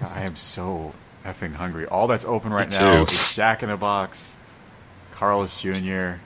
God, 0.00 0.12
I 0.16 0.22
am 0.22 0.36
so 0.36 0.92
effing 1.24 1.54
hungry. 1.54 1.86
All 1.86 2.06
that's 2.06 2.24
open 2.24 2.52
right 2.52 2.70
Me 2.70 2.78
now 2.78 3.04
too. 3.04 3.12
is 3.12 3.34
Jack 3.34 3.62
in 3.62 3.68
the 3.68 3.76
Box, 3.76 4.36
Carl's 5.12 5.60
Jr., 5.60 6.16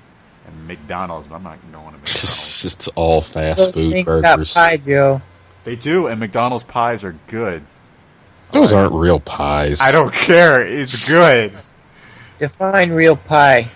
and 0.47 0.69
McDonald's. 0.69 1.27
But 1.27 1.37
I'm 1.37 1.43
not 1.43 1.59
going 1.73 1.73
to 1.73 1.79
McDonald's. 1.99 2.65
It's 2.65 2.89
all 2.89 3.21
fast 3.21 3.59
Those 3.59 3.75
food 3.75 4.05
burgers. 4.05 4.55
pie, 4.55 4.77
Joe. 4.77 5.21
they 5.65 5.75
do, 5.77 6.07
and 6.07 6.21
McDonald's 6.21 6.65
pies 6.65 7.03
are 7.05 7.17
good. 7.27 7.65
Those 8.53 8.73
aren't 8.73 8.93
real 8.93 9.19
pies. 9.19 9.81
I 9.81 9.91
don't 9.91 10.15
care. 10.15 10.65
It's 10.65 11.09
good. 11.09 11.53
Define 12.39 12.93
real 12.93 13.17
pie. 13.17 13.69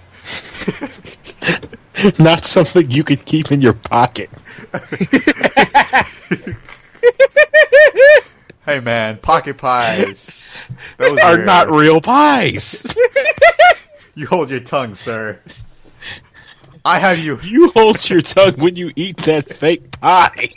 Not 2.21 2.45
something 2.45 2.89
you 2.91 3.03
could 3.03 3.25
keep 3.25 3.51
in 3.51 3.61
your 3.61 3.73
pocket. 3.73 4.31
Hey 8.69 8.81
man, 8.81 9.17
pocket 9.17 9.57
pies. 9.57 10.47
Those 10.99 11.19
Are 11.21 11.43
not 11.43 11.71
real 11.71 12.03
pies. 12.03 12.85
You 14.15 14.27
hold 14.27 14.51
your 14.51 14.61
tongue, 14.61 14.95
sir. 14.97 15.41
I 16.85 16.99
have 16.99 17.21
you. 17.21 17.39
you 17.45 17.71
hold 17.71 18.11
your 18.11 18.21
tongue 18.21 18.57
when 18.57 18.75
you 18.75 18.93
eat 18.97 19.17
that 19.19 19.49
fake 19.49 19.93
pie. 19.93 20.53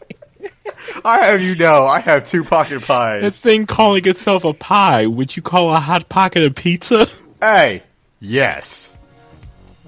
I 1.05 1.25
have 1.25 1.41
you 1.41 1.55
know. 1.55 1.85
I 1.85 1.99
have 1.99 2.25
two 2.25 2.43
pocket 2.43 2.81
pies. 2.81 3.21
pies. 3.21 3.39
thing 3.39 3.67
calling 3.67 4.05
itself 4.07 4.43
a 4.45 4.53
pie, 4.53 5.05
would 5.05 5.37
you 5.37 5.43
call 5.43 5.73
a 5.73 5.79
hot 5.79 6.09
pocket 6.09 6.43
a 6.43 6.49
pizza? 6.49 7.07
Hey, 7.39 7.83
yes. 8.19 8.97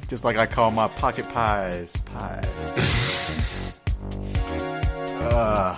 Just 0.07 0.23
like 0.23 0.37
I 0.37 0.45
call 0.45 0.69
my 0.69 0.87
pocket 0.87 1.27
pies 1.29 1.97
pie. 2.05 2.47
uh, 5.19 5.75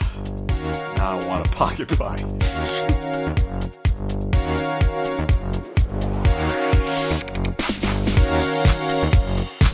I 1.06 1.24
want 1.28 1.46
a 1.46 1.52
pocket 1.52 1.88
pie. 1.88 2.18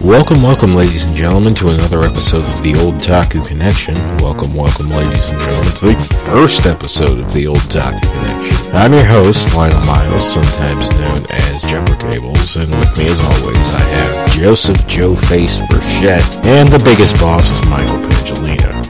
Welcome, 0.01 0.43
welcome, 0.43 0.75
ladies 0.75 1.05
and 1.05 1.15
gentlemen, 1.15 1.55
to 1.55 1.69
another 1.69 2.01
episode 2.01 2.43
of 2.43 2.61
the 2.63 2.75
Old 2.75 3.01
Taku 3.01 3.45
Connection. 3.45 3.95
Welcome, 4.17 4.53
welcome, 4.53 4.89
ladies 4.89 5.29
and 5.29 5.39
gentlemen, 5.39 5.71
to 5.75 5.85
the 5.85 6.21
first 6.25 6.65
episode 6.65 7.19
of 7.19 7.31
the 7.31 7.47
Old 7.47 7.61
Taku 7.71 7.97
Connection. 7.97 8.75
I'm 8.75 8.91
your 8.91 9.05
host, 9.05 9.55
Lionel 9.55 9.79
Miles, 9.85 10.33
sometimes 10.33 10.89
known 10.99 11.25
as 11.29 11.61
Jumper 11.61 11.95
Cables, 11.95 12.57
and 12.57 12.77
with 12.77 12.97
me, 12.97 13.05
as 13.05 13.23
always, 13.23 13.73
I 13.73 13.79
have 13.79 14.31
Joseph 14.31 14.85
Joe 14.85 15.15
Face 15.15 15.59
Burchette 15.69 16.45
and 16.45 16.67
the 16.67 16.83
biggest 16.83 17.15
boss, 17.21 17.53
Michael 17.69 17.99
Pangellino. 17.99 18.80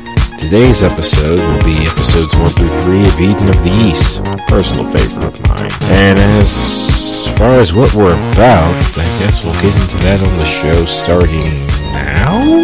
Today's 0.41 0.81
episode 0.81 1.39
will 1.39 1.63
be 1.63 1.77
episodes 1.87 2.35
1 2.35 2.49
through 2.51 2.81
3 2.81 3.03
of 3.03 3.19
Eden 3.21 3.49
of 3.49 3.63
the 3.63 3.71
East, 3.87 4.21
personal 4.47 4.89
favorite 4.91 5.23
of 5.23 5.39
mine. 5.47 5.69
And 5.83 6.19
as 6.19 7.27
far 7.37 7.51
as 7.59 7.73
what 7.73 7.93
we're 7.93 8.15
about, 8.33 8.97
I 8.97 9.05
guess 9.19 9.45
we'll 9.45 9.53
get 9.61 9.73
into 9.79 9.97
that 9.97 10.19
on 10.19 10.37
the 10.39 10.45
show 10.45 10.83
starting 10.85 11.45
now? 11.93 12.63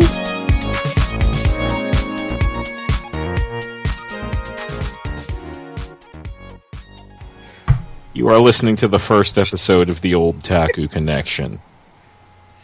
You 8.14 8.28
are 8.30 8.40
listening 8.40 8.76
to 8.78 8.88
the 8.88 9.00
first 9.00 9.38
episode 9.38 9.90
of 9.90 10.02
the 10.02 10.16
Old 10.16 10.44
Taku 10.44 10.88
Connection. 10.88 11.62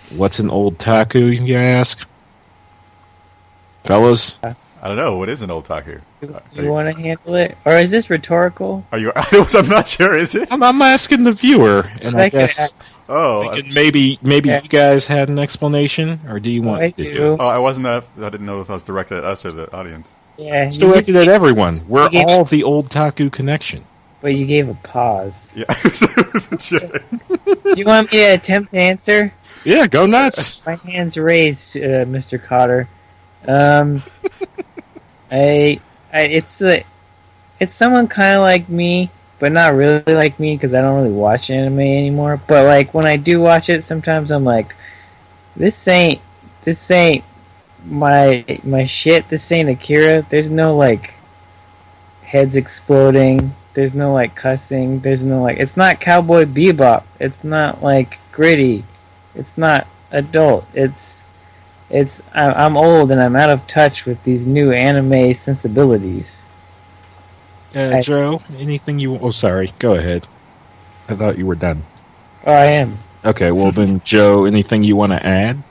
What's 0.09 0.39
an 0.39 0.49
old 0.49 0.79
taku, 0.79 1.25
you 1.27 1.55
ask? 1.55 2.05
Fellas? 3.85 4.39
Uh, 4.41 4.55
I 4.83 4.87
don't 4.89 4.97
know. 4.97 5.17
What 5.17 5.29
is 5.29 5.41
an 5.41 5.49
otaku? 5.49 6.01
Are 6.23 6.41
You 6.51 6.63
you? 6.63 6.69
want 6.71 6.93
to 6.93 7.01
handle 7.01 7.35
it, 7.35 7.57
or 7.63 7.73
is 7.77 7.89
this 7.89 8.09
rhetorical? 8.09 8.85
Are 8.91 8.97
you 8.99 9.13
I'm 9.15 9.69
not 9.69 9.87
sure. 9.87 10.13
Is 10.15 10.35
it? 10.35 10.49
I'm, 10.51 10.61
I'm 10.61 10.81
asking 10.81 11.23
the 11.23 11.31
viewer, 11.31 11.89
and 12.01 12.13
I 12.15 12.23
Like, 12.23 12.33
guess 12.33 12.73
Oh, 13.07 13.53
maybe 13.73 14.19
maybe 14.21 14.49
Yeah. 14.49 14.61
you 14.61 14.67
guys 14.69 15.05
had 15.05 15.29
an 15.29 15.39
explanation, 15.39 16.19
or 16.27 16.39
do 16.41 16.51
you 16.51 16.61
want 16.61 16.83
I 16.83 16.89
to 16.91 17.03
do 17.03 17.11
do. 17.13 17.37
oh, 17.39 17.47
I 17.47 17.59
wasn't. 17.59 17.87
Uh, 17.87 18.01
I 18.17 18.29
didn't 18.29 18.45
know 18.45 18.59
if 18.61 18.69
I 18.69 18.73
was 18.73 18.83
directed 18.83 19.19
at 19.19 19.23
us 19.23 19.45
or 19.45 19.51
the 19.53 19.73
audience. 19.73 20.15
Yeah, 20.37 20.65
It's 20.65 20.77
you 20.79 20.87
directed 20.87 21.15
at 21.15 21.27
everyone. 21.29 21.79
We're 21.87 22.09
gave- 22.09 22.25
all 22.27 22.43
the 22.43 22.63
old 22.63 22.91
Taku 22.91 23.29
connection. 23.29 23.85
but 24.19 24.35
you 24.35 24.45
gave 24.45 24.67
a 24.67 24.73
pause. 24.75 25.53
Yeah, 25.57 25.65
a. 26.59 27.01
Do 27.63 27.73
you 27.77 27.85
want 27.85 28.11
me 28.11 28.17
to 28.19 28.33
attempt 28.33 28.71
to 28.73 28.79
answer? 28.79 29.33
Yeah, 29.63 29.87
go 29.87 30.05
nuts. 30.05 30.65
My 30.65 30.75
hand's 30.75 31.15
raised, 31.17 31.77
uh, 31.77 32.03
Mr. 32.05 32.37
Kotter. 32.37 32.87
Um, 33.47 34.01
I, 35.33 35.79
I, 36.13 36.21
it's 36.21 36.61
a, 36.61 36.85
it's 37.59 37.75
someone 37.75 38.07
kind 38.07 38.37
of 38.37 38.43
like 38.43 38.69
me, 38.69 39.09
but 39.39 39.51
not 39.51 39.73
really 39.73 40.13
like 40.13 40.39
me 40.39 40.55
because 40.55 40.73
I 40.73 40.81
don't 40.81 40.95
really 41.03 41.15
watch 41.15 41.49
anime 41.49 41.79
anymore. 41.79 42.39
But 42.47 42.65
like 42.65 42.93
when 42.93 43.05
I 43.05 43.17
do 43.17 43.41
watch 43.41 43.69
it, 43.69 43.83
sometimes 43.83 44.31
I'm 44.31 44.45
like, 44.45 44.75
this 45.55 45.87
ain't, 45.87 46.21
this 46.63 46.89
ain't 46.91 47.25
my 47.85 48.45
my 48.63 48.85
shit. 48.85 49.29
This 49.29 49.51
ain't 49.51 49.69
Akira. 49.69 50.25
There's 50.29 50.49
no 50.49 50.75
like 50.75 51.13
heads 52.23 52.55
exploding. 52.55 53.55
There's 53.73 53.93
no 53.93 54.13
like 54.13 54.35
cussing. 54.35 54.99
There's 54.99 55.23
no 55.23 55.41
like. 55.41 55.57
It's 55.57 55.77
not 55.77 55.99
Cowboy 55.99 56.45
Bebop. 56.45 57.03
It's 57.19 57.43
not 57.43 57.81
like 57.83 58.19
gritty. 58.31 58.85
It's 59.35 59.57
not 59.57 59.87
adult. 60.11 60.67
It's 60.73 61.22
it's 61.89 62.21
I- 62.33 62.53
I'm 62.65 62.77
old 62.77 63.11
and 63.11 63.21
I'm 63.21 63.35
out 63.35 63.49
of 63.49 63.65
touch 63.67 64.05
with 64.05 64.23
these 64.23 64.45
new 64.45 64.71
anime 64.71 65.33
sensibilities. 65.35 66.43
Uh, 67.75 67.95
I- 67.97 68.01
Joe, 68.01 68.41
anything 68.57 68.99
you? 68.99 69.17
Oh, 69.19 69.31
sorry. 69.31 69.73
Go 69.79 69.95
ahead. 69.95 70.27
I 71.09 71.15
thought 71.15 71.37
you 71.37 71.45
were 71.45 71.55
done. 71.55 71.83
Oh, 72.45 72.51
I 72.53 72.65
am. 72.65 72.99
Okay, 73.25 73.51
well 73.51 73.71
then, 73.71 74.01
Joe, 74.03 74.45
anything 74.45 74.83
you 74.83 74.95
want 74.95 75.11
to 75.13 75.25
add? 75.25 75.63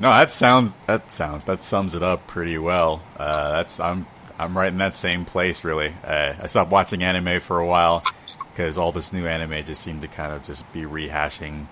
No, 0.00 0.08
that 0.10 0.30
sounds. 0.30 0.74
That 0.86 1.12
sounds. 1.12 1.44
That 1.44 1.60
sums 1.60 1.94
it 1.94 2.02
up 2.02 2.26
pretty 2.26 2.58
well. 2.58 3.02
Uh, 3.16 3.52
that's. 3.52 3.78
I'm. 3.78 4.06
I'm 4.38 4.56
right 4.58 4.72
in 4.72 4.78
that 4.78 4.94
same 4.94 5.24
place. 5.24 5.62
Really. 5.62 5.94
Uh, 6.04 6.34
I 6.42 6.46
stopped 6.48 6.72
watching 6.72 7.02
anime 7.04 7.38
for 7.40 7.60
a 7.60 7.66
while 7.66 8.02
because 8.50 8.76
all 8.76 8.90
this 8.90 9.12
new 9.12 9.26
anime 9.26 9.64
just 9.64 9.82
seemed 9.82 10.02
to 10.02 10.08
kind 10.08 10.32
of 10.32 10.42
just 10.42 10.70
be 10.72 10.82
rehashing 10.82 11.66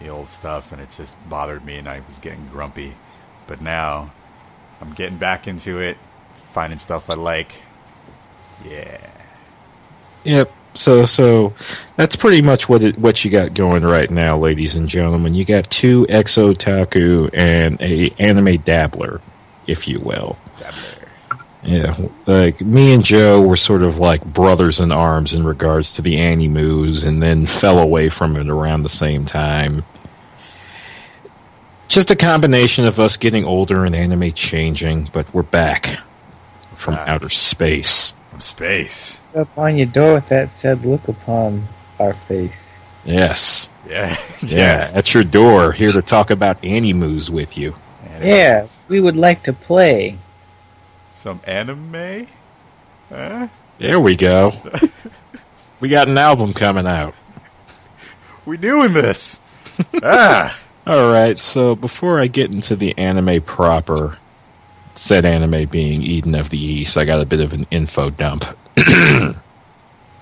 the 0.00 0.08
old 0.08 0.28
stuff, 0.28 0.72
and 0.72 0.80
it 0.80 0.90
just 0.90 1.16
bothered 1.28 1.64
me, 1.64 1.76
and 1.76 1.88
I 1.88 2.00
was 2.00 2.18
getting 2.18 2.46
grumpy. 2.48 2.94
But 3.46 3.60
now, 3.60 4.12
I'm 4.80 4.92
getting 4.92 5.18
back 5.18 5.46
into 5.46 5.78
it, 5.80 5.96
finding 6.34 6.78
stuff 6.78 7.10
I 7.10 7.14
like. 7.14 7.52
Yeah. 8.64 9.10
Yep. 10.24 10.52
So, 10.74 11.06
so 11.06 11.54
that's 11.96 12.16
pretty 12.16 12.42
much 12.42 12.68
what 12.68 12.82
it, 12.82 12.98
what 12.98 13.24
you 13.24 13.30
got 13.30 13.54
going 13.54 13.84
right 13.84 14.10
now, 14.10 14.36
ladies 14.36 14.74
and 14.74 14.88
gentlemen. 14.88 15.32
You 15.34 15.44
got 15.44 15.70
two 15.70 16.04
exo 16.06 16.56
taku 16.56 17.28
and 17.32 17.80
a 17.80 18.10
anime 18.18 18.56
dabbler, 18.58 19.20
if 19.66 19.86
you 19.86 20.00
will. 20.00 20.36
There. 20.58 20.72
Yeah, 21.64 21.96
like 22.26 22.60
me 22.60 22.92
and 22.92 23.02
Joe 23.02 23.40
were 23.40 23.56
sort 23.56 23.82
of 23.82 23.98
like 23.98 24.22
brothers 24.24 24.80
in 24.80 24.92
arms 24.92 25.32
in 25.32 25.44
regards 25.44 25.94
to 25.94 26.02
the 26.02 26.18
Animus, 26.18 27.04
and 27.04 27.22
then 27.22 27.46
fell 27.46 27.78
away 27.78 28.10
from 28.10 28.36
it 28.36 28.48
around 28.48 28.82
the 28.82 28.90
same 28.90 29.24
time. 29.24 29.82
Just 31.88 32.10
a 32.10 32.16
combination 32.16 32.84
of 32.84 33.00
us 33.00 33.16
getting 33.16 33.44
older 33.44 33.84
and 33.84 33.94
anime 33.94 34.32
changing, 34.32 35.10
but 35.12 35.32
we're 35.32 35.42
back 35.42 36.00
from 36.74 36.94
Back. 36.94 37.08
outer 37.08 37.30
space. 37.30 38.12
From 38.30 38.40
space. 38.40 39.20
Up 39.34 39.48
on 39.56 39.76
your 39.76 39.86
door 39.86 40.14
with 40.14 40.28
that 40.28 40.54
said, 40.56 40.84
"Look 40.84 41.08
upon 41.08 41.66
our 41.98 42.12
face." 42.14 42.74
Yes, 43.06 43.68
Yeah. 43.88 44.16
yeah, 44.42 44.90
at 44.94 45.12
your 45.14 45.24
door, 45.24 45.72
here 45.72 45.88
to 45.88 46.02
talk 46.02 46.30
about 46.30 46.62
Animus 46.64 47.30
with 47.30 47.56
you. 47.56 47.74
Yeah, 48.20 48.66
we 48.88 49.00
would 49.00 49.16
like 49.16 49.42
to 49.44 49.52
play. 49.52 50.18
Some 51.14 51.40
anime? 51.46 52.26
Huh? 53.08 53.46
There 53.78 54.00
we 54.00 54.16
go. 54.16 54.52
we 55.80 55.88
got 55.88 56.08
an 56.08 56.18
album 56.18 56.52
coming 56.52 56.88
out. 56.88 57.14
We 58.44 58.56
doing 58.56 58.92
this? 58.92 59.38
ah. 60.02 60.60
All 60.86 61.12
right, 61.12 61.38
so 61.38 61.76
before 61.76 62.20
I 62.20 62.26
get 62.26 62.50
into 62.50 62.74
the 62.74 62.98
anime 62.98 63.40
proper, 63.42 64.18
said 64.96 65.24
anime 65.24 65.66
being 65.66 66.02
Eden 66.02 66.34
of 66.34 66.50
the 66.50 66.58
East, 66.58 66.98
I 66.98 67.04
got 67.04 67.20
a 67.20 67.24
bit 67.24 67.40
of 67.40 67.52
an 67.52 67.66
info 67.70 68.10
dump. 68.10 68.44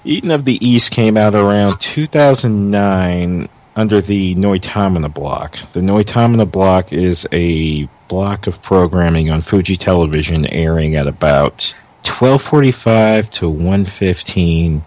Eden 0.04 0.30
of 0.30 0.44
the 0.44 0.64
East 0.64 0.92
came 0.92 1.16
out 1.16 1.34
around 1.34 1.80
2009 1.80 3.48
under 3.76 4.00
the 4.02 4.34
Noitamina 4.34 5.12
block. 5.12 5.56
The 5.72 5.80
Noitamina 5.80 6.52
block 6.52 6.92
is 6.92 7.26
a 7.32 7.88
block 8.12 8.46
of 8.46 8.60
programming 8.60 9.30
on 9.30 9.40
Fuji 9.40 9.74
Television 9.74 10.44
airing 10.52 10.96
at 10.96 11.06
about 11.06 11.74
12:45 12.02 13.30
to 13.30 13.48
1:15 13.48 14.82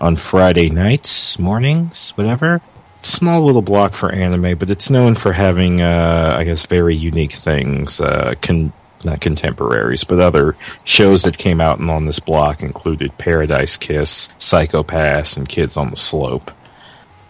on 0.00 0.16
Friday 0.16 0.68
nights, 0.68 1.38
mornings, 1.38 2.12
whatever 2.16 2.60
small 3.02 3.44
little 3.44 3.62
block 3.62 3.94
for 3.94 4.10
anime, 4.10 4.58
but 4.58 4.68
it's 4.68 4.90
known 4.90 5.14
for 5.14 5.32
having, 5.32 5.80
uh, 5.80 6.34
I 6.36 6.42
guess, 6.42 6.66
very 6.66 6.96
unique 6.96 7.34
things. 7.34 8.00
Uh, 8.00 8.34
con- 8.42 8.72
not 9.04 9.20
contemporaries, 9.20 10.02
but 10.02 10.18
other 10.18 10.56
shows 10.82 11.22
that 11.22 11.38
came 11.38 11.60
out 11.60 11.78
and 11.78 11.88
on 11.88 12.06
this 12.06 12.18
block 12.18 12.64
included 12.64 13.16
Paradise 13.16 13.76
Kiss, 13.76 14.28
Psycho-Pass, 14.40 15.36
and 15.36 15.48
Kids 15.48 15.76
on 15.76 15.90
the 15.90 15.96
Slope. 15.96 16.50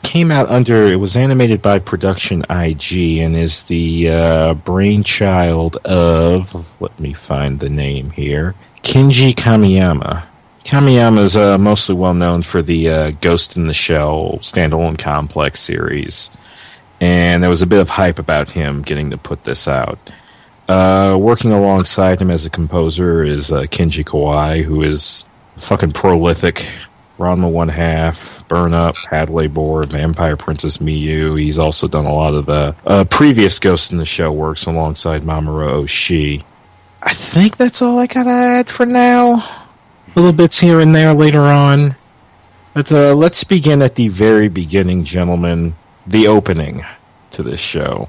Came 0.03 0.31
out 0.31 0.49
under, 0.51 0.85
it 0.85 0.97
was 0.97 1.17
animated 1.17 1.63
by 1.63 1.79
Production 1.79 2.45
IG 2.49 3.19
and 3.19 3.35
is 3.35 3.65
the 3.65 4.11
uh, 4.11 4.55
brainchild 4.55 5.77
of, 5.79 6.65
let 6.81 6.99
me 7.01 7.13
find 7.13 7.59
the 7.59 7.71
name 7.71 8.11
here, 8.11 8.55
Kenji 8.83 9.35
Kamiyama. 9.35 10.25
Kamiyama 10.65 11.21
is 11.21 11.37
uh, 11.37 11.59
mostly 11.59 11.95
well 11.95 12.15
known 12.15 12.43
for 12.43 12.63
the 12.63 12.89
uh, 12.89 13.11
Ghost 13.21 13.57
in 13.57 13.67
the 13.67 13.75
Shell 13.75 14.39
standalone 14.41 14.99
complex 14.99 15.61
series, 15.61 16.31
and 17.01 17.43
there 17.43 17.51
was 17.51 17.63
a 17.63 17.67
bit 17.67 17.81
of 17.81 17.89
hype 17.89 18.19
about 18.19 18.51
him 18.51 18.83
getting 18.83 19.11
to 19.11 19.17
put 19.17 19.45
this 19.45 19.69
out. 19.69 19.99
Uh, 20.69 21.17
working 21.19 21.53
alongside 21.53 22.21
him 22.21 22.31
as 22.31 22.45
a 22.45 22.51
composer 22.51 23.23
is 23.23 23.53
uh, 23.53 23.63
Kenji 23.63 24.05
Kawai, 24.05 24.65
who 24.65 24.83
is 24.83 25.27
fucking 25.59 25.93
prolific. 25.93 26.69
Ranma 27.19 27.51
One 27.51 27.69
Half, 27.69 28.47
Burn 28.49 28.75
Up, 28.75 28.97
Hadley 29.11 29.49
Board, 29.49 29.91
Vampire 29.91 30.37
Princess 30.37 30.79
Miyu. 30.79 31.41
He's 31.41 31.59
also 31.59 31.89
done 31.89 32.05
a 32.05 32.15
lot 32.15 32.35
of 32.35 32.47
the 32.47 32.75
uh, 32.85 33.05
previous 33.05 33.59
Ghost 33.59 33.93
in 33.93 33.99
the 33.99 34.05
Shell 34.05 34.35
works 34.35 34.67
alongside 34.67 35.23
Mamoru 35.23 35.83
Oshii. 35.85 36.45
I 37.03 37.15
think 37.15 37.57
that's 37.57 37.81
all 37.81 37.99
I 37.99 38.07
gotta 38.07 38.31
add 38.31 38.69
for 38.69 38.85
now. 38.85 39.65
Little 40.15 40.33
bits 40.33 40.59
here 40.59 40.81
and 40.81 40.95
there 40.95 41.15
later 41.15 41.43
on. 41.43 41.97
But 42.75 42.93
uh, 42.93 43.15
let's 43.15 43.45
begin 43.45 43.81
at 43.81 43.95
the 43.95 44.09
very 44.09 44.49
beginning, 44.49 45.05
gentlemen. 45.05 45.75
The 46.07 46.29
opening 46.29 46.85
to 47.31 47.43
this 47.43 47.61
show 47.61 48.09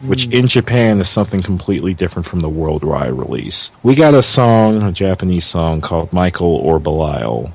which 0.00 0.26
in 0.26 0.46
Japan 0.46 1.00
is 1.00 1.08
something 1.08 1.40
completely 1.40 1.94
different 1.94 2.26
from 2.26 2.40
the 2.40 2.48
worldwide 2.48 3.12
release. 3.12 3.70
We 3.82 3.94
got 3.94 4.14
a 4.14 4.22
song, 4.22 4.82
a 4.82 4.92
Japanese 4.92 5.46
song 5.46 5.80
called 5.80 6.12
Michael 6.12 6.56
or 6.56 6.78
Belial 6.78 7.52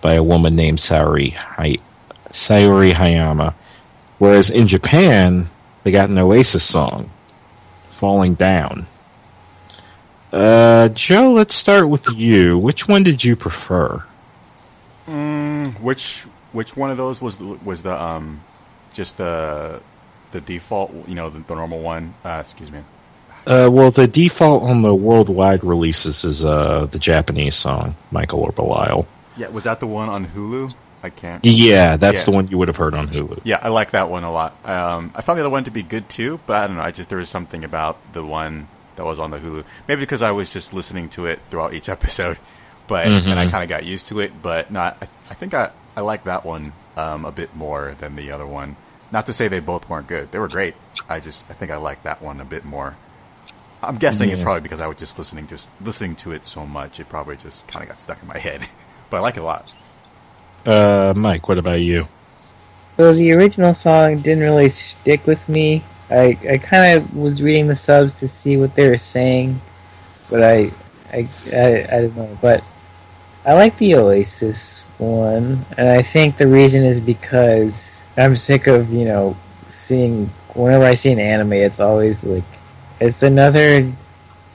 by 0.00 0.14
a 0.14 0.22
woman 0.22 0.56
named 0.56 0.78
Sayuri, 0.78 1.32
Hay- 1.32 1.80
Sayuri 2.30 2.92
Hayama. 2.92 3.54
Whereas 4.18 4.50
in 4.50 4.68
Japan, 4.68 5.48
they 5.82 5.90
got 5.90 6.10
an 6.10 6.18
Oasis 6.18 6.64
song, 6.64 7.10
Falling 7.90 8.34
Down. 8.34 8.86
Uh, 10.32 10.88
Joe, 10.90 11.32
let's 11.32 11.54
start 11.54 11.88
with 11.88 12.08
you. 12.12 12.58
Which 12.58 12.86
one 12.86 13.02
did 13.02 13.24
you 13.24 13.34
prefer? 13.36 14.04
Which 15.80 16.26
which 16.52 16.76
one 16.76 16.90
of 16.90 16.96
those 16.96 17.22
was 17.22 17.38
the, 17.38 17.58
was 17.64 17.82
the 17.82 18.00
um 18.00 18.42
just 18.92 19.16
the 19.16 19.80
the 20.32 20.40
default? 20.40 20.92
You 21.08 21.14
know, 21.14 21.30
the, 21.30 21.40
the 21.40 21.54
normal 21.54 21.80
one. 21.80 22.14
Uh, 22.24 22.38
excuse 22.40 22.70
me. 22.70 22.80
Uh, 23.46 23.68
well, 23.72 23.90
the 23.90 24.06
default 24.06 24.62
on 24.62 24.82
the 24.82 24.94
worldwide 24.94 25.64
releases 25.64 26.24
is 26.24 26.44
uh, 26.44 26.86
the 26.90 26.98
Japanese 26.98 27.56
song, 27.56 27.96
Michael 28.10 28.40
or 28.40 28.52
Belial. 28.52 29.06
Yeah, 29.36 29.48
was 29.48 29.64
that 29.64 29.80
the 29.80 29.86
one 29.86 30.08
on 30.08 30.26
Hulu? 30.26 30.74
I 31.02 31.08
can't. 31.10 31.44
Yeah, 31.44 31.96
that's 31.96 32.22
Yeah. 32.22 32.24
the 32.26 32.30
one 32.32 32.48
you 32.48 32.58
would 32.58 32.68
have 32.68 32.76
heard 32.76 32.94
on 32.94 33.08
Hulu. 33.08 33.40
Yeah, 33.44 33.58
I 33.62 33.68
like 33.68 33.92
that 33.92 34.10
one 34.10 34.22
a 34.24 34.30
lot. 34.30 34.54
Um, 34.66 35.12
I 35.14 35.22
found 35.22 35.38
the 35.38 35.42
other 35.42 35.50
one 35.50 35.64
to 35.64 35.70
be 35.70 35.82
good 35.82 36.08
too, 36.10 36.40
but 36.46 36.56
I 36.56 36.66
don't 36.66 36.76
know. 36.76 36.82
I 36.82 36.90
just 36.90 37.08
there 37.08 37.18
was 37.18 37.28
something 37.30 37.64
about 37.64 37.96
the 38.12 38.24
one 38.24 38.68
that 38.96 39.04
was 39.04 39.18
on 39.18 39.30
the 39.30 39.38
Hulu. 39.38 39.64
Maybe 39.88 40.00
because 40.00 40.20
I 40.20 40.32
was 40.32 40.52
just 40.52 40.74
listening 40.74 41.08
to 41.10 41.24
it 41.26 41.40
throughout 41.50 41.72
each 41.72 41.88
episode, 41.96 42.38
but 42.86 43.06
and 43.06 43.38
I 43.38 43.48
kind 43.48 43.62
of 43.62 43.68
got 43.70 43.84
used 43.84 44.08
to 44.08 44.20
it. 44.20 44.32
But 44.42 44.70
not. 44.70 44.98
I, 45.00 45.08
I 45.30 45.34
think 45.34 45.54
I 45.54 45.70
I 45.96 46.02
like 46.02 46.24
that 46.24 46.44
one 46.44 46.72
um, 46.98 47.24
a 47.24 47.32
bit 47.32 47.54
more 47.56 47.94
than 47.98 48.16
the 48.16 48.30
other 48.32 48.46
one. 48.46 48.76
Not 49.12 49.26
to 49.26 49.32
say 49.32 49.48
they 49.48 49.60
both 49.60 49.88
weren't 49.88 50.06
good; 50.06 50.30
they 50.32 50.38
were 50.38 50.48
great. 50.48 50.74
I 51.08 51.18
just 51.20 51.48
I 51.50 51.54
think 51.54 51.70
I 51.70 51.76
like 51.76 52.02
that 52.02 52.20
one 52.20 52.40
a 52.40 52.44
bit 52.44 52.64
more. 52.66 52.96
I'm 53.82 53.96
guessing 53.96 54.28
it's 54.28 54.42
probably 54.42 54.60
because 54.60 54.82
I 54.82 54.86
was 54.86 54.98
just 54.98 55.16
listening 55.18 55.46
to 55.46 55.58
listening 55.80 56.14
to 56.16 56.32
it 56.32 56.44
so 56.44 56.66
much. 56.66 57.00
It 57.00 57.08
probably 57.08 57.38
just 57.38 57.66
kind 57.68 57.82
of 57.82 57.88
got 57.88 58.02
stuck 58.02 58.20
in 58.20 58.28
my 58.28 58.36
head. 58.48 58.66
But 59.10 59.18
I 59.18 59.20
like 59.20 59.36
it 59.36 59.40
a 59.40 59.44
lot. 59.44 59.74
Uh, 60.64 61.12
Mike, 61.16 61.48
what 61.48 61.58
about 61.58 61.80
you? 61.80 62.06
So 62.96 63.12
the 63.12 63.32
original 63.32 63.74
song 63.74 64.20
didn't 64.20 64.42
really 64.42 64.68
stick 64.68 65.26
with 65.26 65.48
me. 65.48 65.82
I 66.10 66.38
I 66.48 66.58
kind 66.58 66.98
of 66.98 67.16
was 67.16 67.42
reading 67.42 67.66
the 67.66 67.76
subs 67.76 68.16
to 68.16 68.28
see 68.28 68.56
what 68.56 68.74
they 68.74 68.88
were 68.88 68.98
saying, 68.98 69.60
but 70.28 70.42
I 70.42 70.70
I 71.12 71.28
I, 71.52 71.86
I 71.90 72.00
don't 72.02 72.16
know. 72.16 72.38
But 72.40 72.64
I 73.44 73.54
like 73.54 73.78
the 73.78 73.94
Oasis 73.94 74.80
one, 74.98 75.64
and 75.78 75.88
I 75.88 76.02
think 76.02 76.36
the 76.36 76.46
reason 76.46 76.84
is 76.84 77.00
because 77.00 78.02
I'm 78.16 78.36
sick 78.36 78.66
of 78.66 78.92
you 78.92 79.06
know 79.06 79.36
seeing 79.68 80.26
whenever 80.54 80.84
I 80.84 80.94
see 80.94 81.12
an 81.12 81.20
anime, 81.20 81.54
it's 81.54 81.80
always 81.80 82.24
like 82.24 82.44
it's 83.00 83.22
another 83.22 83.78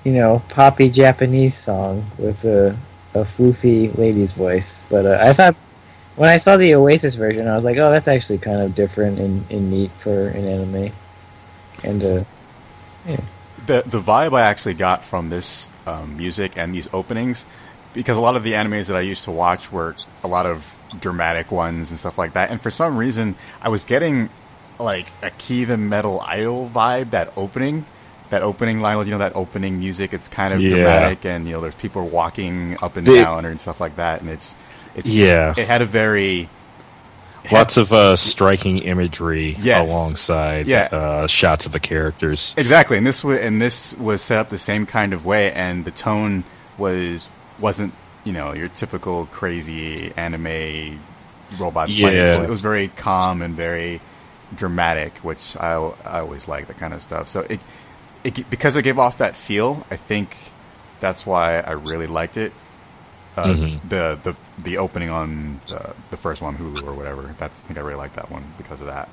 you 0.04 0.12
know 0.14 0.44
poppy 0.50 0.90
Japanese 0.90 1.58
song 1.58 2.06
with 2.18 2.44
a 2.46 2.78
a 3.16 3.24
floofy 3.24 3.98
lady's 3.98 4.34
voice. 4.34 4.84
But 4.90 5.06
uh, 5.06 5.18
I 5.20 5.34
thought 5.34 5.56
when 6.16 6.30
I 6.30 6.38
saw 6.38 6.58
the 6.58 6.76
Oasis 6.76 7.16
version, 7.16 7.48
I 7.48 7.56
was 7.56 7.64
like, 7.64 7.78
oh, 7.78 7.90
that's 7.90 8.08
actually 8.08 8.38
kind 8.38 8.62
of 8.62 8.76
different 8.76 9.20
and, 9.20 9.44
and 9.50 9.72
neat 9.72 9.92
for 9.92 10.28
an 10.28 10.46
anime. 10.46 10.92
And 11.84 12.04
uh, 12.04 12.24
the 13.66 13.84
the 13.86 14.00
vibe 14.00 14.34
I 14.38 14.42
actually 14.42 14.76
got 14.76 15.04
from 15.04 15.30
this 15.30 15.70
um, 15.86 16.18
music 16.18 16.58
and 16.58 16.74
these 16.74 16.90
openings, 16.94 17.46
because 17.94 18.18
a 18.18 18.22
lot 18.22 18.36
of 18.36 18.44
the 18.44 18.54
animes 18.54 18.88
that 18.88 18.96
I 18.96 19.02
used 19.02 19.26
to 19.26 19.32
watch 19.32 19.72
were 19.72 19.96
a 20.24 20.28
lot 20.28 20.46
of 20.46 20.80
dramatic 21.00 21.52
ones 21.52 21.90
and 21.92 22.00
stuff 22.00 22.18
like 22.18 22.34
that, 22.34 22.52
and 22.52 22.62
for 22.62 22.72
some 22.72 22.98
reason 22.98 23.36
I 23.62 23.70
was 23.70 23.84
getting 23.84 24.30
like 24.80 25.08
a 25.22 25.32
Key 25.32 25.66
the 25.66 25.78
Metal 25.78 26.22
Idol 26.22 26.72
vibe. 26.74 27.12
That 27.12 27.34
opening, 27.38 27.86
that 28.30 28.42
opening 28.42 28.82
line, 28.82 28.98
you 29.06 29.12
know, 29.12 29.18
that 29.20 29.36
opening 29.36 29.80
music. 29.80 30.14
It's 30.14 30.28
kind 30.28 30.54
of 30.54 30.62
Yeah. 30.62 30.70
dramatic, 30.70 31.26
and 31.26 31.46
you 31.48 31.54
know, 31.54 31.62
there's 31.62 31.76
people 31.76 32.08
walking 32.08 32.78
up 32.82 32.98
and 32.98 33.06
The- 33.06 33.22
down 33.22 33.46
and 33.46 33.60
stuff 33.60 33.80
like 33.80 33.96
that, 33.98 34.22
and 34.22 34.30
it's 34.30 34.56
it's 34.96 35.14
Yeah. 35.14 35.54
it 35.58 35.68
had 35.68 35.82
a 35.82 35.86
very 35.86 36.50
Lots 37.52 37.78
of 37.78 37.94
uh, 37.94 38.16
striking 38.16 38.80
imagery 38.80 39.56
Yes. 39.60 39.88
alongside 39.88 40.66
Yeah. 40.66 40.88
uh, 40.92 41.28
shots 41.28 41.68
of 41.68 41.74
the 41.74 41.80
characters. 41.80 42.56
Exactly, 42.58 42.98
and 42.98 43.06
this 43.06 43.24
was 43.24 43.40
and 43.40 43.62
this 43.62 43.94
was 44.00 44.24
set 44.24 44.40
up 44.40 44.50
the 44.50 44.58
same 44.58 44.88
kind 44.88 45.14
of 45.14 45.26
way, 45.26 45.52
and 45.52 45.86
the 45.86 45.92
tone 45.92 46.44
was 46.78 47.28
wasn't 47.60 47.94
you 48.24 48.34
know 48.34 48.54
your 48.54 48.68
typical 48.70 49.28
crazy 49.28 50.12
anime 50.18 51.00
robots 51.60 51.94
fighting. 52.00 52.18
Yeah. 52.26 52.42
It 52.42 52.50
was 52.50 52.62
very 52.62 52.88
calm 52.98 53.44
and 53.44 53.56
very 53.56 54.02
dramatic, 54.56 55.14
which 55.22 55.56
I 55.60 55.74
I 56.06 56.20
always 56.22 56.48
like 56.48 56.66
that 56.68 56.80
kind 56.80 56.96
of 56.96 57.04
stuff. 57.04 57.28
So 57.28 57.46
it 57.48 57.60
it 58.26 58.50
because 58.50 58.76
it 58.76 58.82
gave 58.84 59.00
off 59.00 59.18
that 59.20 59.38
feel, 59.38 59.86
I 59.92 59.96
think 59.96 60.36
that's 61.00 61.26
why 61.26 61.60
I 61.60 61.72
really 61.72 62.08
liked 62.08 62.38
it. 62.38 62.52
Uh, 63.38 63.46
Mhm. 63.48 63.80
The 63.90 64.18
the 64.24 64.36
the 64.64 64.78
opening 64.78 65.10
on 65.10 65.60
the, 65.68 65.94
the 66.10 66.18
first 66.18 66.42
one 66.42 66.56
Hulu 66.58 66.84
or 66.88 66.94
whatever. 66.94 67.36
That's 67.38 67.64
I 67.64 67.68
think 67.68 67.78
I 67.78 67.82
really 67.82 67.98
like 67.98 68.16
that 68.16 68.32
one 68.32 68.44
because 68.58 68.80
of 68.82 68.88
that. 68.88 69.10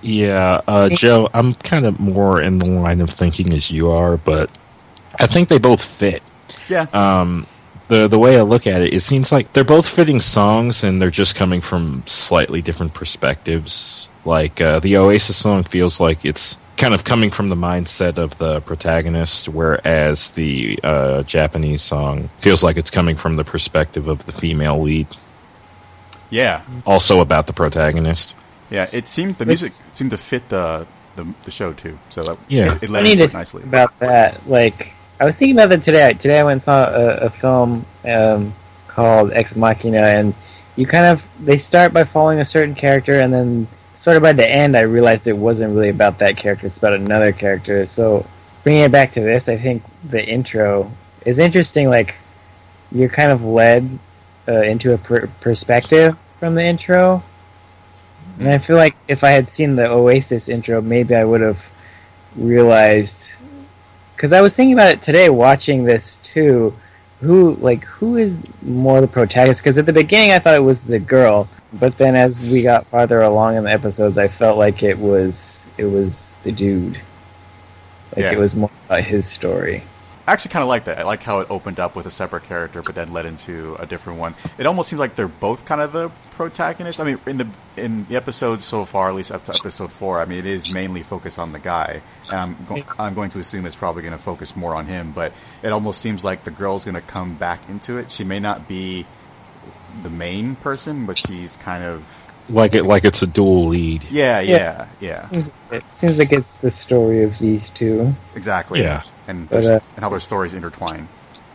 Yeah, 0.00 0.60
uh, 0.68 0.88
Joe, 0.90 1.28
I'm 1.34 1.54
kind 1.54 1.84
of 1.84 1.98
more 1.98 2.40
in 2.40 2.58
the 2.58 2.70
line 2.70 3.00
of 3.00 3.10
thinking 3.10 3.52
as 3.52 3.70
you 3.70 3.90
are, 3.90 4.16
but 4.16 4.48
I 5.18 5.26
think 5.26 5.48
they 5.48 5.58
both 5.58 5.82
fit. 5.82 6.22
Yeah. 6.68 6.86
Um, 6.92 7.46
the 7.88 8.06
the 8.06 8.18
way 8.18 8.38
I 8.38 8.42
look 8.42 8.66
at 8.68 8.82
it, 8.82 8.94
it 8.94 9.00
seems 9.00 9.32
like 9.32 9.52
they're 9.52 9.64
both 9.64 9.88
fitting 9.88 10.20
songs, 10.20 10.84
and 10.84 11.02
they're 11.02 11.10
just 11.10 11.34
coming 11.34 11.60
from 11.60 12.04
slightly 12.06 12.62
different 12.62 12.94
perspectives. 12.94 14.08
Like 14.24 14.60
uh, 14.60 14.78
the 14.78 14.96
Oasis 14.96 15.36
song 15.36 15.64
feels 15.64 15.98
like 15.98 16.24
it's 16.24 16.58
kind 16.78 16.94
of 16.94 17.04
coming 17.04 17.30
from 17.30 17.48
the 17.48 17.56
mindset 17.56 18.16
of 18.16 18.38
the 18.38 18.60
protagonist, 18.60 19.48
whereas 19.48 20.28
the 20.28 20.78
uh, 20.82 21.22
Japanese 21.24 21.82
song 21.82 22.30
feels 22.38 22.62
like 22.62 22.76
it's 22.76 22.90
coming 22.90 23.16
from 23.16 23.36
the 23.36 23.44
perspective 23.44 24.08
of 24.08 24.24
the 24.26 24.32
female 24.32 24.80
lead, 24.80 25.08
yeah. 26.30 26.62
also 26.86 27.20
about 27.20 27.46
the 27.46 27.52
protagonist. 27.52 28.34
Yeah, 28.70 28.88
it 28.92 29.08
seemed 29.08 29.38
the 29.38 29.46
music 29.46 29.72
seemed 29.94 30.10
to 30.12 30.16
fit 30.18 30.48
the 30.48 30.86
the, 31.16 31.26
the 31.44 31.50
show 31.50 31.72
too. 31.72 31.98
So 32.10 32.22
that, 32.22 32.38
Yeah. 32.48 32.74
it, 32.74 32.84
it 32.84 32.90
led 32.90 33.06
into 33.06 33.24
it 33.24 33.34
nicely. 33.34 33.64
about 33.64 33.98
that. 33.98 34.48
Like, 34.48 34.94
I 35.18 35.24
was 35.24 35.36
thinking 35.36 35.56
about 35.56 35.70
that 35.70 35.82
today. 35.82 36.12
Today 36.12 36.38
I 36.38 36.44
went 36.44 36.52
and 36.52 36.62
saw 36.62 36.88
a, 36.88 37.16
a 37.26 37.30
film 37.30 37.84
um, 38.04 38.54
called 38.86 39.32
Ex 39.32 39.56
Machina, 39.56 39.98
and 39.98 40.32
you 40.76 40.86
kind 40.86 41.06
of 41.06 41.26
they 41.44 41.58
start 41.58 41.92
by 41.92 42.04
following 42.04 42.38
a 42.38 42.44
certain 42.44 42.74
character, 42.74 43.14
and 43.14 43.32
then 43.32 43.66
sort 44.08 44.16
of 44.16 44.22
by 44.22 44.32
the 44.32 44.50
end, 44.50 44.74
I 44.74 44.80
realized 44.80 45.26
it 45.26 45.36
wasn't 45.36 45.74
really 45.74 45.90
about 45.90 46.20
that 46.20 46.38
character; 46.38 46.66
it's 46.66 46.78
about 46.78 46.94
another 46.94 47.30
character. 47.30 47.84
So 47.84 48.24
bringing 48.62 48.84
it 48.84 48.90
back 48.90 49.12
to 49.12 49.20
this, 49.20 49.50
I 49.50 49.58
think 49.58 49.82
the 50.02 50.26
intro 50.26 50.90
is 51.26 51.38
interesting. 51.38 51.90
Like, 51.90 52.14
you're 52.90 53.10
kind 53.10 53.30
of 53.30 53.44
led 53.44 53.98
uh, 54.48 54.62
into 54.62 54.94
a 54.94 54.98
per- 54.98 55.26
perspective 55.42 56.16
from 56.40 56.54
the 56.54 56.64
intro. 56.64 57.22
And 58.38 58.48
I 58.48 58.56
feel 58.56 58.76
like 58.76 58.96
if 59.08 59.22
I 59.22 59.32
had 59.32 59.52
seen 59.52 59.76
the 59.76 59.86
Oasis 59.86 60.48
intro, 60.48 60.80
maybe 60.80 61.14
I 61.14 61.26
would 61.26 61.42
have 61.42 61.70
realized 62.34 63.34
because 64.16 64.32
I 64.32 64.40
was 64.40 64.56
thinking 64.56 64.72
about 64.72 64.90
it 64.90 65.02
today 65.02 65.28
watching 65.28 65.84
this 65.84 66.16
too. 66.16 66.74
Who 67.20 67.56
like 67.56 67.84
who 67.84 68.16
is 68.16 68.42
more 68.62 69.02
the 69.02 69.06
protagonist? 69.06 69.60
Because 69.60 69.76
at 69.76 69.84
the 69.84 69.92
beginning 69.92 70.30
I 70.30 70.38
thought 70.38 70.54
it 70.54 70.62
was 70.62 70.84
the 70.84 70.98
girl, 70.98 71.46
but 71.72 71.96
then 71.98 72.16
as 72.16 72.40
we 72.40 72.62
got 72.62 72.86
farther 72.86 73.20
along 73.22 73.56
in 73.56 73.64
the 73.64 73.70
episodes, 73.72 74.18
I 74.18 74.28
felt 74.28 74.58
like 74.58 74.82
it 74.82 74.98
was 74.98 75.66
it 75.76 75.84
was 75.86 76.34
the 76.42 76.52
dude. 76.52 76.94
Like 78.16 78.24
Yeah. 78.24 78.32
it 78.32 78.38
was 78.38 78.54
more 78.56 78.70
about 78.86 79.04
his 79.04 79.26
story. 79.26 79.82
I 80.26 80.32
actually 80.32 80.50
kind 80.50 80.62
of 80.62 80.68
like 80.68 80.84
that. 80.84 80.98
I 80.98 81.04
like 81.04 81.22
how 81.22 81.40
it 81.40 81.46
opened 81.50 81.80
up 81.80 81.96
with 81.96 82.04
a 82.04 82.10
separate 82.10 82.42
character, 82.44 82.82
but 82.82 82.94
then 82.94 83.14
led 83.14 83.24
into 83.24 83.76
a 83.80 83.86
different 83.86 84.18
one. 84.18 84.34
It 84.58 84.66
almost 84.66 84.90
seems 84.90 85.00
like 85.00 85.14
they're 85.14 85.26
both 85.26 85.64
kind 85.64 85.80
of 85.80 85.92
the 85.92 86.10
protagonist. 86.32 87.00
I 87.00 87.04
mean, 87.04 87.18
in 87.24 87.38
the 87.38 87.48
in 87.78 88.04
the 88.08 88.16
episodes 88.16 88.66
so 88.66 88.84
far, 88.84 89.08
at 89.08 89.14
least 89.14 89.32
up 89.32 89.44
to 89.46 89.54
episode 89.54 89.90
four, 89.90 90.20
I 90.20 90.26
mean, 90.26 90.40
it 90.40 90.44
is 90.46 90.74
mainly 90.74 91.02
focused 91.02 91.38
on 91.38 91.52
the 91.52 91.58
guy, 91.58 92.02
and 92.30 92.40
I'm 92.40 92.56
go- 92.68 92.82
I'm 92.98 93.14
going 93.14 93.30
to 93.30 93.38
assume 93.38 93.64
it's 93.64 93.74
probably 93.76 94.02
going 94.02 94.12
to 94.12 94.22
focus 94.22 94.54
more 94.54 94.74
on 94.74 94.84
him. 94.84 95.12
But 95.12 95.32
it 95.62 95.68
almost 95.72 96.02
seems 96.02 96.22
like 96.24 96.44
the 96.44 96.50
girl's 96.50 96.84
going 96.84 96.94
to 96.96 97.00
come 97.00 97.34
back 97.36 97.66
into 97.70 97.96
it. 97.96 98.10
She 98.10 98.24
may 98.24 98.38
not 98.38 98.68
be 98.68 99.06
the 100.02 100.10
main 100.10 100.56
person, 100.56 101.06
but 101.06 101.18
she's 101.18 101.56
kind 101.56 101.82
of 101.84 102.26
Like 102.48 102.74
it, 102.74 102.84
like 102.84 103.04
it's 103.04 103.22
a 103.22 103.26
dual 103.26 103.68
lead. 103.68 104.04
yeah, 104.10 104.40
yeah, 104.40 104.86
yeah, 105.00 105.28
Seems, 105.28 105.50
it 105.70 105.84
seems 105.94 106.18
like 106.18 106.32
it's 106.32 106.52
the 106.54 106.70
story 106.70 107.22
of 107.22 107.38
these 107.38 107.70
two. 107.70 108.14
exactly. 108.34 108.80
Yeah. 108.80 109.02
and 109.26 109.48
But, 109.50 109.64
uh, 109.64 109.80
and 109.96 110.02
how 110.04 110.08
their 110.10 110.20
stories 110.20 110.54
intertwine. 110.54 111.08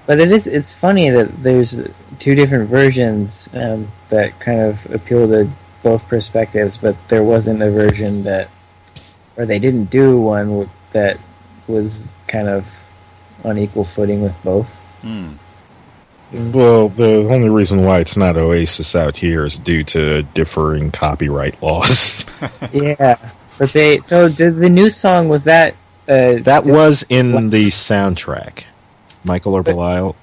But 0.05 0.19
it 0.19 0.31
is 0.31 0.47
it's 0.47 0.73
funny 0.73 1.09
that 1.09 1.43
there's 1.43 1.79
two 2.19 2.35
different 2.35 2.69
versions 2.69 3.47
um, 3.53 3.87
that 4.09 4.37
kind 4.41 4.59
of 4.59 4.85
appeal 4.93 5.27
to 5.29 5.49
both 5.81 6.05
perspectives, 6.09 6.77
but 6.77 6.95
there 7.07 7.23
wasn't 7.23 7.61
a 7.61 7.71
version 7.71 8.23
that, 8.23 8.49
or 9.37 9.45
they 9.45 9.59
didn't 9.59 9.85
do 9.85 10.19
one 10.19 10.69
that 10.91 11.17
was 11.67 12.07
kind 12.27 12.47
of 12.49 12.65
on 13.45 13.57
equal 13.57 13.83
footing 13.85 14.21
with 14.21 14.35
both. 14.43 14.69
Hmm. 15.01 15.33
Well, 16.33 16.89
the 16.89 17.27
only 17.29 17.49
reason 17.49 17.83
why 17.83 17.99
it's 17.99 18.17
not 18.17 18.37
Oasis 18.37 18.95
out 18.95 19.15
here 19.15 19.45
is 19.45 19.59
due 19.59 19.83
to 19.85 20.23
differing 20.33 20.91
copyright 20.91 21.61
laws. 21.61 22.25
yeah, 22.73 23.17
but 23.59 23.71
they 23.71 23.99
so 23.99 24.29
the, 24.29 24.49
the 24.51 24.69
new 24.69 24.89
song 24.89 25.29
was 25.29 25.43
that 25.43 25.75
uh, 26.07 26.39
that 26.39 26.65
was 26.65 27.05
in 27.09 27.49
the 27.49 27.67
soundtrack. 27.67 28.63
Michael 29.23 29.53
or 29.53 29.63
Belial, 29.63 30.15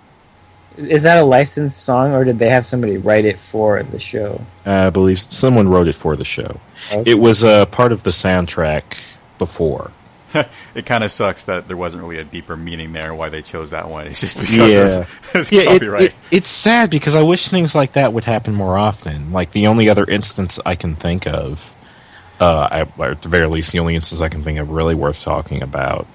is 0.77 1.03
that 1.03 1.19
a 1.19 1.25
licensed 1.25 1.83
song 1.83 2.13
or 2.13 2.25
did 2.25 2.39
they 2.39 2.49
have 2.51 2.67
somebody 2.67 2.97
write 2.97 3.25
it 3.25 3.39
for 3.39 3.83
the 3.83 3.99
show? 3.99 4.41
I 4.65 4.91
believe 4.91 5.21
someone 5.21 5.69
wrote 5.69 5.89
it 5.89 5.95
for 5.95 6.17
the 6.17 6.25
show. 6.25 6.61
Okay. 6.93 7.11
It 7.11 7.19
was 7.19 7.45
a 7.45 7.67
part 7.71 7.93
of 7.93 8.03
the 8.03 8.11
soundtrack 8.11 8.97
before. 9.39 9.93
it 10.75 10.87
kind 10.87 11.03
of 11.05 11.11
sucks 11.11 11.45
that 11.45 11.67
there 11.69 11.77
wasn't 11.77 12.03
really 12.03 12.19
a 12.19 12.25
deeper 12.25 12.57
meaning 12.57 12.93
there 12.93 13.15
why 13.15 13.29
they 13.29 13.43
chose 13.43 13.71
that 13.71 13.89
one. 13.89 14.07
It's 14.07 14.21
just 14.21 14.39
because 14.39 14.73
Yeah. 14.77 14.99
of 15.01 15.21
it's 15.35 15.53
Yeah, 15.53 15.63
it, 15.63 15.67
copyright. 15.67 16.03
it, 16.03 16.15
it's 16.31 16.49
sad 16.49 16.91
because 16.91 17.15
I 17.15 17.23
wish 17.23 17.49
things 17.49 17.75
like 17.75 17.93
that 17.93 18.13
would 18.13 18.25
happen 18.25 18.55
more 18.55 18.77
often. 18.79 19.33
Like 19.33 19.53
the 19.53 19.67
only 19.67 19.89
other 19.89 20.05
instance 20.05 20.59
I 20.65 20.75
can 20.77 20.95
think 20.97 21.27
of, 21.27 21.73
uh, 22.41 22.69
I, 22.71 22.87
or 22.99 23.11
at 23.13 23.23
the 23.23 23.29
very 23.29 23.47
least, 23.49 23.73
the 23.73 23.79
only 23.81 23.95
instance 23.97 24.21
I 24.21 24.29
can 24.29 24.43
think 24.43 24.59
of 24.59 24.71
really 24.71 24.95
worth 24.95 25.23
talking 25.23 25.63
about. 25.63 26.07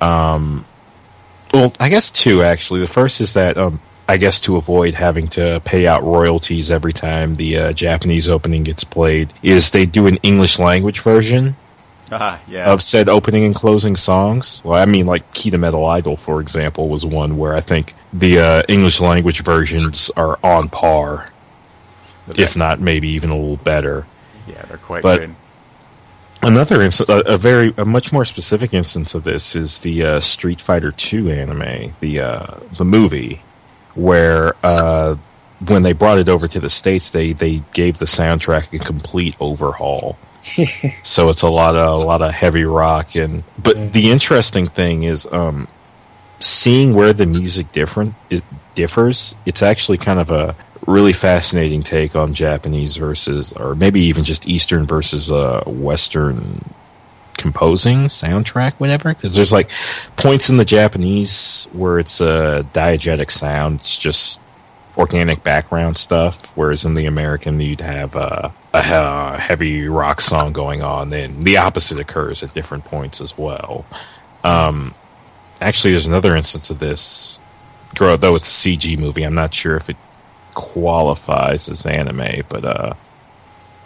Um, 0.00 0.64
well, 1.54 1.72
I 1.80 1.88
guess 1.88 2.10
two 2.10 2.42
actually. 2.42 2.80
The 2.80 2.86
first 2.86 3.20
is 3.20 3.32
that 3.34 3.56
um, 3.56 3.80
I 4.08 4.16
guess 4.18 4.40
to 4.40 4.56
avoid 4.56 4.94
having 4.94 5.28
to 5.28 5.60
pay 5.64 5.86
out 5.86 6.02
royalties 6.04 6.70
every 6.70 6.92
time 6.92 7.34
the 7.36 7.56
uh, 7.58 7.72
Japanese 7.72 8.28
opening 8.28 8.62
gets 8.64 8.84
played, 8.84 9.32
is 9.42 9.70
they 9.70 9.86
do 9.86 10.06
an 10.06 10.16
English 10.18 10.58
language 10.58 11.00
version 11.00 11.56
ah, 12.12 12.40
yeah. 12.48 12.72
of 12.72 12.82
said 12.82 13.08
opening 13.08 13.44
and 13.44 13.54
closing 13.54 13.96
songs. 13.96 14.62
Well, 14.64 14.80
I 14.80 14.86
mean, 14.86 15.06
like 15.06 15.32
Key 15.32 15.50
the 15.50 15.58
Metal 15.58 15.84
Idol, 15.86 16.16
for 16.16 16.40
example, 16.40 16.88
was 16.88 17.04
one 17.04 17.36
where 17.36 17.54
I 17.54 17.60
think 17.60 17.94
the 18.12 18.38
uh, 18.38 18.62
English 18.68 19.00
language 19.00 19.42
versions 19.42 20.10
are 20.16 20.38
on 20.42 20.68
par, 20.68 21.30
if 22.28 22.56
not 22.56 22.80
maybe 22.80 23.08
even 23.08 23.30
a 23.30 23.36
little 23.36 23.56
better. 23.58 24.06
yeah, 24.46 24.62
they're 24.62 24.78
quite 24.78 25.02
but- 25.02 25.20
good. 25.20 25.34
Another 26.42 26.82
instance, 26.82 27.08
a, 27.08 27.20
a 27.20 27.38
very, 27.38 27.72
a 27.78 27.84
much 27.84 28.12
more 28.12 28.24
specific 28.24 28.74
instance 28.74 29.14
of 29.14 29.24
this 29.24 29.56
is 29.56 29.78
the 29.78 30.04
uh, 30.04 30.20
Street 30.20 30.60
Fighter 30.60 30.92
Two 30.92 31.30
anime, 31.30 31.92
the 32.00 32.20
uh, 32.20 32.58
the 32.76 32.84
movie, 32.84 33.40
where 33.94 34.52
uh, 34.62 35.16
when 35.66 35.82
they 35.82 35.94
brought 35.94 36.18
it 36.18 36.28
over 36.28 36.46
to 36.46 36.60
the 36.60 36.68
states, 36.70 37.10
they 37.10 37.32
they 37.32 37.62
gave 37.72 37.98
the 37.98 38.04
soundtrack 38.04 38.72
a 38.74 38.84
complete 38.84 39.34
overhaul. 39.40 40.18
so 41.02 41.28
it's 41.28 41.42
a 41.42 41.48
lot 41.48 41.76
of 41.76 42.02
a 42.02 42.06
lot 42.06 42.22
of 42.22 42.32
heavy 42.32 42.64
rock 42.64 43.14
and 43.14 43.42
but 43.58 43.92
the 43.92 44.10
interesting 44.10 44.66
thing 44.66 45.02
is 45.02 45.26
um 45.32 45.66
seeing 46.40 46.94
where 46.94 47.12
the 47.12 47.26
music 47.26 47.70
different 47.72 48.14
it 48.30 48.42
differs 48.74 49.34
it's 49.44 49.62
actually 49.62 49.98
kind 49.98 50.18
of 50.18 50.30
a 50.30 50.54
really 50.86 51.12
fascinating 51.12 51.82
take 51.82 52.14
on 52.14 52.34
japanese 52.34 52.96
versus 52.96 53.52
or 53.54 53.74
maybe 53.74 54.00
even 54.00 54.24
just 54.24 54.46
eastern 54.46 54.86
versus 54.86 55.30
uh 55.30 55.62
western 55.66 56.62
composing 57.36 58.04
soundtrack 58.04 58.74
whatever 58.74 59.12
because 59.12 59.34
there's 59.34 59.52
like 59.52 59.70
points 60.16 60.48
in 60.48 60.56
the 60.58 60.64
japanese 60.64 61.66
where 61.72 61.98
it's 61.98 62.20
a 62.20 62.64
diegetic 62.72 63.30
sound 63.30 63.80
it's 63.80 63.98
just 63.98 64.40
organic 64.96 65.42
background 65.42 65.98
stuff, 65.98 66.44
whereas 66.56 66.84
in 66.84 66.94
the 66.94 67.06
American 67.06 67.60
you'd 67.60 67.80
have 67.80 68.16
uh, 68.16 68.48
a 68.84 69.38
heavy 69.38 69.88
rock 69.88 70.20
song 70.20 70.52
going 70.52 70.82
on. 70.82 71.10
Then 71.10 71.42
the 71.42 71.56
opposite 71.58 71.98
occurs 71.98 72.42
at 72.42 72.54
different 72.54 72.84
points 72.84 73.20
as 73.20 73.36
well. 73.36 73.84
Um, 74.44 74.90
actually, 75.60 75.92
there's 75.92 76.06
another 76.06 76.36
instance 76.36 76.70
of 76.70 76.78
this. 76.78 77.38
Though 77.98 78.16
though 78.16 78.34
it's 78.34 78.66
a 78.66 78.68
CG 78.68 78.98
movie, 78.98 79.22
I'm 79.22 79.34
not 79.34 79.54
sure 79.54 79.76
if 79.76 79.88
it 79.88 79.96
qualifies 80.54 81.68
as 81.68 81.86
anime, 81.86 82.42
but 82.48 82.64
uh, 82.64 82.94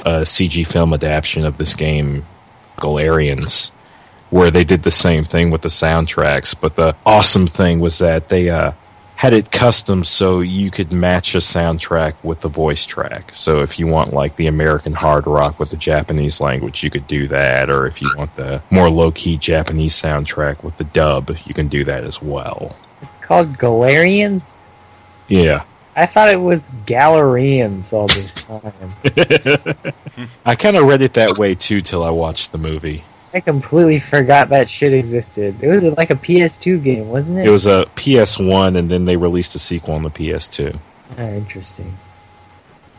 a 0.00 0.10
CG 0.22 0.66
film 0.66 0.94
adaptation 0.94 1.44
of 1.44 1.58
this 1.58 1.74
game, 1.74 2.24
Galarians, 2.76 3.70
where 4.30 4.50
they 4.50 4.64
did 4.64 4.82
the 4.82 4.90
same 4.90 5.24
thing 5.24 5.50
with 5.50 5.62
the 5.62 5.68
soundtracks. 5.68 6.54
But 6.58 6.76
the 6.76 6.96
awesome 7.04 7.46
thing 7.46 7.80
was 7.80 7.98
that 7.98 8.28
they 8.28 8.48
uh, 8.48 8.72
had 9.20 9.34
it 9.34 9.50
custom 9.50 10.02
so 10.02 10.40
you 10.40 10.70
could 10.70 10.90
match 10.90 11.34
a 11.34 11.38
soundtrack 11.38 12.14
with 12.22 12.40
the 12.40 12.48
voice 12.48 12.86
track. 12.86 13.28
So 13.34 13.60
if 13.60 13.78
you 13.78 13.86
want 13.86 14.14
like 14.14 14.34
the 14.36 14.46
American 14.46 14.94
hard 14.94 15.26
rock 15.26 15.60
with 15.60 15.70
the 15.70 15.76
Japanese 15.76 16.40
language, 16.40 16.82
you 16.82 16.88
could 16.88 17.06
do 17.06 17.28
that. 17.28 17.68
Or 17.68 17.86
if 17.86 18.00
you 18.00 18.10
want 18.16 18.34
the 18.36 18.62
more 18.70 18.88
low 18.88 19.10
key 19.10 19.36
Japanese 19.36 19.92
soundtrack 19.92 20.64
with 20.64 20.78
the 20.78 20.84
dub, 20.84 21.36
you 21.44 21.52
can 21.52 21.68
do 21.68 21.84
that 21.84 22.02
as 22.02 22.22
well. 22.22 22.74
It's 23.02 23.18
called 23.18 23.58
Galarian. 23.58 24.40
Yeah. 25.28 25.64
I 25.94 26.06
thought 26.06 26.30
it 26.30 26.40
was 26.40 26.62
Galarians 26.86 27.92
all 27.92 28.06
this 28.06 28.34
time. 28.36 30.32
I 30.46 30.54
kind 30.54 30.78
of 30.78 30.84
read 30.84 31.02
it 31.02 31.12
that 31.12 31.36
way 31.36 31.54
too 31.54 31.82
till 31.82 32.02
I 32.02 32.08
watched 32.08 32.52
the 32.52 32.58
movie. 32.58 33.04
I 33.32 33.40
completely 33.40 34.00
forgot 34.00 34.48
that 34.48 34.68
shit 34.68 34.92
existed. 34.92 35.62
It 35.62 35.68
was 35.68 35.84
like 35.84 36.10
a 36.10 36.16
PS2 36.16 36.82
game, 36.82 37.08
wasn't 37.08 37.38
it? 37.38 37.46
It 37.46 37.50
was 37.50 37.66
a 37.66 37.84
PS1 37.94 38.76
and 38.76 38.90
then 38.90 39.04
they 39.04 39.16
released 39.16 39.54
a 39.54 39.58
sequel 39.58 39.94
on 39.94 40.02
the 40.02 40.10
PS2. 40.10 40.78
Ah, 41.16 41.22
interesting. 41.22 41.96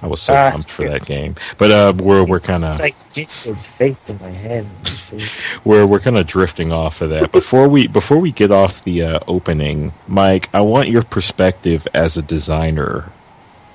I 0.02 0.08
was 0.08 0.22
so 0.22 0.34
Ah, 0.34 0.52
pumped 0.52 0.72
for 0.72 0.90
that 0.90 1.06
game. 1.06 1.36
But 1.58 1.72
uh, 1.72 1.94
we're 1.96 2.24
we're 2.24 2.40
kind 2.40 2.66
of 2.66 2.80
It's 2.82 3.18
like 3.18 3.28
face 3.60 4.10
in 4.10 4.20
my 4.20 4.30
head. 4.30 4.66
we're 5.64 5.86
we're 5.86 6.00
kind 6.00 6.18
of 6.18 6.26
drifting 6.26 6.72
off 6.74 7.02
of 7.02 7.12
that. 7.12 7.32
Before 7.32 7.68
we 7.68 7.88
before 7.88 8.18
we 8.18 8.32
get 8.32 8.52
off 8.52 8.84
the 8.84 9.04
uh, 9.04 9.20
opening, 9.28 9.92
Mike, 10.08 10.54
I 10.56 10.62
want 10.62 10.90
your 10.90 11.04
perspective 11.04 11.88
as 11.94 12.18
a 12.18 12.22
designer. 12.24 13.12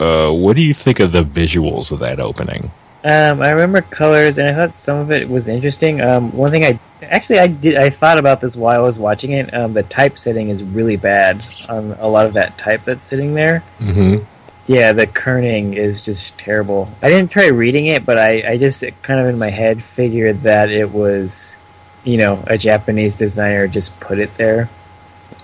Uh, 0.00 0.30
what 0.32 0.56
do 0.56 0.62
you 0.62 0.75
think 0.75 1.00
of 1.00 1.12
the 1.12 1.22
visuals 1.22 1.92
of 1.92 2.00
that 2.00 2.18
opening? 2.18 2.70
Um, 3.06 3.40
I 3.40 3.50
remember 3.50 3.82
colors, 3.82 4.36
and 4.36 4.48
I 4.48 4.54
thought 4.54 4.76
some 4.76 4.98
of 4.98 5.12
it 5.12 5.28
was 5.28 5.46
interesting. 5.46 6.00
Um, 6.00 6.32
one 6.32 6.50
thing 6.50 6.64
I 6.64 6.80
actually 7.02 7.38
I 7.38 7.46
did 7.46 7.76
I 7.76 7.88
thought 7.88 8.18
about 8.18 8.40
this 8.40 8.56
while 8.56 8.80
I 8.80 8.82
was 8.82 8.98
watching 8.98 9.30
it. 9.30 9.54
Um, 9.54 9.75
the 9.75 9.84
typesetting 9.84 10.48
is 10.48 10.64
really 10.64 10.96
bad 10.96 11.46
on 11.68 11.92
a 12.00 12.08
lot 12.08 12.26
of 12.26 12.32
that 12.34 12.58
type 12.58 12.84
that's 12.84 13.06
sitting 13.06 13.34
there. 13.34 13.62
Mm-hmm. 13.78 14.25
Yeah, 14.66 14.92
the 14.92 15.06
kerning 15.06 15.76
is 15.76 16.00
just 16.00 16.36
terrible. 16.36 16.90
I 17.00 17.08
didn't 17.08 17.30
try 17.30 17.46
reading 17.46 17.86
it, 17.86 18.04
but 18.04 18.18
I, 18.18 18.42
I 18.44 18.58
just 18.58 18.82
kind 19.02 19.20
of 19.20 19.26
in 19.26 19.38
my 19.38 19.50
head 19.50 19.84
figured 19.84 20.42
that 20.42 20.70
it 20.70 20.90
was, 20.90 21.54
you 22.02 22.16
know, 22.16 22.42
a 22.48 22.58
Japanese 22.58 23.14
designer 23.14 23.68
just 23.68 24.00
put 24.00 24.18
it 24.18 24.34
there 24.36 24.68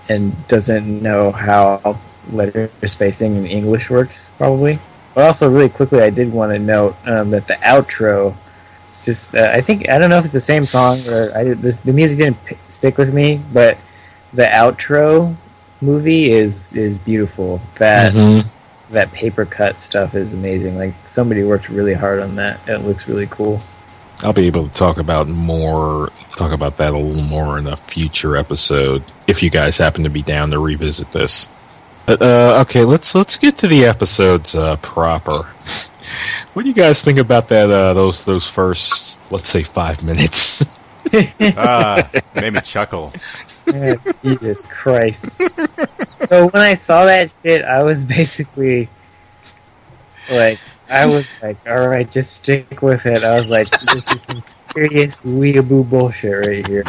and 0.09 0.47
doesn't 0.49 1.01
know 1.01 1.31
how 1.31 1.97
letter 2.29 2.69
spacing 2.85 3.37
in 3.37 3.45
English 3.45 3.89
works, 3.89 4.27
probably. 4.37 4.79
But 5.13 5.25
also, 5.25 5.49
really 5.49 5.69
quickly, 5.69 6.01
I 6.01 6.09
did 6.09 6.31
want 6.33 6.51
to 6.53 6.59
note 6.59 6.95
um, 7.05 7.29
that 7.31 7.47
the 7.47 7.53
outro, 7.55 8.35
just 9.03 9.35
uh, 9.35 9.49
I 9.53 9.61
think 9.61 9.89
I 9.89 9.99
don't 9.99 10.09
know 10.09 10.17
if 10.17 10.25
it's 10.25 10.33
the 10.33 10.41
same 10.41 10.63
song 10.63 10.97
or 11.07 11.31
I 11.35 11.43
the, 11.43 11.77
the 11.83 11.93
music 11.93 12.17
didn't 12.19 12.43
p- 12.45 12.57
stick 12.69 12.97
with 12.97 13.13
me, 13.13 13.41
but 13.51 13.77
the 14.33 14.43
outro 14.45 15.35
movie 15.81 16.31
is 16.31 16.73
is 16.73 16.97
beautiful. 16.97 17.61
That 17.77 18.13
Mm-hmm. 18.13 18.47
that 18.93 19.11
paper 19.11 19.45
cut 19.45 19.81
stuff 19.81 20.15
is 20.15 20.33
amazing. 20.33 20.77
Like 20.77 20.93
somebody 21.07 21.43
worked 21.43 21.69
really 21.69 21.93
hard 21.93 22.19
on 22.19 22.35
that. 22.37 22.59
It 22.67 22.79
looks 22.79 23.07
really 23.07 23.27
cool. 23.27 23.61
I'll 24.23 24.33
be 24.33 24.47
able 24.47 24.67
to 24.67 24.73
talk 24.73 24.97
about 24.97 25.27
more 25.27 26.09
talk 26.37 26.51
about 26.53 26.77
that 26.77 26.93
a 26.93 26.97
little 26.97 27.21
more 27.23 27.59
in 27.59 27.67
a 27.67 27.75
future 27.77 28.35
episode 28.37 29.03
if 29.27 29.43
you 29.43 29.49
guys 29.49 29.77
happen 29.77 30.03
to 30.05 30.09
be 30.09 30.21
down 30.23 30.49
to 30.51 30.59
revisit 30.59 31.11
this. 31.11 31.49
But, 32.05 32.21
uh, 32.21 32.59
okay, 32.61 32.83
let's 32.83 33.15
let's 33.15 33.37
get 33.37 33.57
to 33.59 33.67
the 33.67 33.85
episodes 33.85 34.55
uh, 34.55 34.75
proper. 34.77 35.33
What 36.53 36.63
do 36.63 36.67
you 36.67 36.75
guys 36.75 37.01
think 37.01 37.17
about 37.17 37.47
that? 37.49 37.69
Uh, 37.69 37.93
those 37.93 38.25
those 38.25 38.45
first, 38.47 39.31
let's 39.31 39.49
say, 39.49 39.63
five 39.63 40.03
minutes? 40.03 40.65
Ah, 41.41 42.09
made 42.33 42.53
me 42.53 42.61
chuckle. 42.61 43.13
Yeah, 43.67 43.97
Jesus 44.23 44.65
Christ. 44.65 45.25
So 46.27 46.47
when 46.47 46.61
I 46.63 46.75
saw 46.75 47.05
that 47.05 47.29
shit, 47.43 47.63
I 47.63 47.83
was 47.83 48.03
basically 48.03 48.89
like, 50.29 50.59
I 50.89 51.05
was 51.05 51.27
like, 51.41 51.57
all 51.67 51.87
right, 51.87 52.09
just 52.09 52.37
stick 52.37 52.81
with 52.81 53.05
it. 53.05 53.23
I 53.23 53.35
was 53.35 53.49
like, 53.49 53.69
this 53.69 54.07
is 54.07 54.21
some 54.23 54.43
serious 54.73 55.21
weeaboo 55.21 55.89
bullshit 55.89 56.47
right 56.47 56.65
here. 56.65 56.83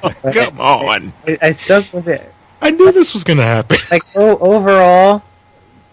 But 0.00 0.32
Come 0.32 0.60
on. 0.60 1.12
I, 1.26 1.38
I 1.42 1.52
stuck 1.52 1.92
with 1.92 2.08
it. 2.08 2.32
I 2.62 2.70
knew 2.70 2.92
this 2.92 3.14
was 3.14 3.24
to 3.24 3.36
happen. 3.36 3.78
Like 3.90 4.02
o- 4.16 4.38
overall, 4.38 5.22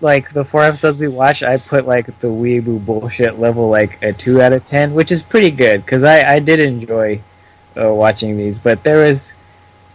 like 0.01 0.33
the 0.33 0.43
four 0.45 0.63
episodes 0.63 0.97
we 0.97 1.07
watched, 1.07 1.43
I 1.43 1.57
put 1.57 1.85
like 1.85 2.05
the 2.19 2.27
weeaboo 2.27 2.85
bullshit 2.85 3.39
level 3.39 3.69
like 3.69 4.01
a 4.03 4.13
two 4.13 4.41
out 4.41 4.53
of 4.53 4.65
ten, 4.65 4.93
which 4.93 5.11
is 5.11 5.23
pretty 5.23 5.51
good 5.51 5.85
because 5.85 6.03
I 6.03 6.35
I 6.35 6.39
did 6.39 6.59
enjoy 6.59 7.21
uh, 7.79 7.93
watching 7.93 8.37
these, 8.37 8.59
but 8.59 8.83
there 8.83 9.07
was 9.07 9.33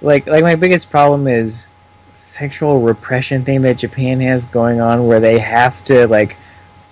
like 0.01 0.27
like 0.27 0.43
my 0.43 0.55
biggest 0.55 0.91
problem 0.91 1.27
is 1.29 1.69
sexual 2.17 2.81
repression 2.81 3.45
thing 3.45 3.63
that 3.63 3.79
Japan 3.79 4.21
has 4.21 4.47
going 4.47 4.81
on 4.81 5.07
where 5.07 5.21
they 5.21 5.39
have 5.39 5.85
to 5.85 6.07
like 6.07 6.37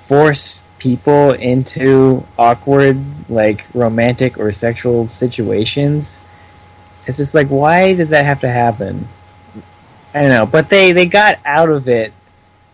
force 0.07 0.61
people 0.79 1.33
into 1.33 2.27
awkward 2.39 3.03
like 3.31 3.65
romantic 3.75 4.39
or 4.39 4.53
sexual 4.53 5.09
situations. 5.09 6.21
It's 7.07 7.17
just 7.17 7.35
like 7.35 7.49
why 7.49 7.95
does 7.95 8.11
that 8.11 8.25
have 8.25 8.41
to 8.41 8.49
happen? 8.49 9.09
I 10.15 10.21
don't 10.23 10.31
know, 10.31 10.47
but 10.47 10.69
they 10.69 10.93
they 10.93 11.07
got 11.07 11.39
out 11.45 11.69
of 11.69 11.89
it 11.89 12.13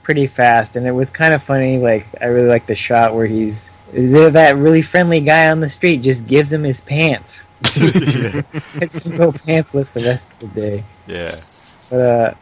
pretty 0.02 0.26
fast, 0.26 0.76
and 0.76 0.86
it 0.86 0.92
was 0.92 1.10
kind 1.10 1.34
of 1.34 1.42
funny. 1.42 1.78
Like 1.78 2.06
I 2.20 2.26
really 2.26 2.48
like 2.48 2.66
the 2.66 2.74
shot 2.74 3.14
where 3.14 3.26
he's 3.26 3.70
that 3.92 4.56
really 4.56 4.82
friendly 4.82 5.20
guy 5.20 5.50
on 5.50 5.60
the 5.60 5.68
street 5.68 5.98
just 5.98 6.26
gives 6.26 6.52
him 6.52 6.64
his 6.64 6.80
pants. 6.80 7.42
yeah. 7.76 8.42
It's 8.74 9.04
to 9.04 9.16
go 9.16 9.32
pantsless 9.32 9.92
the 9.92 10.02
rest 10.02 10.26
of 10.40 10.54
the 10.54 10.60
day. 10.60 10.84
yeah, 11.06 11.34
But 11.90 11.96
uh, 11.96 12.34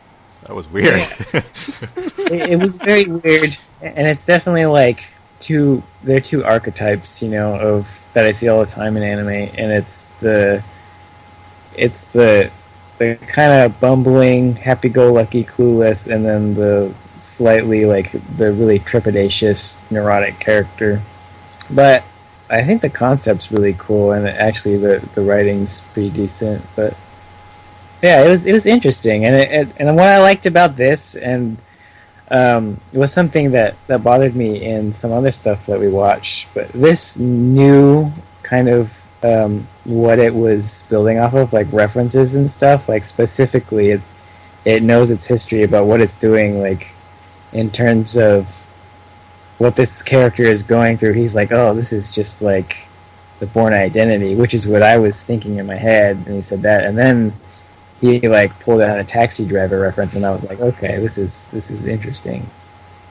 that 0.46 0.54
was 0.54 0.68
weird. 0.68 0.96
it, 0.96 2.50
it 2.50 2.60
was 2.60 2.76
very 2.78 3.04
weird, 3.04 3.56
and 3.80 4.06
it's 4.08 4.26
definitely 4.26 4.66
like 4.66 5.04
two. 5.38 5.82
They're 6.02 6.20
two 6.20 6.44
archetypes, 6.44 7.22
you 7.22 7.30
know, 7.30 7.54
of 7.58 7.88
that 8.12 8.26
I 8.26 8.32
see 8.32 8.48
all 8.48 8.64
the 8.64 8.70
time 8.70 8.96
in 8.96 9.02
anime, 9.02 9.28
and 9.28 9.72
it's 9.72 10.08
the 10.20 10.62
it's 11.76 12.04
the 12.08 12.50
the 12.98 13.16
kind 13.26 13.52
of 13.52 13.80
bumbling, 13.80 14.56
happy-go-lucky, 14.56 15.44
clueless, 15.44 16.12
and 16.12 16.24
then 16.24 16.54
the 16.54 16.92
slightly 17.16 17.86
like 17.86 18.12
the 18.36 18.52
really 18.52 18.78
trepidatious, 18.78 19.76
neurotic 19.90 20.38
character. 20.38 21.00
But 21.70 22.04
I 22.50 22.62
think 22.62 22.82
the 22.82 22.90
concept's 22.90 23.50
really 23.50 23.74
cool, 23.78 24.12
and 24.12 24.28
actually 24.28 24.76
the 24.76 25.06
the 25.14 25.22
writing's 25.22 25.80
pretty 25.92 26.10
decent. 26.10 26.64
But 26.76 26.94
yeah, 28.02 28.22
it 28.24 28.28
was 28.28 28.44
it 28.44 28.52
was 28.52 28.66
interesting, 28.66 29.24
and 29.24 29.34
it, 29.34 29.50
it, 29.50 29.68
and 29.78 29.96
what 29.96 30.08
I 30.08 30.18
liked 30.18 30.46
about 30.46 30.76
this, 30.76 31.14
and 31.14 31.56
um, 32.30 32.80
it 32.92 32.98
was 32.98 33.12
something 33.12 33.52
that 33.52 33.76
that 33.86 34.04
bothered 34.04 34.36
me 34.36 34.62
in 34.62 34.92
some 34.94 35.12
other 35.12 35.32
stuff 35.32 35.66
that 35.66 35.80
we 35.80 35.88
watched, 35.88 36.48
but 36.54 36.68
this 36.72 37.16
new 37.16 38.12
kind 38.42 38.68
of 38.68 38.90
um, 39.24 39.66
what 39.84 40.18
it 40.18 40.34
was 40.34 40.84
building 40.90 41.18
off 41.18 41.34
of, 41.34 41.52
like 41.52 41.66
references 41.72 42.34
and 42.34 42.52
stuff, 42.52 42.88
like 42.88 43.04
specifically, 43.04 43.90
it 43.90 44.02
it 44.64 44.82
knows 44.82 45.10
its 45.10 45.26
history 45.26 45.62
about 45.62 45.86
what 45.86 46.00
it's 46.00 46.16
doing, 46.18 46.60
like 46.60 46.88
in 47.52 47.70
terms 47.70 48.16
of 48.16 48.46
what 49.58 49.76
this 49.76 50.02
character 50.02 50.42
is 50.42 50.62
going 50.62 50.98
through. 50.98 51.14
He's 51.14 51.34
like, 51.34 51.52
oh, 51.52 51.74
this 51.74 51.92
is 51.92 52.10
just 52.10 52.42
like 52.42 52.76
the 53.40 53.46
Bourne 53.46 53.72
Identity, 53.72 54.34
which 54.34 54.54
is 54.54 54.66
what 54.66 54.82
I 54.82 54.96
was 54.98 55.22
thinking 55.22 55.56
in 55.56 55.66
my 55.66 55.76
head, 55.76 56.16
and 56.26 56.36
he 56.36 56.42
said 56.42 56.62
that, 56.62 56.84
and 56.84 56.96
then 56.96 57.32
he 58.00 58.28
like 58.28 58.58
pulled 58.60 58.82
out 58.82 58.98
a 58.98 59.04
taxi 59.04 59.46
driver 59.46 59.80
reference, 59.80 60.14
and 60.14 60.26
I 60.26 60.32
was 60.32 60.44
like, 60.44 60.60
okay, 60.60 60.98
this 60.98 61.16
is 61.16 61.44
this 61.52 61.70
is 61.70 61.86
interesting. 61.86 62.46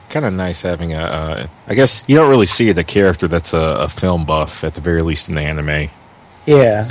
kind 0.08 0.26
of 0.26 0.32
nice 0.32 0.62
having 0.62 0.94
a. 0.94 0.98
Uh, 0.98 1.46
I 1.66 1.74
guess 1.74 2.04
you 2.06 2.14
don't 2.16 2.30
really 2.30 2.46
see 2.46 2.70
the 2.72 2.84
character 2.84 3.26
that's 3.26 3.52
a, 3.52 3.58
a 3.58 3.88
film 3.88 4.24
buff 4.24 4.62
at 4.62 4.74
the 4.74 4.80
very 4.80 5.02
least 5.02 5.28
in 5.28 5.34
the 5.34 5.42
anime. 5.42 5.90
Yeah, 6.46 6.90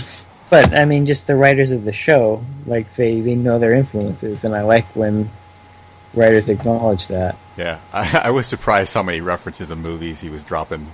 but 0.49 0.73
I 0.73 0.85
mean, 0.85 1.05
just 1.05 1.27
the 1.27 1.35
writers 1.35 1.71
of 1.71 1.83
the 1.83 1.93
show, 1.93 2.43
like 2.65 2.93
they 2.95 3.21
they 3.21 3.35
know 3.35 3.59
their 3.59 3.73
influences, 3.73 4.43
and 4.43 4.55
I 4.55 4.61
like 4.61 4.85
when 4.95 5.29
writers 6.13 6.49
acknowledge 6.49 7.07
that. 7.07 7.37
yeah, 7.57 7.79
I, 7.93 8.23
I 8.25 8.29
was 8.31 8.47
surprised 8.47 8.93
how 8.93 9.03
many 9.03 9.21
references 9.21 9.71
of 9.71 9.77
movies 9.77 10.21
he 10.21 10.29
was 10.29 10.43
dropping. 10.43 10.91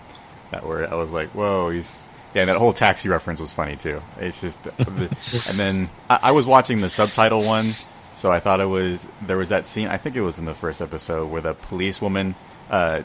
That 0.51 0.65
were 0.65 0.87
I 0.87 0.95
was 0.95 1.11
like, 1.11 1.29
whoa, 1.29 1.69
he's 1.69 2.09
yeah. 2.33 2.41
And 2.41 2.49
that 2.49 2.57
whole 2.57 2.73
taxi 2.73 3.09
reference 3.09 3.39
was 3.39 3.51
funny 3.51 3.75
too. 3.75 4.01
It's 4.17 4.41
just, 4.41 4.61
the, 4.63 4.73
and 5.49 5.59
then 5.59 5.89
I, 6.09 6.19
I 6.23 6.31
was 6.31 6.45
watching 6.45 6.81
the 6.81 6.89
subtitle 6.89 7.43
one, 7.43 7.73
so 8.15 8.31
I 8.31 8.39
thought 8.39 8.59
it 8.59 8.65
was 8.65 9.05
there 9.21 9.37
was 9.37 9.49
that 9.49 9.65
scene. 9.65 9.87
I 9.87 9.97
think 9.97 10.15
it 10.15 10.21
was 10.21 10.39
in 10.39 10.45
the 10.45 10.55
first 10.55 10.81
episode 10.81 11.27
where 11.31 11.41
the 11.41 11.53
policewoman, 11.53 12.35
uh, 12.69 13.03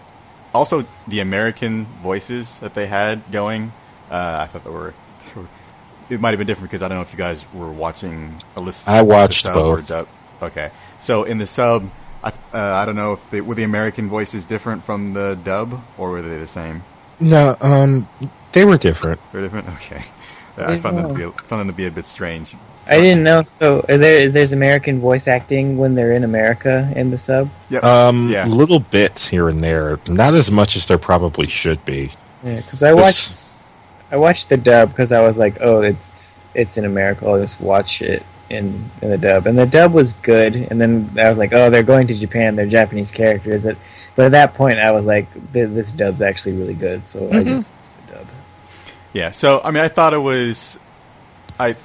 also 0.53 0.85
the 1.09 1.21
American 1.21 1.87
voices 2.03 2.59
that 2.61 2.75
they 2.75 2.87
had 2.87 3.31
going. 3.31 3.73
Uh, 4.11 4.39
I 4.43 4.47
thought 4.47 4.65
they 4.65 4.71
were. 4.71 4.95
It 6.11 6.21
might 6.21 6.31
have 6.31 6.39
been 6.39 6.47
different 6.47 6.71
because 6.71 6.83
I 6.83 6.89
don't 6.89 6.99
know 6.99 7.03
if 7.03 7.13
you 7.13 7.19
guys 7.19 7.45
were 7.53 7.73
watching 7.73 8.35
a 8.57 8.61
list. 8.61 8.89
I 8.89 9.03
watched 9.03 9.45
the 9.45 9.55
or 9.55 9.77
both. 9.77 9.89
dub. 9.89 10.09
Okay, 10.43 10.71
so 11.01 11.25
in 11.25 11.39
the 11.39 11.47
sub, 11.47 11.89
I, 12.23 12.29
uh, 12.53 12.59
I 12.59 12.85
don't 12.87 12.97
know 12.97 13.13
if 13.13 13.31
they, 13.31 13.41
were 13.41 13.55
the 13.55 13.65
American 13.65 14.09
voices 14.09 14.45
different 14.45 14.85
from 14.85 15.13
the 15.13 15.39
dub 15.45 15.83
or 15.99 16.11
were 16.11 16.23
they 16.23 16.39
the 16.39 16.47
same? 16.47 16.83
No, 17.21 17.57
um, 17.61 18.09
they 18.53 18.65
were 18.65 18.77
different. 18.77 19.21
They're 19.33 19.43
different. 19.43 19.69
Okay, 19.77 20.03
Yeah, 20.59 20.71
I 20.71 20.81
found 20.81 20.99
them 20.99 21.09
to 21.09 21.15
be 21.15 21.23
a, 21.23 21.31
found 21.31 21.61
them 21.61 21.69
to 21.69 21.75
be 21.75 21.87
a 21.87 21.91
bit 21.91 22.07
strange. 22.07 22.55
I 22.87 23.01
didn't 23.01 23.23
know. 23.23 23.43
So 23.43 23.81
there 23.89 24.29
there's 24.31 24.53
American 24.53 25.01
voice 25.01 25.27
acting 25.27 25.79
when 25.79 25.95
they're 25.95 26.13
in 26.13 26.23
America 26.23 26.93
in 26.95 27.11
the 27.11 27.19
sub. 27.19 27.51
Yep. 27.71 27.83
Um, 27.83 28.29
yeah. 28.29 28.47
little 28.47 28.81
bits 28.81 29.27
here 29.27 29.49
and 29.49 29.61
there, 29.61 29.99
not 30.07 30.35
as 30.35 30.51
much 30.51 30.77
as 30.77 30.87
there 30.87 30.99
probably 30.99 31.47
should 31.47 31.83
be. 31.85 32.11
Yeah, 32.43 32.57
because 32.57 32.83
I 32.83 32.93
watched 32.93 33.37
I 34.11 34.17
watched 34.17 34.49
the 34.49 34.57
dub 34.57 34.91
because 34.91 35.13
I 35.13 35.27
was 35.27 35.39
like, 35.39 35.57
oh, 35.61 35.83
it's 35.83 36.41
it's 36.55 36.77
in 36.77 36.85
America. 36.85 37.27
I'll 37.27 37.41
just 37.41 37.61
watch 37.61 38.03
it 38.03 38.25
in 38.51 38.91
in 39.03 39.11
the 39.11 39.19
dub, 39.19 39.47
and 39.47 39.57
the 39.57 39.67
dub 39.67 39.93
was 39.93 40.13
good. 40.15 40.57
And 40.57 40.81
then 40.81 41.11
I 41.19 41.29
was 41.29 41.39
like, 41.39 41.53
oh, 41.53 41.71
they're 41.71 41.83
going 41.83 42.07
to 42.09 42.15
Japan. 42.15 42.57
They're 42.57 42.67
Japanese 42.67 43.11
characters. 43.11 43.67
It, 43.67 43.77
but 44.17 44.27
at 44.27 44.33
that 44.33 44.55
point, 44.55 44.79
I 44.79 44.93
was 44.93 45.07
like, 45.07 45.27
this 45.53 45.93
dub's 45.93 46.23
actually 46.23 46.57
really 46.57 46.75
good. 46.75 47.07
So 47.07 47.29
I 47.29 47.33
mm-hmm. 47.37 47.63
just 47.63 47.69
the 48.07 48.13
dub. 48.13 48.27
Yeah, 49.13 49.31
so 49.31 49.61
I 49.65 49.71
mean, 49.71 49.83
I 49.83 49.89
thought 49.89 50.15
it 50.15 50.19
was, 50.19 50.79
I 51.59 51.77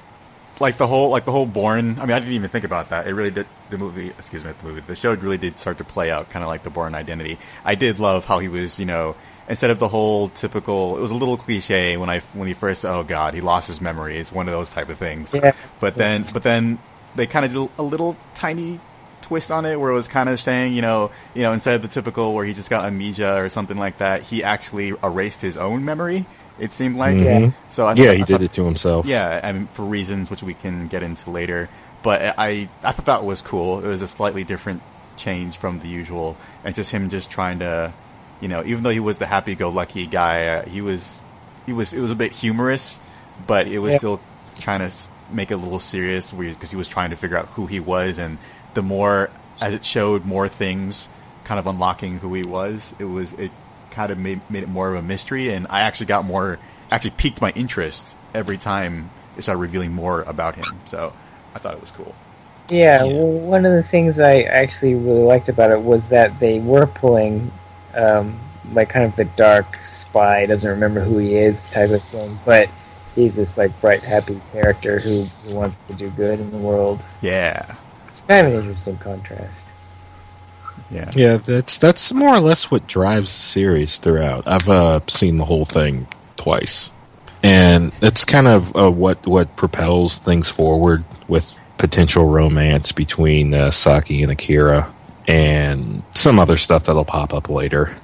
like 0.60 0.78
the 0.78 0.88
whole 0.88 1.10
like 1.10 1.26
the 1.26 1.32
whole 1.32 1.46
Bourne. 1.46 2.00
I 2.00 2.06
mean, 2.06 2.12
I 2.12 2.20
didn't 2.20 2.34
even 2.34 2.50
think 2.50 2.66
about 2.66 2.90
that. 2.90 3.08
It 3.08 3.14
really 3.14 3.32
did. 3.32 3.48
The 3.70 3.78
movie, 3.78 4.08
excuse 4.08 4.44
me, 4.44 4.52
the 4.52 4.68
movie, 4.68 4.82
the 4.82 4.96
show 4.96 5.14
really 5.14 5.38
did 5.38 5.60
start 5.60 5.78
to 5.78 5.84
play 5.84 6.10
out 6.10 6.32
kind 6.32 6.42
of 6.42 6.50
like 6.50 6.64
the 6.64 6.72
Bourne 6.72 6.96
Identity. 6.96 7.38
I 7.64 7.76
did 7.76 8.00
love 8.00 8.26
how 8.26 8.40
he 8.40 8.48
was, 8.48 8.80
you 8.80 8.88
know, 8.88 9.16
instead 9.50 9.72
of 9.72 9.80
the 9.80 9.88
whole 9.90 10.30
typical. 10.30 10.98
It 10.98 11.02
was 11.02 11.12
a 11.12 11.16
little 11.16 11.36
cliche 11.36 11.98
when 11.98 12.10
I 12.10 12.20
when 12.34 12.48
he 12.48 12.54
first. 12.54 12.86
Oh 12.86 13.04
God, 13.04 13.34
he 13.34 13.42
lost 13.42 13.68
his 13.68 13.82
memory. 13.82 14.18
It's 14.18 14.32
one 14.32 14.48
of 14.48 14.54
those 14.54 14.70
type 14.72 14.88
of 14.90 14.98
things. 14.98 15.34
Yeah. 15.36 15.52
But 15.82 15.96
then, 15.96 16.26
but 16.32 16.44
then 16.44 16.80
they 17.16 17.28
kind 17.28 17.46
of 17.46 17.52
did 17.52 17.70
a 17.78 17.84
little 17.84 18.16
tiny 18.36 18.80
twist 19.22 19.52
on 19.52 19.66
it 19.66 19.80
where 19.80 19.92
it 19.92 19.94
was 19.96 20.08
kind 20.08 20.30
of 20.30 20.40
saying, 20.40 20.74
you 20.74 20.82
know, 20.82 21.12
you 21.34 21.42
know, 21.44 21.52
instead 21.54 21.76
of 21.76 21.82
the 21.82 21.88
typical 21.88 22.34
where 22.34 22.46
he 22.46 22.54
just 22.54 22.70
got 22.70 22.86
amnesia 22.86 23.36
or 23.42 23.50
something 23.50 23.78
like 23.78 23.98
that, 23.98 24.24
he 24.24 24.44
actually 24.44 24.94
erased 25.04 25.42
his 25.42 25.58
own 25.58 25.84
memory. 25.84 26.26
It 26.60 26.74
seemed 26.74 26.96
like. 26.98 27.16
Mm-hmm. 27.16 27.44
Yeah. 27.46 27.52
So 27.70 27.86
I 27.88 27.94
Yeah, 27.94 27.96
thought- 27.96 28.04
he 28.04 28.08
I 28.10 28.16
did 28.26 28.28
thought- 28.28 28.42
it 28.44 28.54
to 28.54 28.64
himself. 28.66 29.06
Yeah, 29.06 29.40
I 29.44 29.52
mean, 29.52 29.68
for 29.68 29.84
reasons 29.84 30.30
which 30.30 30.44
we 30.44 30.54
can 30.54 30.88
get 30.88 31.04
into 31.04 31.30
later. 31.30 31.70
But 32.02 32.36
I, 32.38 32.70
I 32.84 32.92
thought 32.94 33.06
that 33.06 33.26
was 33.26 33.42
cool. 33.42 33.84
It 33.84 33.88
was 33.88 34.02
a 34.02 34.08
slightly 34.08 34.44
different 34.46 34.82
change 35.18 35.58
from 35.58 35.80
the 35.80 35.88
usual, 35.90 36.38
and 36.64 36.74
just 36.74 36.92
him 36.92 37.10
just 37.10 37.30
trying 37.30 37.60
to, 37.60 37.92
you 38.42 38.48
know, 38.48 38.64
even 38.66 38.84
though 38.84 38.90
he 38.90 39.00
was 39.00 39.18
the 39.18 39.26
happy-go-lucky 39.26 40.08
guy, 40.08 40.48
uh, 40.48 40.66
he 40.66 40.82
was, 40.82 41.22
he 41.66 41.74
was, 41.74 41.94
it 41.94 42.00
was 42.00 42.12
a 42.12 42.16
bit 42.16 42.32
humorous, 42.32 43.00
but 43.48 43.68
it 43.68 43.80
was 43.80 43.94
Yeah. 43.94 43.98
still 43.98 44.22
trying 44.60 44.80
to 44.80 44.92
make 45.32 45.52
it 45.52 45.56
a 45.56 45.58
little 45.58 45.80
serious 45.80 46.32
because 46.32 46.72
he 46.72 46.78
was 46.78 46.88
trying 46.88 47.10
to 47.12 47.16
figure 47.16 47.38
out 47.38 47.46
who 47.50 47.68
he 47.68 47.80
was, 47.80 48.18
and 48.18 48.38
the 48.74 48.82
more 48.82 49.30
as 49.62 49.74
it 49.74 49.84
showed 49.84 50.26
more 50.26 50.48
things, 50.48 51.10
kind 51.44 51.60
of 51.60 51.68
unlocking 51.68 52.20
who 52.20 52.34
he 52.34 52.44
was, 52.44 52.94
it 53.00 53.06
was 53.06 53.34
it 53.34 53.52
kind 53.92 54.12
of 54.12 54.18
made 54.18 54.40
made 54.50 54.64
it 54.64 54.70
more 54.70 54.90
of 54.90 54.96
a 54.96 55.02
mystery, 55.02 55.50
and 55.50 55.68
I 55.70 55.82
actually 55.82 56.06
got 56.06 56.24
more, 56.26 56.60
actually 56.92 57.12
piqued 57.12 57.42
my 57.42 57.52
interest 57.52 58.16
every 58.34 58.58
time 58.58 59.10
it 59.38 59.42
started 59.42 59.60
revealing 59.60 59.94
more 59.94 60.22
about 60.24 60.56
him. 60.56 60.66
So 60.86 61.14
I 61.56 61.60
thought 61.60 61.74
it 61.74 61.82
was 61.82 61.92
cool. 61.92 62.16
Yeah, 62.70 63.04
Yeah. 63.04 63.14
Well, 63.14 63.32
one 63.40 63.66
of 63.66 63.74
the 63.74 63.84
things 63.84 64.20
I 64.20 64.42
actually 64.42 64.96
really 64.96 65.24
liked 65.24 65.50
about 65.50 65.72
it 65.72 65.82
was 65.82 66.10
that 66.10 66.40
they 66.40 66.60
were 66.60 66.86
pulling, 66.86 67.52
um, 67.96 68.40
like, 68.74 68.90
kind 68.90 69.06
of 69.06 69.16
the 69.16 69.26
dark 69.26 69.78
spy 69.86 70.46
doesn't 70.46 70.70
remember 70.70 71.00
who 71.02 71.18
he 71.18 71.36
is 71.36 71.68
type 71.70 71.90
of 71.90 72.02
thing, 72.04 72.38
but 72.46 72.70
he's 73.16 73.36
this 73.36 73.58
like 73.58 73.80
bright, 73.82 74.02
happy 74.02 74.40
character 74.52 75.00
who, 75.00 75.24
who 75.44 75.58
wants 75.58 75.76
to 75.88 75.94
do 75.96 76.10
good 76.12 76.40
in 76.40 76.52
the 76.52 76.58
world. 76.58 77.00
Yeah, 77.22 77.76
It's 78.10 78.22
kind 78.22 78.48
of 78.48 78.54
an 78.54 78.60
interesting 78.62 78.98
contrast. 78.98 79.54
yeah, 80.92 81.12
Yeah, 81.16 81.38
that's 81.38 81.78
that's 81.78 82.12
more 82.14 82.36
or 82.36 82.40
less 82.40 82.70
what 82.72 82.88
drives 82.88 83.32
the 83.36 83.42
series 83.42 83.98
throughout. 84.00 84.44
I've 84.48 84.70
uh, 84.70 85.00
seen 85.08 85.38
the 85.38 85.46
whole 85.46 85.66
thing 85.66 86.08
twice. 86.38 86.92
and 87.44 87.92
it's 88.02 88.26
kind 88.26 88.48
of 88.48 88.76
uh, 88.76 88.92
what 88.92 89.26
what 89.28 89.56
propels 89.56 90.18
things 90.18 90.50
forward 90.50 91.04
with 91.28 91.58
potential 91.78 92.26
romance 92.26 92.92
between 92.92 93.54
uh, 93.54 93.72
Saki 93.72 94.22
and 94.24 94.32
Akira, 94.32 94.92
and 95.30 96.02
some 96.10 96.40
other 96.40 96.58
stuff 96.58 96.86
that'll 96.86 97.06
pop 97.06 97.34
up 97.34 97.50
later. 97.50 97.96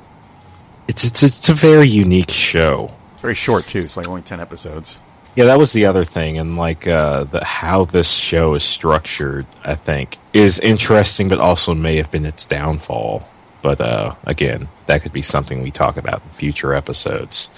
It's 0.87 1.03
it's 1.03 1.23
it's 1.23 1.49
a 1.49 1.53
very 1.53 1.87
unique 1.87 2.29
show. 2.29 2.93
It's 3.13 3.21
very 3.21 3.33
short 3.33 3.65
too. 3.65 3.79
It's 3.79 3.97
like 3.97 4.07
only 4.07 4.21
ten 4.21 4.39
episodes. 4.39 4.99
Yeah, 5.35 5.45
that 5.45 5.57
was 5.57 5.73
the 5.73 5.85
other 5.85 6.05
thing, 6.05 6.37
and 6.37 6.55
like 6.55 6.87
uh, 6.87 7.25
the, 7.25 7.43
how 7.43 7.85
this 7.85 8.09
show 8.11 8.53
is 8.53 8.63
structured, 8.63 9.45
I 9.65 9.75
think, 9.75 10.17
is 10.31 10.59
interesting, 10.59 11.27
but 11.27 11.39
also 11.39 11.73
may 11.73 11.97
have 11.97 12.09
been 12.11 12.25
its 12.25 12.45
downfall. 12.45 13.27
But 13.61 13.81
uh, 13.81 14.13
again, 14.25 14.69
that 14.85 15.01
could 15.01 15.11
be 15.11 15.23
something 15.23 15.63
we 15.63 15.71
talk 15.71 15.97
about 15.97 16.21
in 16.21 16.29
future 16.29 16.73
episodes. 16.73 17.49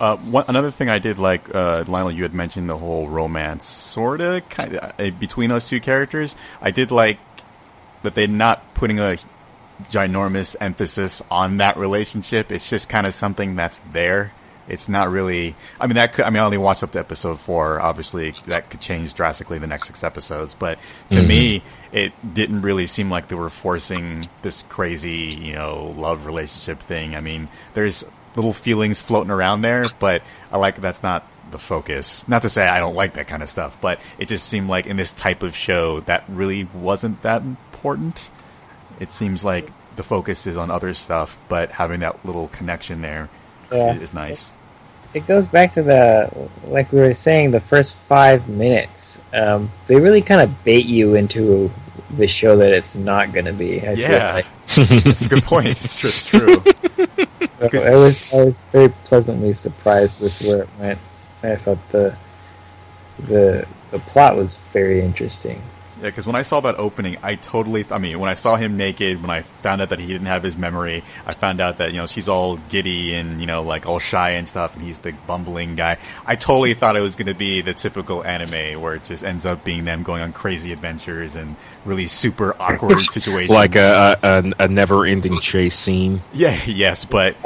Uh, 0.00 0.16
one, 0.16 0.44
another 0.48 0.70
thing 0.70 0.88
I 0.88 0.98
did 0.98 1.18
like, 1.18 1.52
uh, 1.54 1.84
Lionel, 1.86 2.12
you 2.12 2.22
had 2.22 2.32
mentioned 2.32 2.70
the 2.70 2.78
whole 2.78 3.08
romance, 3.08 3.64
sort 3.64 4.20
of, 4.20 4.48
kind 4.48 4.76
of 4.76 4.92
uh, 4.98 5.10
between 5.18 5.50
those 5.50 5.68
two 5.68 5.80
characters. 5.80 6.36
I 6.62 6.70
did 6.70 6.90
like 6.90 7.18
that 8.04 8.14
they're 8.14 8.28
not 8.28 8.74
putting 8.74 8.98
a 9.00 9.16
ginormous 9.90 10.56
emphasis 10.60 11.22
on 11.30 11.58
that 11.58 11.76
relationship. 11.76 12.50
It's 12.52 12.70
just 12.70 12.88
kind 12.88 13.06
of 13.06 13.14
something 13.14 13.56
that's 13.56 13.80
there. 13.92 14.32
It's 14.66 14.88
not 14.88 15.10
really. 15.10 15.54
I 15.78 15.86
mean, 15.86 15.96
that 15.96 16.14
could. 16.14 16.24
I 16.24 16.30
mean, 16.30 16.40
I 16.40 16.44
only 16.46 16.56
watched 16.58 16.82
up 16.82 16.92
to 16.92 16.98
episode 16.98 17.38
four. 17.38 17.80
Obviously, 17.80 18.30
that 18.46 18.70
could 18.70 18.80
change 18.80 19.12
drastically 19.12 19.58
the 19.58 19.66
next 19.66 19.88
six 19.88 20.02
episodes. 20.02 20.54
But 20.54 20.78
to 21.10 21.20
Mhm. 21.20 21.26
me, 21.26 21.62
it 21.92 22.12
didn't 22.34 22.62
really 22.62 22.86
seem 22.86 23.10
like 23.10 23.28
they 23.28 23.34
were 23.34 23.50
forcing 23.50 24.26
this 24.40 24.64
crazy, 24.70 25.36
you 25.38 25.52
know, 25.52 25.94
love 25.98 26.24
relationship 26.24 26.80
thing. 26.80 27.14
I 27.14 27.20
mean, 27.20 27.48
there's 27.74 28.04
little 28.36 28.54
feelings 28.54 29.00
floating 29.02 29.30
around 29.30 29.60
there, 29.60 29.84
but 29.98 30.22
I 30.50 30.56
like 30.56 30.80
that's 30.80 31.02
not 31.02 31.26
the 31.50 31.58
focus. 31.58 32.26
Not 32.26 32.40
to 32.42 32.48
say 32.48 32.66
I 32.66 32.80
don't 32.80 32.94
like 32.96 33.12
that 33.14 33.28
kind 33.28 33.42
of 33.42 33.50
stuff, 33.50 33.76
but 33.82 34.00
it 34.18 34.28
just 34.28 34.48
seemed 34.48 34.68
like 34.68 34.86
in 34.86 34.96
this 34.96 35.12
type 35.12 35.42
of 35.42 35.54
show 35.54 36.00
that 36.00 36.24
really 36.26 36.66
wasn't 36.72 37.20
that 37.22 37.42
important. 37.88 38.30
It 38.98 39.12
seems 39.12 39.44
like 39.44 39.70
the 39.96 40.02
focus 40.02 40.46
is 40.46 40.56
on 40.56 40.70
other 40.70 40.94
stuff, 40.94 41.36
but 41.48 41.70
having 41.72 42.00
that 42.00 42.24
little 42.24 42.48
connection 42.48 43.02
there 43.02 43.28
Yeah. 43.70 43.94
is 43.94 44.14
nice. 44.14 44.52
It 45.12 45.26
goes 45.28 45.46
back 45.46 45.74
to 45.74 45.82
the 45.82 46.30
like 46.68 46.90
we 46.92 47.00
were 47.00 47.14
saying 47.14 47.50
the 47.52 47.60
first 47.60 47.94
five 48.08 48.48
minutes. 48.48 49.18
Um, 49.32 49.70
they 49.86 49.96
really 49.96 50.22
kind 50.22 50.40
of 50.40 50.64
bait 50.64 50.86
you 50.86 51.14
into 51.14 51.70
the 52.16 52.26
show 52.26 52.56
that 52.56 52.72
it's 52.72 52.94
not 52.96 53.32
going 53.32 53.44
to 53.44 53.52
be. 53.52 53.86
I 53.86 53.92
Yeah, 53.92 54.32
like. 54.34 54.46
that's 55.04 55.26
a 55.26 55.28
good 55.28 55.44
point. 55.44 55.66
It's 55.68 55.98
true. 55.98 56.10
It's 56.10 56.26
true. 56.26 56.62
I 57.84 57.90
was 57.94 58.24
I 58.32 58.36
was 58.44 58.58
very 58.72 58.88
pleasantly 59.04 59.52
surprised 59.52 60.18
with 60.20 60.40
where 60.42 60.62
it 60.62 60.68
went. 60.80 60.98
I 61.42 61.56
thought 61.56 61.78
the 61.90 62.16
the 63.28 63.66
the 63.92 63.98
plot 64.00 64.36
was 64.36 64.56
very 64.72 65.00
interesting. 65.00 65.62
Yeah, 66.00 66.06
because 66.06 66.26
when 66.26 66.34
I 66.34 66.42
saw 66.42 66.60
that 66.60 66.74
opening, 66.76 67.16
I 67.22 67.36
totally. 67.36 67.84
I 67.90 67.98
mean, 67.98 68.18
when 68.18 68.28
I 68.28 68.34
saw 68.34 68.56
him 68.56 68.76
naked, 68.76 69.22
when 69.22 69.30
I 69.30 69.42
found 69.42 69.80
out 69.80 69.90
that 69.90 70.00
he 70.00 70.08
didn't 70.08 70.26
have 70.26 70.42
his 70.42 70.56
memory, 70.56 71.04
I 71.24 71.34
found 71.34 71.60
out 71.60 71.78
that 71.78 71.92
you 71.92 71.98
know 71.98 72.06
she's 72.06 72.28
all 72.28 72.56
giddy 72.68 73.14
and 73.14 73.40
you 73.40 73.46
know 73.46 73.62
like 73.62 73.86
all 73.86 74.00
shy 74.00 74.30
and 74.30 74.48
stuff, 74.48 74.74
and 74.74 74.84
he's 74.84 74.98
the 74.98 75.12
bumbling 75.26 75.76
guy. 75.76 75.98
I 76.26 76.34
totally 76.36 76.74
thought 76.74 76.96
it 76.96 77.00
was 77.00 77.14
going 77.14 77.28
to 77.28 77.34
be 77.34 77.60
the 77.60 77.74
typical 77.74 78.24
anime 78.24 78.80
where 78.80 78.94
it 78.94 79.04
just 79.04 79.22
ends 79.22 79.46
up 79.46 79.62
being 79.64 79.84
them 79.84 80.02
going 80.02 80.22
on 80.22 80.32
crazy 80.32 80.72
adventures 80.72 81.34
and 81.36 81.54
really 81.84 82.06
super 82.06 82.56
awkward 82.60 83.00
situations, 83.10 83.50
like 83.50 83.76
a, 83.76 84.18
a, 84.22 84.28
a, 84.40 84.64
a 84.64 84.68
never-ending 84.68 85.36
chase 85.36 85.76
scene. 85.78 86.22
yeah, 86.32 86.58
yes, 86.66 87.04
but 87.04 87.36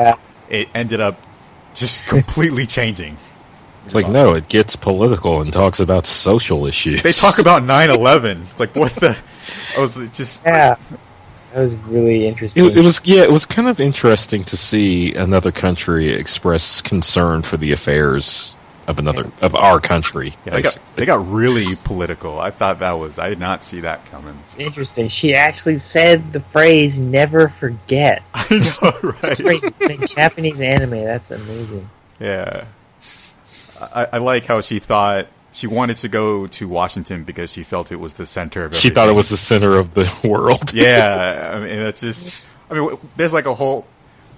it 0.49 0.69
ended 0.75 1.01
up 1.01 1.21
just 1.75 2.07
completely 2.09 2.67
changing. 2.67 3.17
It's 3.89 3.95
like 3.95 4.09
no, 4.09 4.35
it 4.35 4.49
gets 4.49 4.77
political 4.77 5.41
and 5.41 5.53
talks 5.53 5.81
about 5.81 6.07
social 6.07 6.67
issues. 6.67 7.03
They 7.03 7.13
talk 7.13 7.39
about 7.39 7.63
9-11. 7.65 8.43
It's 8.51 8.61
like 8.61 8.77
what 8.77 8.93
the. 8.97 9.17
I 9.77 9.81
was 9.81 9.97
just 10.11 10.45
Yeah, 10.45 10.77
that 11.55 11.61
was 11.63 11.75
really 11.75 12.27
interesting. 12.27 12.67
It, 12.67 12.77
it 12.77 12.83
was 12.83 13.01
yeah, 13.05 13.23
it 13.23 13.33
was 13.33 13.47
kind 13.47 13.67
of 13.69 13.81
interesting 13.81 14.45
to 14.45 14.57
see 14.57 15.15
another 15.15 15.51
country 15.51 16.13
express 16.13 16.83
concern 16.83 17.43
for 17.43 17.57
the 17.57 17.73
affairs 17.73 18.57
of 18.87 18.99
another 18.99 19.31
of 19.43 19.55
our 19.55 19.81
country. 19.81 20.35
Yeah, 20.47 20.53
they 20.55 20.63
got 20.63 20.79
they 20.97 21.07
got 21.07 21.27
really 21.31 21.77
political. 21.85 22.41
I 22.41 22.51
thought 22.51 22.79
that 22.81 22.93
was 22.93 23.19
I 23.19 23.29
did 23.31 23.39
not 23.39 23.65
see 23.65 23.81
that 23.81 24.05
coming. 24.11 24.39
interesting. 24.59 25.09
She 25.09 25.35
actually 25.35 25.79
said 25.79 26.33
the 26.35 26.41
phrase 26.41 26.99
"never 26.99 27.49
forget." 27.49 28.23
I 28.35 28.47
know, 28.51 29.11
It's 29.23 29.41
right? 29.43 29.63
crazy. 29.79 30.07
Japanese 30.07 30.61
anime. 30.61 30.91
That's 31.05 31.31
amazing. 31.31 31.89
Yeah, 32.21 32.65
I, 33.81 34.09
I 34.15 34.19
like 34.19 34.45
how 34.47 34.61
she 34.61 34.79
thought 34.79 35.27
she 35.53 35.67
wanted 35.67 35.97
to 35.99 36.09
go 36.09 36.47
to 36.47 36.69
Washington 36.69 37.25
because 37.25 37.53
she 37.53 37.63
felt 37.63 37.91
it 37.91 37.97
was 38.01 38.15
the 38.15 38.27
center 38.27 38.65
of. 38.67 38.75
she 38.75 38.91
thought 38.91 39.09
it 39.09 39.13
was 39.13 39.29
the 39.31 39.37
center 39.37 39.77
of 39.77 39.95
the 39.95 40.11
world. 40.25 40.73
Yeah, 40.75 41.53
I 41.55 41.61
mean 41.61 41.79
it's 41.79 42.01
just. 42.01 42.37
I 42.71 42.75
mean, 42.75 42.99
there's 43.17 43.33
like 43.33 43.47
a 43.47 43.55
whole 43.55 43.87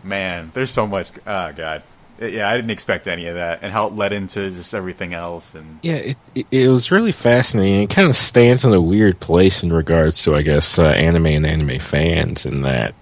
man. 0.04 0.50
There's 0.54 0.70
so 0.70 0.86
much. 0.86 1.10
Oh 1.26 1.52
god. 1.52 1.82
Yeah, 2.20 2.50
I 2.50 2.54
didn't 2.54 2.70
expect 2.70 3.06
any 3.06 3.26
of 3.28 3.36
that, 3.36 3.60
and 3.62 3.72
how 3.72 3.86
it 3.86 3.94
led 3.94 4.12
into 4.12 4.40
just 4.50 4.74
everything 4.74 5.14
else. 5.14 5.54
And 5.54 5.78
Yeah, 5.82 5.94
it, 5.94 6.16
it 6.34 6.46
it 6.50 6.68
was 6.68 6.90
really 6.90 7.12
fascinating. 7.12 7.82
It 7.84 7.88
kind 7.90 8.08
of 8.10 8.14
stands 8.14 8.62
in 8.62 8.74
a 8.74 8.80
weird 8.80 9.18
place 9.20 9.62
in 9.62 9.72
regards 9.72 10.22
to, 10.24 10.36
I 10.36 10.42
guess, 10.42 10.78
uh, 10.78 10.88
anime 10.88 11.26
and 11.26 11.46
anime 11.46 11.80
fans, 11.80 12.44
in 12.44 12.60
that 12.60 12.94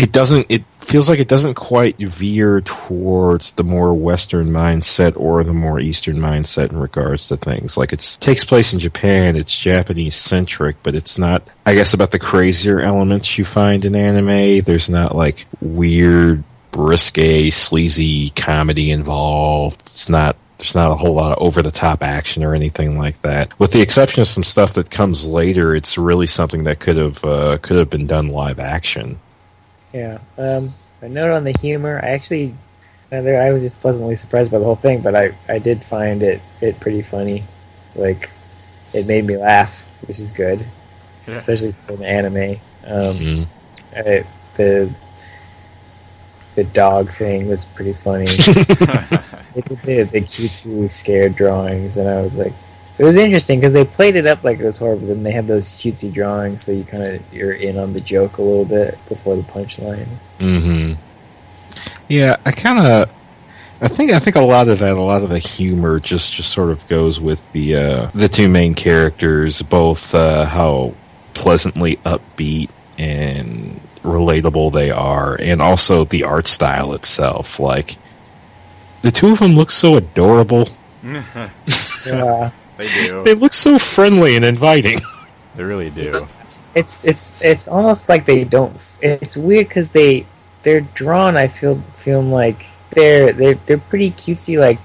it 0.00 0.12
doesn't. 0.12 0.46
It 0.48 0.64
feels 0.80 1.10
like 1.10 1.18
it 1.18 1.28
doesn't 1.28 1.54
quite 1.54 1.98
veer 1.98 2.62
towards 2.62 3.52
the 3.52 3.62
more 3.62 3.92
Western 3.92 4.48
mindset 4.50 5.12
or 5.14 5.44
the 5.44 5.52
more 5.52 5.78
Eastern 5.78 6.16
mindset 6.16 6.70
in 6.70 6.78
regards 6.78 7.28
to 7.28 7.36
things. 7.36 7.76
Like 7.76 7.92
it 7.92 8.16
takes 8.18 8.42
place 8.42 8.72
in 8.72 8.78
Japan, 8.78 9.36
it's 9.36 9.54
Japanese 9.54 10.16
centric, 10.16 10.76
but 10.82 10.94
it's 10.94 11.18
not. 11.18 11.46
I 11.66 11.74
guess 11.74 11.92
about 11.92 12.12
the 12.12 12.18
crazier 12.18 12.80
elements 12.80 13.36
you 13.36 13.44
find 13.44 13.84
in 13.84 13.94
anime. 13.94 14.62
There's 14.62 14.88
not 14.88 15.14
like 15.14 15.44
weird, 15.60 16.42
risque, 16.74 17.50
sleazy 17.50 18.30
comedy 18.30 18.90
involved. 18.90 19.82
It's 19.82 20.08
not 20.08 20.34
there's 20.56 20.74
not 20.74 20.90
a 20.90 20.96
whole 20.96 21.14
lot 21.14 21.32
of 21.32 21.42
over 21.42 21.60
the 21.60 21.70
top 21.70 22.02
action 22.02 22.42
or 22.42 22.54
anything 22.54 22.98
like 22.98 23.20
that. 23.20 23.58
With 23.58 23.72
the 23.72 23.82
exception 23.82 24.22
of 24.22 24.28
some 24.28 24.44
stuff 24.44 24.72
that 24.74 24.90
comes 24.90 25.26
later, 25.26 25.74
it's 25.74 25.98
really 25.98 26.26
something 26.26 26.64
that 26.64 26.80
could 26.80 26.96
have 26.96 27.22
uh, 27.22 27.58
could 27.58 27.76
have 27.76 27.90
been 27.90 28.06
done 28.06 28.28
live 28.28 28.58
action. 28.58 29.18
Yeah. 29.92 30.18
Um, 30.38 30.70
a 31.02 31.08
note 31.08 31.32
on 31.32 31.44
the 31.44 31.54
humor. 31.60 32.00
I 32.02 32.10
actually, 32.10 32.54
uh, 33.12 33.16
I 33.16 33.52
was 33.52 33.62
just 33.62 33.80
pleasantly 33.80 34.16
surprised 34.16 34.50
by 34.50 34.58
the 34.58 34.64
whole 34.64 34.76
thing, 34.76 35.00
but 35.00 35.14
I, 35.14 35.32
I 35.48 35.58
did 35.58 35.82
find 35.82 36.22
it, 36.22 36.40
it 36.60 36.78
pretty 36.80 37.02
funny. 37.02 37.44
Like, 37.94 38.30
it 38.92 39.06
made 39.06 39.24
me 39.26 39.36
laugh, 39.36 39.84
which 40.06 40.18
is 40.18 40.30
good, 40.30 40.64
Yeah. 41.26 41.36
especially 41.36 41.74
for 41.86 41.94
an 41.94 42.04
anime. 42.04 42.60
Um, 42.86 43.16
Mhm. 43.18 43.46
I, 43.96 44.24
the 44.56 44.90
the 46.56 46.64
dog 46.64 47.08
thing 47.10 47.48
was 47.48 47.64
pretty 47.64 47.92
funny. 47.92 48.26
they 49.54 49.60
did 49.62 49.78
the, 49.82 50.02
the 50.02 50.20
cutesy 50.20 50.90
scared 50.90 51.36
drawings, 51.36 51.96
and 51.96 52.08
I 52.08 52.20
was 52.22 52.36
like, 52.36 52.52
it 53.00 53.04
was 53.04 53.16
interesting 53.16 53.58
because 53.58 53.72
they 53.72 53.86
played 53.86 54.14
it 54.14 54.26
up 54.26 54.44
like 54.44 54.60
it 54.60 54.64
was 54.66 54.76
horrible, 54.76 55.06
but 55.06 55.14
then 55.14 55.22
they 55.22 55.32
had 55.32 55.46
those 55.46 55.72
cutesy 55.72 56.12
drawings, 56.12 56.62
so 56.62 56.70
you 56.70 56.84
kind 56.84 57.02
of 57.02 57.32
you're 57.32 57.54
in 57.54 57.78
on 57.78 57.94
the 57.94 58.00
joke 58.00 58.36
a 58.36 58.42
little 58.42 58.66
bit 58.66 58.98
before 59.08 59.36
the 59.36 59.42
punchline. 59.42 60.06
hmm 60.38 60.92
Yeah, 62.08 62.36
I 62.44 62.52
kind 62.52 62.78
of. 62.78 63.10
I 63.80 63.88
think 63.88 64.10
I 64.10 64.18
think 64.18 64.36
a 64.36 64.42
lot 64.42 64.68
of 64.68 64.80
that, 64.80 64.98
a 64.98 65.00
lot 65.00 65.22
of 65.22 65.30
the 65.30 65.38
humor, 65.38 65.98
just 65.98 66.34
just 66.34 66.50
sort 66.52 66.68
of 66.68 66.86
goes 66.88 67.18
with 67.18 67.40
the 67.52 67.74
uh, 67.74 68.10
the 68.14 68.28
two 68.28 68.50
main 68.50 68.74
characters, 68.74 69.62
both 69.62 70.14
uh, 70.14 70.44
how 70.44 70.92
pleasantly 71.32 71.96
upbeat 72.04 72.68
and 72.98 73.80
relatable 74.02 74.74
they 74.74 74.90
are, 74.90 75.36
and 75.40 75.62
also 75.62 76.04
the 76.04 76.24
art 76.24 76.46
style 76.46 76.92
itself. 76.92 77.58
Like 77.58 77.96
the 79.00 79.10
two 79.10 79.32
of 79.32 79.38
them 79.38 79.52
look 79.52 79.70
so 79.70 79.96
adorable. 79.96 80.68
Yeah, 82.06 82.50
they 82.80 83.06
do. 83.06 83.22
They 83.24 83.34
look 83.34 83.54
so 83.54 83.78
friendly 83.78 84.36
and 84.36 84.44
inviting. 84.44 85.00
They 85.56 85.64
really 85.64 85.90
do. 85.90 86.28
it's 86.74 86.96
it's 87.02 87.40
it's 87.42 87.68
almost 87.68 88.08
like 88.08 88.26
they 88.26 88.44
don't. 88.44 88.76
It's 89.00 89.36
weird 89.36 89.68
because 89.68 89.90
they 89.90 90.26
they're 90.62 90.82
drawn. 90.82 91.36
I 91.36 91.48
feel 91.48 91.76
feeling 91.98 92.30
like 92.30 92.66
they're 92.90 93.32
they're 93.32 93.54
they're 93.54 93.78
pretty 93.78 94.12
cutesy, 94.12 94.58
like 94.58 94.78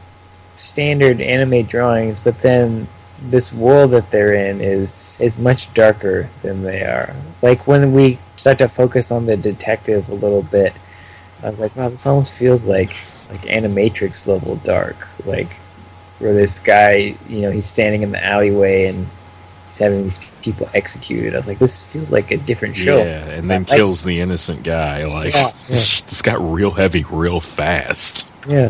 standard 0.57 1.21
anime 1.21 1.63
drawings, 1.63 2.19
but 2.19 2.41
then 2.41 2.87
this 3.21 3.51
world 3.53 3.91
that 3.91 4.11
they're 4.11 4.33
in 4.33 4.61
is 4.61 5.19
is 5.21 5.39
much 5.39 5.73
darker 5.73 6.29
than 6.41 6.63
they 6.63 6.81
are. 6.81 7.15
Like 7.41 7.67
when 7.67 7.93
we 7.93 8.19
start 8.35 8.57
to 8.59 8.67
focus 8.67 9.11
on 9.11 9.25
the 9.25 9.37
detective 9.37 10.09
a 10.09 10.13
little 10.13 10.43
bit, 10.43 10.73
I 11.43 11.49
was 11.49 11.59
like, 11.59 11.75
wow, 11.75 11.89
this 11.89 12.05
almost 12.05 12.31
feels 12.33 12.65
like 12.65 12.95
like 13.29 13.41
Animatrix 13.41 14.27
level 14.27 14.57
dark, 14.57 15.07
like 15.25 15.49
where 16.19 16.33
this 16.33 16.59
guy, 16.59 17.15
you 17.27 17.41
know, 17.41 17.51
he's 17.51 17.65
standing 17.65 18.01
in 18.01 18.11
the 18.11 18.23
alleyway 18.23 18.85
and 18.87 19.07
he's 19.67 19.79
having 19.79 20.03
these 20.03 20.19
people 20.41 20.69
executed. 20.73 21.33
I 21.33 21.37
was 21.37 21.47
like, 21.47 21.59
this 21.59 21.81
feels 21.81 22.11
like 22.11 22.31
a 22.31 22.37
different 22.37 22.75
show. 22.75 22.97
Yeah, 22.99 23.25
and 23.29 23.49
then 23.49 23.61
Like- 23.63 23.77
kills 23.77 24.03
the 24.03 24.21
innocent 24.21 24.63
guy. 24.63 25.05
Like 25.05 25.33
Yeah, 25.33 25.47
yeah. 25.47 25.51
this 25.69 26.21
got 26.21 26.39
real 26.39 26.71
heavy 26.71 27.03
real 27.09 27.39
fast. 27.41 28.25
Yeah. 28.47 28.69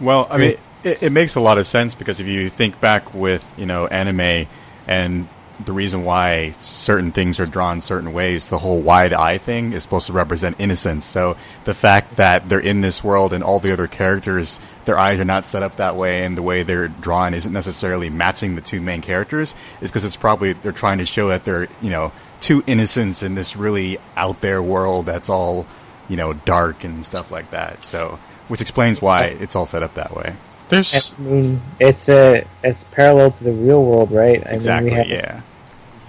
Well, 0.00 0.26
I 0.30 0.36
mean, 0.38 0.50
it 0.50 0.60
it, 0.84 1.02
it 1.04 1.12
makes 1.12 1.34
a 1.34 1.40
lot 1.40 1.58
of 1.58 1.66
sense 1.66 1.94
because 1.94 2.20
if 2.20 2.26
you 2.26 2.48
think 2.50 2.80
back 2.80 3.12
with 3.14 3.44
you 3.56 3.66
know 3.66 3.86
anime 3.88 4.46
and 4.86 5.28
the 5.64 5.72
reason 5.72 6.04
why 6.04 6.52
certain 6.52 7.10
things 7.10 7.40
are 7.40 7.46
drawn 7.46 7.82
certain 7.82 8.12
ways, 8.12 8.48
the 8.48 8.58
whole 8.58 8.80
wide 8.80 9.12
eye 9.12 9.38
thing 9.38 9.72
is 9.72 9.82
supposed 9.82 10.06
to 10.06 10.12
represent 10.12 10.54
innocence. 10.60 11.04
So 11.04 11.36
the 11.64 11.74
fact 11.74 12.14
that 12.16 12.48
they're 12.48 12.60
in 12.60 12.80
this 12.80 13.02
world 13.02 13.32
and 13.32 13.42
all 13.42 13.58
the 13.58 13.72
other 13.72 13.88
characters, 13.88 14.60
their 14.88 14.98
eyes 14.98 15.20
are 15.20 15.24
not 15.24 15.44
set 15.44 15.62
up 15.62 15.76
that 15.76 15.94
way 15.94 16.24
and 16.24 16.36
the 16.36 16.42
way 16.42 16.64
they're 16.64 16.88
drawn 16.88 17.34
isn't 17.34 17.52
necessarily 17.52 18.10
matching 18.10 18.56
the 18.56 18.60
two 18.60 18.80
main 18.80 19.00
characters 19.02 19.54
is 19.80 19.90
because 19.90 20.04
it's 20.04 20.16
probably 20.16 20.54
they're 20.54 20.72
trying 20.72 20.98
to 20.98 21.06
show 21.06 21.28
that 21.28 21.44
they're, 21.44 21.68
you 21.80 21.90
know, 21.90 22.10
two 22.40 22.64
innocents 22.66 23.22
in 23.22 23.34
this 23.36 23.54
really 23.56 23.98
out 24.16 24.40
there 24.40 24.62
world 24.62 25.06
that's 25.06 25.28
all, 25.28 25.66
you 26.08 26.16
know, 26.16 26.32
dark 26.32 26.82
and 26.84 27.04
stuff 27.06 27.30
like 27.30 27.50
that. 27.52 27.84
So, 27.86 28.18
which 28.48 28.60
explains 28.62 29.00
why 29.02 29.24
it's 29.26 29.54
all 29.54 29.66
set 29.66 29.82
up 29.82 29.94
that 29.94 30.16
way. 30.16 30.34
There's 30.70 31.14
I 31.18 31.22
mean, 31.22 31.60
it's 31.78 32.08
a 32.08 32.44
it's 32.64 32.84
parallel 32.84 33.30
to 33.32 33.44
the 33.44 33.52
real 33.52 33.84
world, 33.84 34.10
right? 34.10 34.44
I 34.46 34.50
Exactly. 34.50 34.90
mean, 34.90 34.98
we 34.98 35.10
have 35.14 35.24
yeah. 35.24 35.40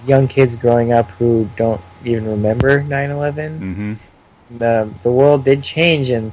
young 0.08 0.28
kids 0.28 0.58
growing 0.58 0.92
up 0.92 1.12
who 1.12 1.50
don't 1.58 1.82
even 2.06 2.26
remember 2.28 2.82
9/11. 2.82 3.58
hmm 3.60 3.94
The 4.58 4.90
the 5.04 5.12
world 5.12 5.46
did 5.46 5.64
change, 5.64 6.10
and 6.10 6.32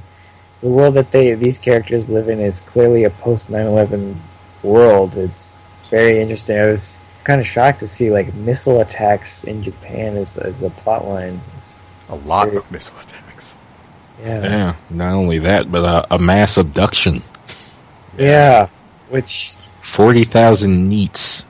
the 0.61 0.69
world 0.69 0.95
that 0.95 1.13
they 1.13 1.35
these 1.35 1.59
characters 1.59 2.09
live 2.09 2.29
in 2.29 2.41
is 2.41 2.61
clearly 2.61 3.05
a 3.05 3.11
post 3.11 3.51
9/11 3.51 4.17
world. 4.63 5.17
It's 5.17 5.61
very 5.91 6.21
interesting. 6.21 6.59
I 6.59 6.67
was 6.67 6.99
kind 7.25 7.41
of 7.41 7.47
shocked 7.47 7.81
to 7.81 7.89
see 7.89 8.11
like 8.11 8.33
missile 8.35 8.81
attacks 8.81 9.45
in 9.45 9.63
Japan 9.63 10.17
as, 10.17 10.37
as 10.37 10.63
a 10.63 10.71
plot 10.71 11.07
line. 11.07 11.41
A 12.09 12.15
lot 12.17 12.55
of 12.55 12.71
missile 12.71 12.99
attacks. 13.01 13.57
Yeah. 14.23 14.43
yeah, 14.43 14.77
not 14.91 15.13
only 15.13 15.39
that, 15.41 15.71
but 15.71 15.85
a, 15.85 16.15
a 16.15 16.19
mass 16.19 16.57
abduction. 16.57 17.23
Yeah. 18.17 18.69
Which 19.11 19.55
Forty 19.83 20.25
thousand 20.25 20.91
NEETs. 20.91 21.45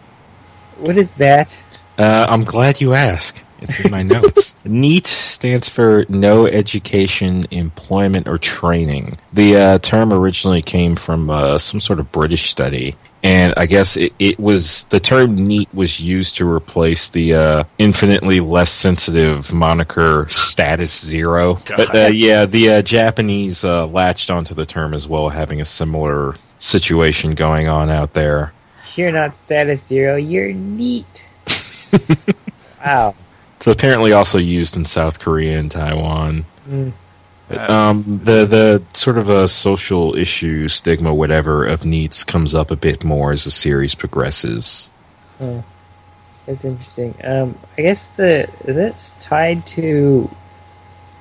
what 0.79 0.99
is 0.99 1.13
that? 1.15 1.57
Uh, 1.99 2.27
I'm 2.29 2.45
glad 2.45 2.81
you 2.81 2.93
asked. 2.93 3.43
It's 3.61 3.81
in 3.81 3.91
my 3.91 4.03
notes. 4.03 4.55
NEET 4.65 5.07
stands 5.07 5.69
for 5.69 6.05
No 6.09 6.47
Education, 6.47 7.45
Employment, 7.51 8.29
or 8.29 8.39
Training. 8.39 9.19
The 9.33 9.57
uh, 9.57 9.79
term 9.79 10.13
originally 10.13 10.63
came 10.63 10.97
from 10.97 11.31
uh, 11.31 11.59
some 11.59 11.81
sort 11.81 11.99
of 11.99 12.11
British 12.13 12.51
study. 12.51 12.97
And 13.23 13.55
I 13.57 13.67
guess 13.67 13.97
it, 13.97 14.13
it 14.21 14.39
was 14.39 14.85
the 14.91 15.01
term 15.01 15.35
NEET 15.35 15.69
was 15.75 15.99
used 15.99 16.37
to 16.37 16.49
replace 16.49 17.09
the 17.09 17.35
uh, 17.35 17.65
infinitely 17.79 18.39
less 18.39 18.71
sensitive 18.71 19.53
moniker 19.53 20.27
status 20.29 21.05
zero. 21.05 21.59
But 21.77 21.95
uh, 21.95 22.07
yeah, 22.13 22.47
the 22.47 22.75
uh, 22.75 22.83
Japanese 22.83 23.65
uh, 23.65 23.87
latched 23.89 24.31
onto 24.31 24.55
the 24.55 24.65
term 24.65 24.95
as 24.95 25.09
well, 25.09 25.29
having 25.29 25.61
a 25.61 25.65
similar 25.65 26.37
situation 26.59 27.35
going 27.35 27.69
on 27.69 27.91
out 27.91 28.13
there. 28.13 28.53
You're 28.95 29.13
not 29.13 29.37
status 29.37 29.85
zero. 29.85 30.15
You're 30.15 30.53
neat. 30.53 31.27
wow. 32.85 33.15
It's 33.57 33.67
apparently 33.67 34.13
also 34.13 34.39
used 34.39 34.77
in 34.77 34.85
South 34.85 35.19
Korea 35.19 35.59
and 35.59 35.71
Taiwan. 35.71 36.45
Mm. 36.69 36.93
Um, 37.51 38.03
the 38.25 38.45
the 38.45 38.83
sort 38.93 39.19
of 39.19 39.29
a 39.29 39.47
social 39.47 40.17
issue, 40.17 40.69
stigma, 40.69 41.15
whatever 41.15 41.65
of 41.65 41.83
NEETs 41.83 42.27
comes 42.27 42.55
up 42.55 42.71
a 42.73 42.77
bit 42.77 43.05
more 43.05 43.33
as 43.33 43.45
the 43.45 43.53
series 43.53 43.95
progresses. 43.95 44.91
Huh. 45.39 45.63
That's 46.47 46.65
interesting. 46.65 47.15
Um, 47.23 47.59
I 47.79 47.83
guess 47.83 48.09
the 48.09 48.49
is 48.65 48.77
it 48.77 49.15
tied 49.21 49.67
to 49.69 50.31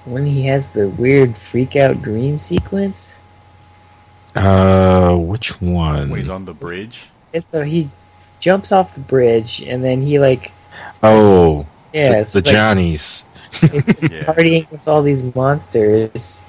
when 0.05 0.25
he 0.25 0.43
has 0.43 0.69
the 0.69 0.87
weird 0.87 1.37
freak 1.37 1.75
out 1.75 2.01
dream 2.01 2.39
sequence? 2.39 3.15
Uh, 4.35 5.15
which 5.15 5.61
one? 5.61 6.09
When 6.09 6.19
he's 6.19 6.29
on 6.29 6.45
the 6.45 6.53
bridge. 6.53 7.09
It's 7.33 7.49
so 7.51 7.63
he 7.63 7.89
jumps 8.39 8.71
off 8.71 8.93
the 8.93 8.99
bridge 8.99 9.61
and 9.61 9.83
then 9.83 10.01
he 10.01 10.19
like 10.19 10.51
oh, 11.01 11.67
yeah, 11.95 12.23
the, 12.23 12.31
the 12.31 12.37
like, 12.39 12.53
Johnnies. 12.53 13.25
he's 13.61 13.71
Yeah. 14.11 14.23
partying 14.25 14.69
with 14.71 14.87
all 14.87 15.01
these 15.01 15.23
monsters 15.35 16.41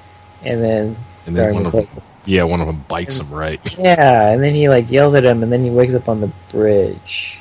and 0.44 0.62
then 0.62 0.96
And 1.26 1.36
then 1.36 1.54
one 1.54 1.62
to 1.62 1.68
of 1.68 1.72
play. 1.72 1.84
them, 1.84 2.02
yeah, 2.24 2.42
one 2.42 2.60
of 2.60 2.66
them 2.66 2.84
bites 2.88 3.18
him 3.18 3.30
right. 3.30 3.60
Yeah, 3.78 4.30
and 4.32 4.42
then 4.42 4.54
he 4.54 4.68
like 4.68 4.90
yells 4.90 5.14
at 5.14 5.24
him 5.24 5.42
and 5.42 5.52
then 5.52 5.62
he 5.62 5.70
wakes 5.70 5.94
up 5.94 6.08
on 6.08 6.20
the 6.20 6.30
bridge. 6.50 7.38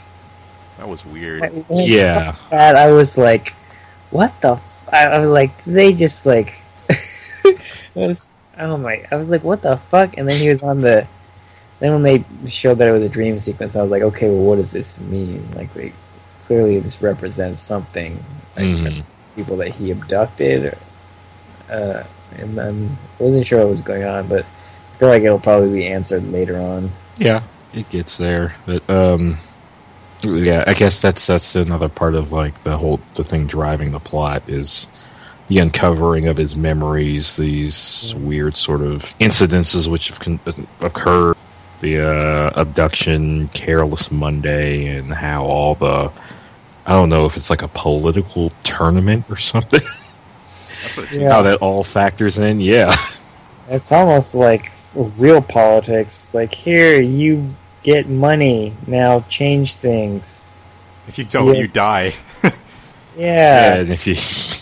That 0.77 0.87
was 0.87 1.05
weird. 1.05 1.41
When 1.41 1.63
he 1.79 1.97
Yeah. 1.97 2.35
that 2.51 2.75
I 2.75 2.91
was 2.91 3.17
like, 3.17 3.53
"What 4.11 4.33
the?" 4.41 4.53
F-? 4.53 4.89
I, 4.91 5.05
I 5.05 5.19
was 5.19 5.29
like, 5.29 5.63
"They 5.65 5.93
just 5.93 6.25
like." 6.25 6.53
was 7.95 8.31
oh 8.59 8.77
my! 8.77 9.03
I 9.11 9.15
was 9.15 9.29
like, 9.29 9.43
"What 9.43 9.61
the 9.61 9.77
fuck?" 9.77 10.17
And 10.17 10.27
then 10.27 10.39
he 10.39 10.49
was 10.49 10.61
on 10.61 10.81
the. 10.81 11.07
Then 11.79 11.91
when 11.93 12.03
they 12.03 12.23
showed 12.49 12.77
that 12.79 12.87
it 12.87 12.91
was 12.91 13.03
a 13.03 13.09
dream 13.09 13.39
sequence, 13.39 13.75
I 13.75 13.81
was 13.81 13.89
like, 13.91 14.01
"Okay, 14.03 14.29
well, 14.29 14.43
what 14.43 14.55
does 14.57 14.71
this 14.71 14.99
mean?" 14.99 15.47
Like, 15.55 15.73
they, 15.73 15.93
clearly, 16.47 16.79
this 16.79 17.01
represents 17.01 17.61
something. 17.61 18.23
Like 18.55 18.65
Mhm. 18.65 19.03
people 19.35 19.57
that 19.57 19.69
he 19.69 19.91
abducted, 19.91 20.65
or, 20.65 20.77
uh, 21.73 22.03
and 22.37 22.57
then 22.57 22.97
I 23.19 23.23
wasn't 23.23 23.45
sure 23.45 23.59
what 23.59 23.69
was 23.69 23.81
going 23.81 24.03
on, 24.03 24.27
but 24.27 24.41
I 24.45 24.97
feel 24.97 25.09
like 25.09 25.23
it'll 25.23 25.39
probably 25.39 25.71
be 25.73 25.87
answered 25.87 26.31
later 26.31 26.57
on. 26.59 26.91
Yeah, 27.17 27.41
it 27.73 27.89
gets 27.89 28.17
there. 28.17 28.55
But 28.65 28.89
um, 28.89 29.37
yeah, 30.23 30.63
I 30.67 30.73
guess 30.73 31.01
that's 31.01 31.27
that's 31.27 31.55
another 31.55 31.89
part 31.89 32.15
of 32.15 32.31
like 32.31 32.63
the 32.63 32.77
whole 32.77 32.99
the 33.15 33.23
thing 33.23 33.45
driving 33.47 33.91
the 33.91 33.99
plot 33.99 34.43
is 34.47 34.87
the 35.47 35.59
uncovering 35.59 36.27
of 36.27 36.37
his 36.37 36.55
memories, 36.55 37.35
these 37.35 38.15
weird 38.17 38.55
sort 38.55 38.81
of 38.81 39.03
incidences 39.19 39.87
which 39.87 40.07
have 40.09 40.19
con- 40.19 40.39
occurred, 40.81 41.35
the 41.81 41.99
uh, 41.99 42.49
abduction, 42.59 43.47
careless 43.49 44.11
Monday, 44.11 44.87
and 44.87 45.13
how 45.13 45.43
all 45.45 45.75
the 45.75 46.09
I 46.85 46.91
don't 46.93 47.09
know 47.09 47.25
if 47.25 47.35
it's 47.37 47.49
like 47.49 47.61
a 47.63 47.67
political 47.69 48.49
tournament 48.63 49.25
or 49.29 49.37
something. 49.37 49.81
That's 50.83 50.97
what 50.97 51.05
it 51.05 51.09
seems 51.09 51.23
Yeah. 51.23 51.31
How 51.33 51.41
that 51.43 51.59
all 51.61 51.83
factors 51.83 52.39
in, 52.39 52.59
yeah. 52.59 52.95
It's 53.67 53.91
almost 53.91 54.35
like 54.35 54.71
real 54.93 55.41
politics. 55.41 56.29
Like, 56.33 56.53
here, 56.53 57.01
you 57.01 57.55
get 57.81 58.07
money, 58.07 58.75
now 58.85 59.21
change 59.21 59.73
things. 59.75 60.51
If 61.07 61.17
you 61.17 61.23
don't, 61.25 61.55
Yeah. 61.55 61.61
you 61.61 61.67
die. 61.67 62.13
Yeah. 63.17 63.75
And 63.75 63.91
if 63.93 64.05
you 64.05 64.15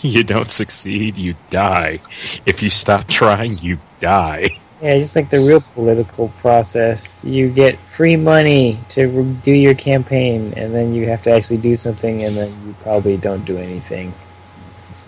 you 0.08 0.22
don't 0.22 0.48
succeed, 0.48 1.16
you 1.16 1.34
die. 1.50 1.98
If 2.46 2.62
you 2.62 2.70
stop 2.70 3.08
trying, 3.08 3.52
you 3.60 3.78
die. 3.98 4.48
Yeah, 4.84 4.98
just 4.98 5.16
like 5.16 5.30
the 5.30 5.40
real 5.40 5.62
political 5.62 6.28
process. 6.40 7.24
You 7.24 7.48
get 7.48 7.78
free 7.96 8.16
money 8.16 8.78
to 8.90 9.06
re- 9.06 9.36
do 9.42 9.50
your 9.52 9.74
campaign, 9.74 10.52
and 10.58 10.74
then 10.74 10.92
you 10.92 11.08
have 11.08 11.22
to 11.22 11.30
actually 11.30 11.56
do 11.56 11.74
something, 11.76 12.22
and 12.22 12.36
then 12.36 12.50
you 12.66 12.74
probably 12.82 13.16
don't 13.16 13.44
do 13.46 13.56
anything. 13.56 14.12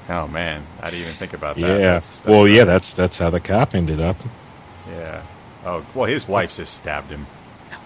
Oh 0.08 0.28
man, 0.28 0.64
I 0.80 0.90
didn't 0.90 1.02
even 1.02 1.14
think 1.14 1.34
about 1.34 1.56
that. 1.56 1.60
Yeah. 1.60 1.76
That's- 1.76 2.20
that's 2.20 2.28
well, 2.28 2.48
yeah, 2.48 2.64
that's 2.64 2.92
that's 2.94 3.18
how 3.18 3.28
the 3.28 3.40
cop 3.40 3.74
ended 3.74 4.00
up. 4.00 4.16
yeah. 4.90 5.22
Oh 5.64 5.84
well, 5.94 6.06
his 6.08 6.26
wife 6.26 6.56
just 6.56 6.72
stabbed 6.74 7.10
him. 7.10 7.26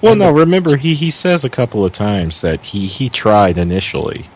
Well, 0.01 0.15
no, 0.15 0.31
remember 0.31 0.77
he 0.77 0.95
he 0.95 1.11
says 1.11 1.45
a 1.45 1.51
couple 1.51 1.85
of 1.85 1.93
times 1.93 2.41
that 2.43 2.65
he 2.67 2.87
he 2.87 3.09
tried 3.09 3.59
initially. 3.59 4.27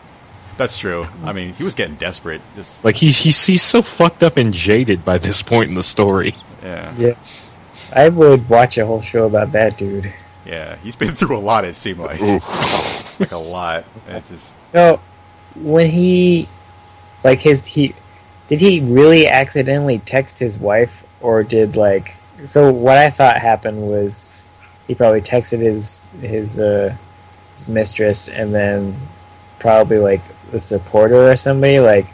That's 0.57 0.77
true. 0.79 1.07
I 1.23 1.31
mean, 1.33 1.53
he 1.53 1.63
was 1.63 1.75
getting 1.75 1.95
desperate. 1.95 2.41
Just 2.55 2.83
Like 2.83 2.95
he 2.97 3.11
he's 3.11 3.45
he's 3.45 3.61
so 3.61 3.81
fucked 3.81 4.23
up 4.23 4.35
and 4.37 4.53
jaded 4.53 5.05
by 5.05 5.17
this 5.19 5.41
point 5.41 5.69
in 5.69 5.75
the 5.75 5.83
story. 5.83 6.33
yeah, 6.63 6.93
Yeah. 6.97 7.13
I 7.93 8.09
would 8.09 8.49
watch 8.49 8.77
a 8.77 8.85
whole 8.85 9.01
show 9.01 9.25
about 9.25 9.51
that 9.53 9.77
dude. 9.77 10.13
yeah. 10.45 10.75
He's 10.77 10.95
been 10.95 11.09
through 11.15 11.37
a 11.37 11.39
lot. 11.39 11.65
It 11.65 11.75
seemed 11.75 11.99
like 11.99 12.21
like 13.19 13.31
a 13.31 13.37
lot. 13.37 13.85
And 14.07 14.17
it's 14.17 14.29
just 14.29 14.67
So, 14.67 14.99
when 15.55 15.89
he, 15.89 16.47
like 17.23 17.39
his, 17.39 17.65
he, 17.65 17.95
did 18.47 18.59
he 18.59 18.81
really 18.81 19.27
accidentally 19.27 19.99
text 19.99 20.39
his 20.39 20.57
wife, 20.57 21.03
or 21.21 21.43
did 21.43 21.75
like, 21.75 22.13
so 22.45 22.71
what 22.71 22.97
I 22.97 23.09
thought 23.09 23.37
happened 23.37 23.81
was 23.81 24.39
he 24.87 24.93
probably 24.95 25.21
texted 25.21 25.59
his 25.59 26.05
his 26.21 26.59
uh 26.59 26.95
his 27.55 27.67
mistress, 27.67 28.29
and 28.29 28.53
then 28.53 28.95
probably 29.59 29.97
like 29.97 30.21
the 30.51 30.59
supporter 30.59 31.31
or 31.31 31.35
somebody 31.35 31.79
like 31.79 32.05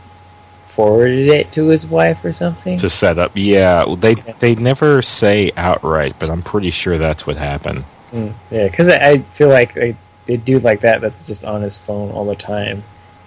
forwarded 0.82 1.28
it 1.28 1.52
to 1.52 1.68
his 1.68 1.86
wife 1.86 2.26
or 2.26 2.34
something. 2.34 2.78
to 2.80 2.90
set 2.90 3.20
up. 3.20 3.32
Yeah, 3.36 3.86
they 3.98 4.16
they 4.40 4.56
never 4.56 5.02
say 5.02 5.52
outright, 5.56 6.16
but 6.18 6.30
I'm 6.30 6.42
pretty 6.42 6.72
sure 6.72 6.98
that's 6.98 7.28
what 7.28 7.38
happened. 7.38 7.86
Mm, 8.12 8.34
yeah, 8.50 8.68
because 8.68 8.90
I, 8.90 8.96
I 8.98 9.18
feel 9.20 9.50
like 9.50 9.78
a, 9.78 9.96
a 10.28 10.38
dude 10.38 10.64
like 10.64 10.82
that 10.82 11.02
that's 11.02 11.26
just 11.28 11.46
on 11.46 11.62
his 11.62 11.78
phone 11.78 12.12
all 12.12 12.26
the 12.26 12.36
time, 12.36 12.84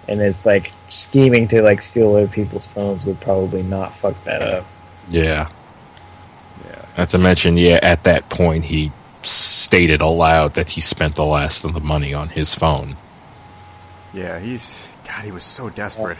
and 0.07 0.19
is 0.19 0.45
like 0.45 0.71
scheming 0.89 1.47
to 1.47 1.61
like 1.61 1.81
steal 1.81 2.15
other 2.15 2.27
people's 2.27 2.67
phones 2.67 3.05
would 3.05 3.21
probably 3.21 3.63
not 3.63 3.95
fuck 3.95 4.21
that 4.25 4.41
up. 4.41 4.65
Yeah. 5.09 5.49
yeah. 6.65 6.85
Not 6.97 7.09
to 7.09 7.17
mention, 7.17 7.57
yeah, 7.57 7.79
at 7.81 8.03
that 8.03 8.29
point 8.29 8.65
he 8.65 8.91
stated 9.23 10.01
aloud 10.01 10.55
that 10.55 10.69
he 10.69 10.81
spent 10.81 11.15
the 11.15 11.25
last 11.25 11.63
of 11.63 11.73
the 11.73 11.79
money 11.79 12.13
on 12.13 12.29
his 12.29 12.53
phone. 12.53 12.97
Yeah, 14.13 14.39
he's 14.39 14.87
God. 15.07 15.23
He 15.23 15.31
was 15.31 15.43
so 15.43 15.69
desperate. 15.69 16.17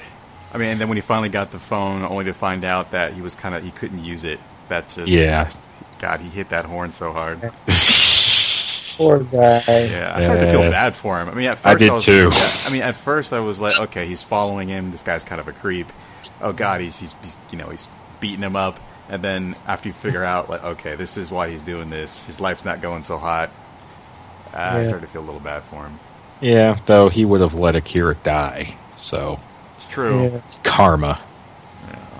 I 0.55 0.57
mean, 0.57 0.69
and 0.69 0.79
then 0.79 0.87
when 0.87 0.95
he 0.95 1.01
finally 1.01 1.27
got 1.27 1.51
the 1.51 1.59
phone, 1.59 2.03
only 2.03 2.23
to 2.25 2.33
find 2.33 2.63
out 2.63 2.91
that 2.91 3.11
he 3.11 3.21
was 3.21 3.35
kind 3.35 3.53
of 3.53 3.61
he 3.61 3.71
couldn't 3.71 4.03
use 4.05 4.23
it. 4.23 4.39
That 4.69 4.87
just 4.87 5.09
Yeah. 5.09 5.51
God, 5.99 6.21
he 6.21 6.29
hit 6.29 6.49
that 6.49 6.63
horn 6.63 6.91
so 6.91 7.11
hard. 7.11 7.41
Poor 8.97 9.19
guy. 9.19 9.61
Yeah, 9.67 10.13
I 10.15 10.21
started 10.21 10.45
to 10.45 10.51
feel 10.51 10.71
bad 10.71 10.95
for 10.95 11.19
him. 11.19 11.27
I 11.27 11.33
mean, 11.33 11.47
at 11.47 11.57
first 11.57 11.65
I 11.65 11.71
first 11.71 11.79
did 11.81 11.91
was, 11.91 12.05
too. 12.05 12.39
yeah, 12.39 12.69
I 12.69 12.71
mean, 12.71 12.81
at 12.83 12.95
first 12.95 13.33
I 13.33 13.41
was 13.41 13.59
like, 13.59 13.77
okay, 13.81 14.05
he's 14.05 14.21
following 14.21 14.69
him. 14.69 14.91
This 14.91 15.03
guy's 15.03 15.25
kind 15.25 15.41
of 15.41 15.49
a 15.49 15.51
creep. 15.51 15.91
Oh 16.39 16.53
God, 16.53 16.79
he's 16.79 16.97
he's, 17.01 17.13
he's 17.21 17.35
you 17.51 17.57
know 17.57 17.67
he's 17.67 17.85
beating 18.21 18.41
him 18.41 18.55
up. 18.55 18.79
And 19.09 19.21
then 19.21 19.57
after 19.67 19.89
you 19.89 19.93
figure 19.93 20.23
out 20.33 20.49
like, 20.49 20.63
okay, 20.63 20.95
this 20.95 21.17
is 21.17 21.31
why 21.31 21.49
he's 21.49 21.63
doing 21.63 21.89
this. 21.89 22.25
His 22.25 22.39
life's 22.39 22.63
not 22.63 22.81
going 22.81 23.03
so 23.03 23.17
hot. 23.17 23.49
Uh, 24.53 24.57
I 24.57 24.83
started 24.85 25.05
to 25.05 25.11
feel 25.11 25.21
a 25.21 25.25
little 25.25 25.41
bad 25.41 25.63
for 25.63 25.83
him. 25.83 25.99
Yeah, 26.39 26.79
though 26.85 27.09
he 27.09 27.25
would 27.25 27.41
have 27.41 27.53
let 27.55 27.75
Akira 27.75 28.15
die. 28.15 28.77
So 28.95 29.41
It's 29.85 29.93
true. 29.93 30.23
Yeah. 30.23 30.41
karma. 30.63 31.19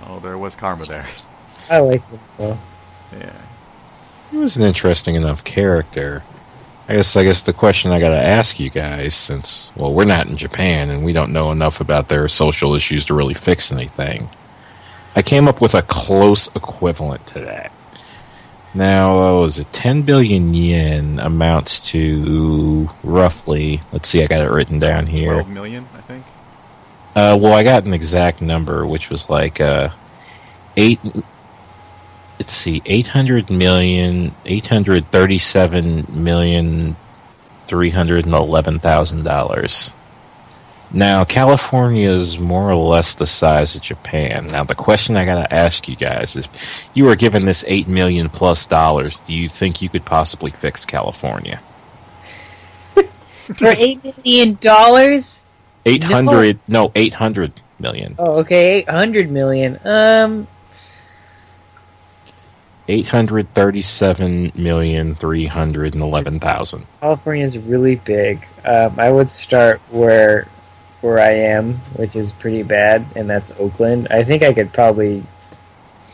Oh, 0.06 0.20
there 0.20 0.38
was 0.38 0.54
karma 0.54 0.84
there. 0.86 1.06
I 1.68 1.80
like 1.80 2.08
him 2.08 2.20
though. 2.38 2.58
Yeah. 3.12 3.32
He 4.30 4.36
was 4.36 4.56
an 4.56 4.62
interesting 4.64 5.16
enough 5.16 5.42
character. 5.44 6.22
I 6.88 6.94
guess 6.94 7.16
I 7.16 7.24
guess 7.24 7.42
the 7.42 7.52
question 7.52 7.90
I 7.90 7.98
got 7.98 8.10
to 8.10 8.16
ask 8.22 8.60
you 8.60 8.70
guys, 8.70 9.14
since 9.14 9.72
well 9.76 9.92
we're 9.92 10.04
not 10.04 10.28
in 10.28 10.36
Japan 10.36 10.90
and 10.90 11.04
we 11.04 11.12
don't 11.12 11.32
know 11.32 11.50
enough 11.50 11.80
about 11.80 12.06
their 12.08 12.28
social 12.28 12.74
issues 12.74 13.04
to 13.06 13.14
really 13.14 13.34
fix 13.34 13.72
anything, 13.72 14.28
I 15.16 15.22
came 15.22 15.48
up 15.48 15.60
with 15.60 15.74
a 15.74 15.82
close 15.82 16.46
equivalent 16.54 17.26
to 17.28 17.40
that. 17.40 17.72
Now, 18.74 19.34
what 19.34 19.40
was 19.40 19.58
it 19.58 19.72
10 19.72 20.02
billion 20.02 20.52
yen 20.54 21.18
amounts 21.18 21.80
to 21.90 22.88
roughly? 23.02 23.80
Let's 23.90 24.08
see, 24.08 24.22
I 24.22 24.26
got 24.26 24.42
it 24.42 24.50
written 24.50 24.78
down 24.78 25.06
here. 25.06 25.32
Twelve 25.32 25.48
million, 25.48 25.84
I 25.84 25.86
think. 25.86 25.95
Uh, 27.16 27.34
well, 27.40 27.54
I 27.54 27.62
got 27.62 27.86
an 27.86 27.94
exact 27.94 28.42
number, 28.42 28.86
which 28.86 29.08
was 29.08 29.30
like 29.30 29.58
uh, 29.58 29.88
eight. 30.76 31.00
Let's 32.38 32.52
see, 32.52 32.82
eight 32.84 33.06
hundred 33.06 33.48
million, 33.48 34.34
eight 34.44 34.66
hundred 34.66 35.10
thirty-seven 35.10 36.08
million, 36.10 36.94
three 37.68 37.88
hundred 37.88 38.26
and 38.26 38.34
eleven 38.34 38.78
thousand 38.80 39.24
dollars. 39.24 39.92
Now, 40.92 41.24
California 41.24 42.10
is 42.10 42.38
more 42.38 42.70
or 42.70 42.76
less 42.76 43.14
the 43.14 43.26
size 43.26 43.74
of 43.74 43.80
Japan. 43.80 44.48
Now, 44.48 44.64
the 44.64 44.74
question 44.74 45.16
I 45.16 45.24
got 45.24 45.42
to 45.42 45.54
ask 45.54 45.88
you 45.88 45.96
guys 45.96 46.36
is: 46.36 46.46
You 46.92 47.08
are 47.08 47.16
given 47.16 47.46
this 47.46 47.64
eight 47.66 47.88
million 47.88 48.28
plus 48.28 48.66
dollars. 48.66 49.20
Do 49.20 49.32
you 49.32 49.48
think 49.48 49.80
you 49.80 49.88
could 49.88 50.04
possibly 50.04 50.50
fix 50.50 50.84
California? 50.84 51.62
For 52.94 53.68
eight 53.68 54.04
million 54.04 54.58
dollars? 54.60 55.44
Eight 55.86 56.04
hundred? 56.04 56.58
No, 56.68 56.92
eight 56.94 57.14
hundred 57.14 57.60
million. 57.78 58.16
Oh, 58.18 58.40
okay, 58.40 58.78
eight 58.78 58.88
hundred 58.88 59.30
million. 59.30 59.78
Um, 59.86 60.46
Eight 62.88 63.08
hundred 63.08 63.52
thirty-seven 63.52 64.52
million 64.54 65.16
three 65.16 65.46
hundred 65.46 65.94
and 65.94 66.02
eleven 66.04 66.38
thousand. 66.38 66.86
California 67.00 67.44
is 67.44 67.58
really 67.58 67.96
big. 67.96 68.46
Um, 68.64 69.00
I 69.00 69.10
would 69.10 69.32
start 69.32 69.80
where 69.90 70.46
where 71.00 71.18
I 71.18 71.30
am, 71.32 71.74
which 71.96 72.14
is 72.14 72.30
pretty 72.30 72.62
bad, 72.62 73.04
and 73.16 73.28
that's 73.28 73.50
Oakland. 73.58 74.06
I 74.10 74.22
think 74.22 74.44
I 74.44 74.52
could 74.52 74.72
probably, 74.72 75.24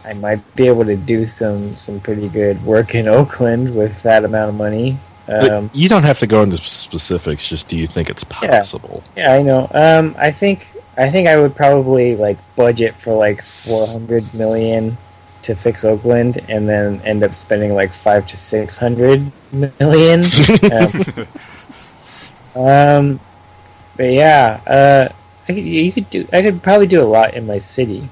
I 0.05 0.15
might 0.15 0.41
be 0.57 0.67
able 0.67 0.87
to 0.87 0.97
do 0.97 1.29
some 1.29 1.77
some 1.77 2.01
pretty 2.01 2.31
good 2.31 2.65
work 2.65 2.95
in 2.95 3.07
Oakland 3.07 3.77
with 3.77 4.03
that 4.05 4.25
amount 4.25 4.49
of 4.49 4.55
money. 4.55 4.99
Um, 5.29 5.71
you 5.73 5.89
don't 5.89 6.03
have 6.03 6.19
to 6.19 6.27
go 6.27 6.43
into 6.43 6.57
specifics. 6.57 7.49
Just 7.49 7.69
do 7.69 7.77
you 7.77 7.87
think 7.87 8.11
it's 8.11 8.25
possible? 8.25 9.03
yeah, 9.17 9.33
I 9.33 9.43
know. 9.43 9.69
Um, 9.73 10.15
I 10.19 10.31
think 10.31 10.67
I 10.97 11.11
think 11.11 11.29
I 11.29 11.39
would 11.39 11.55
probably 11.55 12.17
like 12.17 12.39
budget 12.57 12.95
for 12.97 13.17
like 13.17 13.43
four 13.43 13.87
hundred 13.87 14.33
million 14.35 14.99
to 15.43 15.55
fix 15.55 15.85
Oakland, 15.85 16.39
and 16.49 16.69
then 16.69 17.01
end 17.03 17.23
up 17.23 17.35
spending 17.35 17.75
like 17.75 17.93
five 17.93 18.27
to 18.29 18.37
six 18.37 18.77
hundred 18.77 19.31
million. 19.53 20.23
um, 20.73 22.67
um, 22.67 23.21
but 23.97 24.13
yeah, 24.13 24.61
uh, 24.67 25.13
I 25.49 25.55
could, 25.55 25.65
you 25.65 25.93
could 25.93 26.11
do. 26.11 26.27
I 26.33 26.43
could 26.43 26.63
probably 26.63 26.87
do 26.87 27.01
a 27.01 27.05
lot 27.07 27.35
in 27.35 27.47
my 27.47 27.59
city 27.59 28.09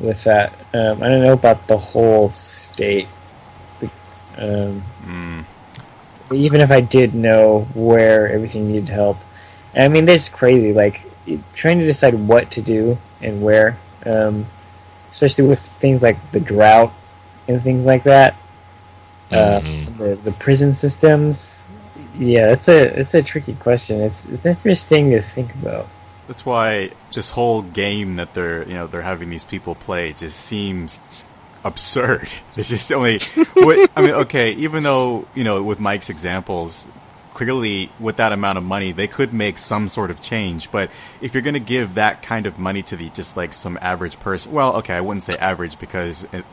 with 0.00 0.22
that. 0.24 0.52
Um, 0.72 1.02
I 1.02 1.08
don't 1.08 1.22
know 1.22 1.32
about 1.34 1.66
the 1.66 1.78
whole 1.78 2.30
state. 2.30 3.08
Um, 4.38 4.82
Mm. 5.04 5.44
But 6.32 6.38
even 6.38 6.62
if 6.62 6.70
I 6.70 6.80
did 6.80 7.14
know 7.14 7.68
where 7.74 8.26
everything 8.32 8.72
needed 8.72 8.88
help, 8.88 9.18
I 9.76 9.88
mean, 9.88 10.06
this 10.06 10.22
is 10.22 10.28
crazy. 10.30 10.72
Like 10.72 11.02
trying 11.54 11.78
to 11.78 11.84
decide 11.84 12.14
what 12.14 12.50
to 12.52 12.62
do 12.62 12.96
and 13.20 13.42
where, 13.42 13.76
um, 14.06 14.46
especially 15.10 15.46
with 15.46 15.60
things 15.60 16.00
like 16.00 16.16
the 16.32 16.40
drought 16.40 16.90
and 17.48 17.62
things 17.62 17.84
like 17.84 18.04
that. 18.04 18.34
Uh, 19.30 19.60
Mhm. 19.60 19.98
the 19.98 20.14
the 20.24 20.32
prison 20.32 20.74
systems. 20.74 21.60
Yeah, 22.18 22.50
it's 22.50 22.66
a 22.68 22.98
it's 22.98 23.12
a 23.12 23.22
tricky 23.22 23.52
question. 23.52 24.00
It's 24.00 24.24
it's 24.24 24.46
interesting 24.46 25.10
to 25.10 25.20
think 25.20 25.54
about. 25.56 25.86
That's 26.28 26.46
why 26.46 26.92
this 27.14 27.32
whole 27.32 27.60
game 27.60 28.16
that 28.16 28.32
they're 28.32 28.66
you 28.66 28.72
know 28.72 28.86
they're 28.86 29.02
having 29.02 29.28
these 29.28 29.44
people 29.44 29.74
play 29.74 30.14
just 30.14 30.40
seems 30.40 30.98
absurd. 31.64 32.28
It's 32.56 32.68
just 32.68 32.92
only. 32.92 33.18
what, 33.54 33.90
I 33.96 34.02
mean, 34.02 34.10
okay, 34.26 34.52
even 34.52 34.82
though 34.82 35.26
you 35.34 35.44
know 35.44 35.62
with 35.62 35.80
Mike's 35.80 36.10
examples, 36.10 36.86
clearly 37.34 37.90
with 37.98 38.16
that 38.16 38.30
amount 38.32 38.58
of 38.58 38.64
money 38.64 38.92
they 38.92 39.06
could 39.08 39.32
make 39.32 39.56
some 39.58 39.88
sort 39.88 40.10
of 40.10 40.20
change. 40.20 40.70
But 40.70 40.90
if 41.22 41.32
you're 41.34 41.42
going 41.42 41.54
to 41.54 41.60
give 41.60 41.94
that 41.94 42.22
kind 42.22 42.44
of 42.46 42.58
money 42.58 42.82
to 42.82 42.96
the 42.96 43.08
just 43.10 43.36
like 43.36 43.52
some 43.54 43.78
average 43.80 44.20
person, 44.20 44.52
well, 44.52 44.76
okay, 44.76 44.94
I 44.94 45.00
wouldn't 45.00 45.22
say 45.22 45.34
average 45.36 45.78
because 45.78 46.24
it, 46.32 46.44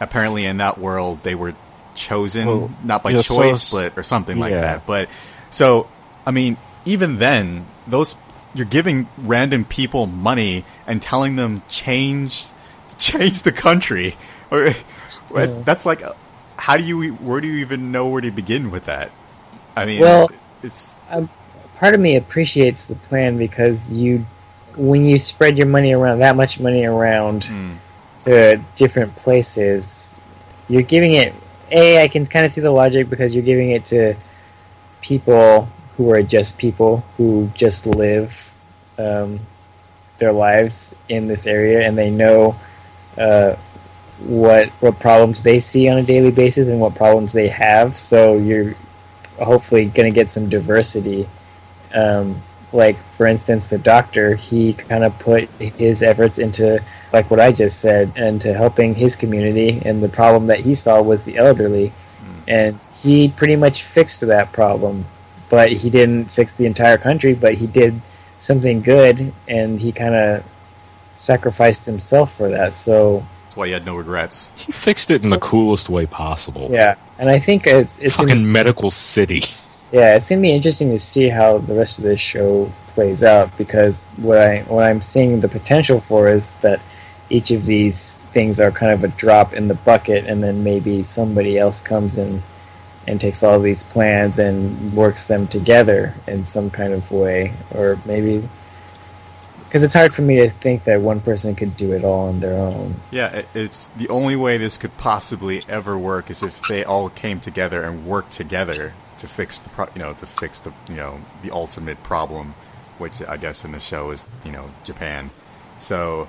apparently 0.00 0.44
in 0.46 0.56
that 0.56 0.78
world 0.78 1.22
they 1.22 1.34
were 1.36 1.54
chosen 1.94 2.46
Well, 2.46 2.70
not 2.82 3.02
by 3.02 3.12
choice, 3.22 3.28
it's- 3.66 3.70
but 3.70 3.98
or 3.98 4.02
something 4.02 4.38
like 4.38 4.52
that. 4.62 4.86
But 4.86 5.08
so 5.50 5.86
I 6.26 6.32
mean, 6.32 6.56
even 6.84 7.18
then, 7.18 7.66
those 7.86 8.16
you're 8.52 8.66
giving 8.66 9.06
random 9.16 9.64
people 9.64 10.06
money 10.06 10.64
and 10.88 11.00
telling 11.00 11.36
them 11.36 11.62
change 11.68 12.46
change 13.00 13.42
the 13.42 13.52
country. 13.52 14.16
Or 14.50 14.70
that's 15.64 15.86
like, 15.86 16.02
how 16.56 16.76
do 16.76 16.84
you 16.84 17.12
where 17.14 17.40
do 17.40 17.48
you 17.48 17.58
even 17.58 17.90
know 17.90 18.08
where 18.08 18.20
to 18.20 18.30
begin 18.30 18.70
with 18.70 18.84
that? 18.86 19.10
I 19.76 19.84
mean, 19.86 20.00
Well- 20.00 20.30
it's 20.62 20.94
Part 21.78 21.94
of 21.94 22.00
me 22.00 22.16
appreciates 22.16 22.84
the 22.84 22.94
plan 22.94 23.38
because 23.38 23.90
you, 23.94 24.26
when 24.76 25.02
you 25.06 25.18
spread 25.18 25.56
your 25.56 25.66
money 25.66 25.94
around, 25.94 26.18
that 26.18 26.36
much 26.36 26.60
money 26.60 26.84
around 26.84 27.44
mm, 27.44 27.76
to 28.26 28.62
different 28.76 29.16
places, 29.16 30.14
you're 30.68 30.82
giving 30.82 31.14
it. 31.14 31.32
A, 31.70 32.02
I 32.02 32.08
can 32.08 32.26
kind 32.26 32.44
of 32.44 32.52
see 32.52 32.60
the 32.60 32.70
logic 32.70 33.08
because 33.08 33.34
you're 33.34 33.44
giving 33.44 33.70
it 33.70 33.86
to 33.86 34.14
people 35.00 35.70
who 35.96 36.10
are 36.10 36.22
just 36.22 36.58
people 36.58 37.02
who 37.16 37.50
just 37.54 37.86
live 37.86 38.52
um, 38.98 39.40
their 40.18 40.32
lives 40.32 40.94
in 41.08 41.28
this 41.28 41.46
area 41.46 41.80
and 41.86 41.96
they 41.96 42.10
know 42.10 42.56
uh, 43.18 43.56
what 44.20 44.68
what 44.80 44.98
problems 44.98 45.42
they 45.42 45.60
see 45.60 45.88
on 45.88 45.98
a 45.98 46.02
daily 46.02 46.30
basis 46.30 46.68
and 46.68 46.80
what 46.80 46.94
problems 46.94 47.32
they 47.32 47.48
have. 47.48 47.98
So 47.98 48.36
you're 48.36 48.74
hopefully 49.38 49.86
going 49.86 50.12
to 50.12 50.14
get 50.14 50.30
some 50.30 50.48
diversity. 50.48 51.28
Um, 51.94 52.42
like 52.72 52.96
for 53.16 53.26
instance, 53.26 53.66
the 53.66 53.78
doctor, 53.78 54.36
he 54.36 54.74
kind 54.74 55.02
of 55.02 55.18
put 55.18 55.48
his 55.58 56.02
efforts 56.02 56.38
into 56.38 56.82
like 57.12 57.30
what 57.30 57.40
I 57.40 57.50
just 57.50 57.80
said, 57.80 58.12
and 58.14 58.40
to 58.42 58.54
helping 58.54 58.94
his 58.94 59.16
community. 59.16 59.82
And 59.84 60.02
the 60.02 60.08
problem 60.08 60.46
that 60.46 60.60
he 60.60 60.74
saw 60.74 61.02
was 61.02 61.24
the 61.24 61.36
elderly, 61.36 61.92
and 62.46 62.78
he 63.02 63.28
pretty 63.28 63.56
much 63.56 63.82
fixed 63.82 64.20
that 64.20 64.52
problem. 64.52 65.06
But 65.48 65.72
he 65.72 65.90
didn't 65.90 66.26
fix 66.26 66.54
the 66.54 66.66
entire 66.66 66.96
country, 66.96 67.34
but 67.34 67.54
he 67.54 67.66
did 67.66 68.00
something 68.38 68.82
good, 68.82 69.32
and 69.48 69.80
he 69.80 69.90
kind 69.90 70.14
of 70.14 70.44
sacrificed 71.20 71.84
himself 71.86 72.34
for 72.36 72.48
that. 72.48 72.76
So 72.76 73.24
that's 73.44 73.56
why 73.56 73.66
he 73.66 73.72
had 73.72 73.84
no 73.84 73.96
regrets. 73.96 74.50
He 74.56 74.72
fixed 74.72 75.10
it 75.10 75.22
in 75.22 75.30
the 75.30 75.38
coolest 75.38 75.88
way 75.88 76.06
possible. 76.06 76.68
yeah, 76.70 76.94
and 77.18 77.28
I 77.28 77.38
think 77.38 77.66
it's 77.66 77.98
it's 77.98 78.16
Fucking 78.16 78.30
in- 78.38 78.52
medical 78.52 78.90
city. 78.90 79.42
Yeah, 79.92 80.16
it's 80.16 80.28
gonna 80.28 80.40
be 80.40 80.52
interesting 80.52 80.90
to 80.92 81.00
see 81.00 81.28
how 81.28 81.58
the 81.58 81.74
rest 81.74 81.98
of 81.98 82.04
this 82.04 82.20
show 82.20 82.72
plays 82.94 83.22
out 83.22 83.56
because 83.58 84.02
what 84.16 84.38
I 84.38 84.60
what 84.68 84.84
I'm 84.84 85.02
seeing 85.02 85.40
the 85.40 85.48
potential 85.48 86.00
for 86.00 86.28
is 86.28 86.50
that 86.62 86.80
each 87.28 87.50
of 87.50 87.66
these 87.66 88.16
things 88.32 88.58
are 88.60 88.70
kind 88.72 88.92
of 88.92 89.04
a 89.04 89.08
drop 89.08 89.52
in 89.52 89.68
the 89.68 89.74
bucket, 89.74 90.24
and 90.26 90.42
then 90.42 90.62
maybe 90.64 91.02
somebody 91.04 91.58
else 91.58 91.80
comes 91.80 92.16
in 92.18 92.42
and 93.06 93.20
takes 93.20 93.42
all 93.42 93.58
these 93.60 93.82
plans 93.82 94.38
and 94.38 94.92
works 94.94 95.26
them 95.26 95.46
together 95.48 96.14
in 96.28 96.46
some 96.46 96.70
kind 96.70 96.92
of 96.92 97.10
way, 97.10 97.52
or 97.74 97.98
maybe 98.04 98.48
because 99.70 99.84
it's 99.84 99.94
hard 99.94 100.12
for 100.12 100.22
me 100.22 100.34
to 100.34 100.50
think 100.50 100.82
that 100.82 101.00
one 101.00 101.20
person 101.20 101.54
could 101.54 101.76
do 101.76 101.92
it 101.92 102.02
all 102.02 102.26
on 102.26 102.40
their 102.40 102.54
own. 102.54 102.96
Yeah, 103.12 103.42
it's 103.54 103.86
the 103.96 104.08
only 104.08 104.34
way 104.34 104.58
this 104.58 104.76
could 104.76 104.96
possibly 104.98 105.62
ever 105.68 105.96
work 105.96 106.28
is 106.28 106.42
if 106.42 106.60
they 106.66 106.82
all 106.82 107.08
came 107.08 107.38
together 107.38 107.84
and 107.84 108.04
worked 108.04 108.32
together 108.32 108.94
to 109.18 109.28
fix 109.28 109.60
the 109.60 109.68
pro- 109.70 109.88
you 109.94 110.02
know 110.02 110.12
to 110.14 110.26
fix 110.26 110.58
the 110.58 110.72
you 110.88 110.96
know 110.96 111.20
the 111.42 111.52
ultimate 111.52 112.02
problem, 112.02 112.54
which 112.98 113.22
I 113.22 113.36
guess 113.36 113.64
in 113.64 113.70
the 113.70 113.78
show 113.78 114.10
is 114.10 114.26
you 114.44 114.50
know 114.50 114.72
Japan. 114.82 115.30
So 115.78 116.28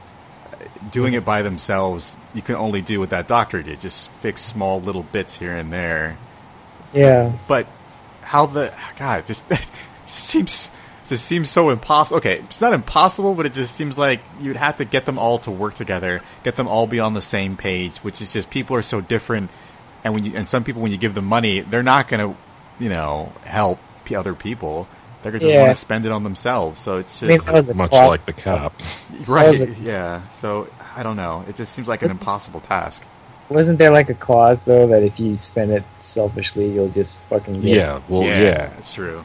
doing 0.92 1.16
it 1.16 1.26
by 1.26 1.42
themselves, 1.42 2.20
you 2.36 2.44
can 2.44 2.54
only 2.54 2.84
do 2.84 3.00
what 3.00 3.10
that 3.10 3.28
doctor 3.28 3.64
did, 3.64 3.82
just 3.82 4.12
fix 4.12 4.42
small 4.42 4.80
little 4.80 5.04
bits 5.04 5.38
here 5.40 5.56
and 5.56 5.74
there. 5.74 6.16
Yeah, 6.94 7.32
But 7.48 7.66
how 8.22 8.46
the 8.46 8.72
God 9.00 9.22
it 9.22 9.26
just 9.28 9.46
seems 10.06 10.70
just 11.12 11.26
seems 11.26 11.50
so 11.50 11.70
impossible. 11.70 12.18
Okay, 12.18 12.40
it's 12.40 12.62
not 12.62 12.74
impossible, 12.74 13.36
but 13.36 13.46
it 13.46 13.54
just 13.54 13.76
seems 13.76 13.98
like 13.98 14.20
you'd 14.40 14.56
have 14.58 14.78
to 14.78 14.86
get 14.86 15.06
them 15.06 15.20
all 15.20 15.38
to 15.40 15.52
work 15.52 15.76
together, 15.76 16.22
get 16.44 16.56
them 16.56 16.68
all 16.68 16.88
be 16.88 17.00
on 17.00 17.14
the 17.14 17.22
same 17.22 17.56
page, 17.56 17.98
which 18.00 18.22
is 18.22 18.34
just 18.34 18.50
people 18.50 18.76
are 18.76 18.82
so 18.82 19.00
different. 19.02 19.50
And 20.04 20.14
when 20.16 20.26
you 20.26 20.32
and 20.36 20.50
some 20.50 20.64
people 20.64 20.82
when 20.82 20.92
you 20.92 20.98
give 20.98 21.14
them 21.14 21.26
money, 21.26 21.60
they're 21.62 21.84
not 21.84 22.08
going 22.08 22.32
to, 22.34 22.38
you 22.84 22.90
know, 22.90 23.32
help 23.46 23.80
other 24.16 24.34
people. 24.34 24.88
They're 25.22 25.32
going 25.32 25.40
to 25.42 25.46
just 25.46 25.54
Yeah. 25.56 25.62
want 25.62 25.72
to 25.76 25.80
spend 25.80 26.06
it 26.06 26.12
on 26.12 26.24
themselves. 26.24 26.82
So 26.82 26.98
it's 26.98 27.22
I 27.24 27.28
mean, 27.28 27.36
just 27.38 27.46
that 27.48 27.54
was 27.56 27.70
a 27.70 27.74
Much 27.76 27.92
plot. 27.92 28.10
like 28.10 28.26
the 28.26 28.34
cop. 28.34 28.74
right. 29.28 29.70
Yeah. 29.78 30.22
So 30.34 30.68
I 30.96 31.04
don't 31.04 31.16
know. 31.16 31.46
It 31.48 31.56
just 31.56 31.72
seems 31.74 31.88
like 31.88 32.02
an 32.02 32.12
impossible 32.12 32.60
task. 32.60 33.06
Wasn't 33.50 33.78
there 33.80 33.92
like 33.92 34.10
a 34.10 34.14
clause 34.14 34.64
though 34.64 34.88
that 34.88 35.04
if 35.04 35.20
you 35.20 35.38
spend 35.38 35.72
it 35.72 35.84
selfishly, 36.00 36.70
you'll 36.72 36.90
just 36.90 37.20
fucking 37.30 37.54
get 37.56 37.64
Yeah, 37.64 38.00
well, 38.10 38.24
yeah, 38.24 38.72
it's 38.78 38.94
true. 38.94 39.24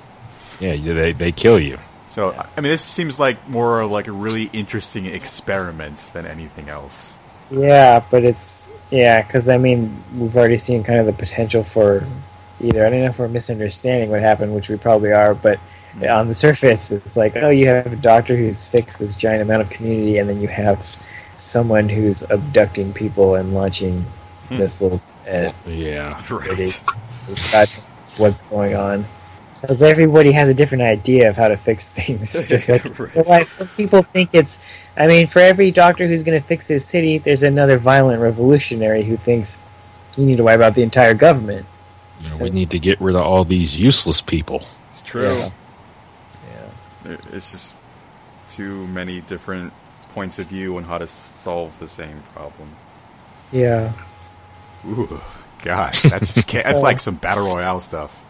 Yeah. 0.61 0.73
yeah 0.73 0.93
they 0.95 1.13
they 1.13 1.33
kill 1.33 1.59
you. 1.59 1.79
So 2.09 2.33
I 2.57 2.61
mean, 2.61 2.71
this 2.71 2.83
seems 2.85 3.19
like 3.19 3.49
more 3.49 3.81
of 3.81 3.91
like 3.91 4.07
a 4.07 4.13
really 4.13 4.45
interesting 4.53 5.07
experiment 5.07 6.11
than 6.15 6.27
anything 6.27 6.69
else. 6.69 7.17
Yeah, 7.51 8.03
but 8.11 8.25
it's 8.25 8.67
yeah, 8.91 9.23
because 9.23 9.49
I 9.49 9.59
mean, 9.59 10.03
we've 10.17 10.37
already 10.37 10.59
seen 10.59 10.85
kind 10.85 11.01
of 11.01 11.07
the 11.07 11.13
potential 11.13 11.65
for 11.65 12.05
either 12.61 12.87
I 12.87 12.91
don't 12.91 13.01
know 13.01 13.07
if 13.07 13.19
we're 13.19 13.29
misunderstanding 13.29 14.11
what 14.11 14.21
happened, 14.21 14.55
which 14.55 14.69
we 14.69 14.77
probably 14.77 15.13
are, 15.13 15.35
but 15.35 15.59
on 16.09 16.29
the 16.29 16.35
surface, 16.35 16.91
it's 16.91 17.17
like 17.17 17.37
oh, 17.37 17.51
you 17.51 17.69
have 17.69 17.93
a 17.93 17.97
doctor 17.97 18.37
who's 18.37 18.65
fixed 18.67 18.99
this 18.99 19.15
giant 19.15 19.43
amount 19.43 19.63
of 19.63 19.71
community, 19.71 20.19
and 20.19 20.29
then 20.29 20.41
you 20.41 20.49
have 20.49 20.85
someone 21.39 21.89
who's 21.89 22.23
abducting 22.31 22.93
people 22.93 23.35
and 23.35 23.53
launching 23.55 24.05
Hmm. 24.49 24.59
missiles 24.59 25.13
at 25.27 25.55
Yeah, 25.67 26.23
city. 26.23 26.71
That's 27.51 27.81
what's 28.17 28.43
going 28.43 28.77
on. 28.77 29.05
Because 29.67 29.83
everybody 29.83 30.33
has 30.33 30.49
a 30.49 30.55
different 30.55 30.83
idea 30.83 31.29
of 31.29 31.37
how 31.37 31.49
to 31.49 31.57
fix 31.57 31.89
things. 31.89 32.33
Just 32.49 32.69
like 32.69 32.85
Right. 33.27 33.47
some 33.49 33.67
people 33.69 34.03
think 34.03 34.31
it's. 34.33 34.59
I 34.97 35.07
mean, 35.07 35.27
for 35.27 35.41
every 35.41 35.71
doctor 35.71 36.07
who's 36.07 36.23
going 36.23 36.41
to 36.41 36.47
fix 36.47 36.69
his 36.69 36.85
city, 36.85 37.19
there's 37.19 37.43
another 37.43 37.79
violent 37.79 38.21
revolutionary 38.23 39.03
who 39.03 39.17
thinks 39.17 39.59
you 40.17 40.25
need 40.25 40.37
to 40.37 40.45
wipe 40.45 40.61
out 40.61 40.75
the 40.75 40.83
entire 40.83 41.15
government. 41.15 41.67
You 42.21 42.31
know, 42.31 42.37
we 42.39 42.51
need 42.51 42.71
to 42.71 42.79
get 42.79 43.01
rid 43.01 43.15
of 43.17 43.23
all 43.23 43.45
these 43.45 43.79
useless 43.79 44.21
people. 44.23 44.63
It's 44.89 45.03
true. 45.03 45.23
Yeah. 45.23 45.51
There- 47.05 47.19
It's 47.33 47.51
just 47.53 47.75
too 48.49 48.87
many 48.87 49.21
different 49.21 49.73
points 50.15 50.39
of 50.39 50.47
view 50.47 50.77
on 50.79 50.85
how 50.85 50.97
to 50.99 51.07
solve 51.07 51.79
the 51.79 51.89
same 51.89 52.23
problem. 52.35 52.71
Yeah. 53.53 53.93
Ooh, 54.87 55.21
God, 55.63 55.93
that's 56.05 56.33
just 56.35 56.49
that's 56.53 56.81
like 56.81 57.01
some 57.01 57.17
battle 57.17 57.45
royale 57.47 57.81
stuff. 57.81 58.23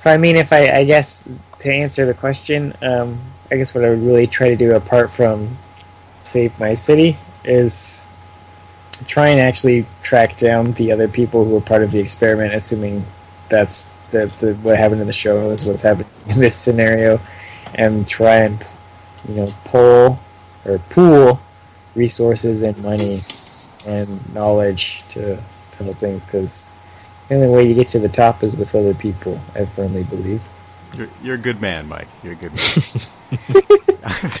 So 0.00 0.08
I 0.08 0.16
mean, 0.16 0.36
if 0.36 0.50
I, 0.50 0.70
I 0.70 0.84
guess 0.84 1.22
to 1.58 1.70
answer 1.70 2.06
the 2.06 2.14
question, 2.14 2.74
um, 2.80 3.20
I 3.50 3.58
guess 3.58 3.74
what 3.74 3.84
I 3.84 3.90
would 3.90 4.00
really 4.00 4.26
try 4.26 4.48
to 4.48 4.56
do 4.56 4.74
apart 4.74 5.10
from 5.10 5.58
save 6.22 6.58
my 6.58 6.72
city 6.72 7.18
is 7.44 8.02
try 9.06 9.28
and 9.28 9.38
actually 9.38 9.84
track 10.02 10.38
down 10.38 10.72
the 10.72 10.90
other 10.90 11.06
people 11.06 11.44
who 11.44 11.52
were 11.52 11.60
part 11.60 11.82
of 11.82 11.90
the 11.90 11.98
experiment, 11.98 12.54
assuming 12.54 13.04
that's 13.50 13.90
the, 14.10 14.32
the 14.40 14.54
what 14.62 14.78
happened 14.78 15.02
in 15.02 15.06
the 15.06 15.12
show 15.12 15.50
is 15.50 15.66
what's 15.66 15.82
happening 15.82 16.08
in 16.28 16.38
this 16.38 16.56
scenario, 16.56 17.20
and 17.74 18.08
try 18.08 18.36
and 18.36 18.64
you 19.28 19.34
know 19.34 19.52
pull 19.66 20.18
or 20.64 20.78
pool 20.88 21.38
resources 21.94 22.62
and 22.62 22.78
money 22.78 23.20
and 23.84 24.34
knowledge 24.34 25.04
to 25.10 25.36
to 25.36 25.84
help 25.84 25.98
things 25.98 26.24
because 26.24 26.70
the 27.30 27.36
only 27.36 27.48
way 27.48 27.68
you 27.68 27.74
get 27.74 27.88
to 27.90 27.98
the 27.98 28.08
top 28.08 28.42
is 28.42 28.56
with 28.56 28.74
other 28.74 28.94
people. 28.94 29.40
I 29.54 29.64
firmly 29.64 30.04
believe. 30.04 30.42
You're, 30.94 31.08
you're 31.22 31.34
a 31.36 31.38
good 31.38 31.60
man, 31.60 31.88
Mike. 31.88 32.08
You're 32.22 32.32
a 32.32 32.36
good 32.36 32.52
man. 32.52 34.30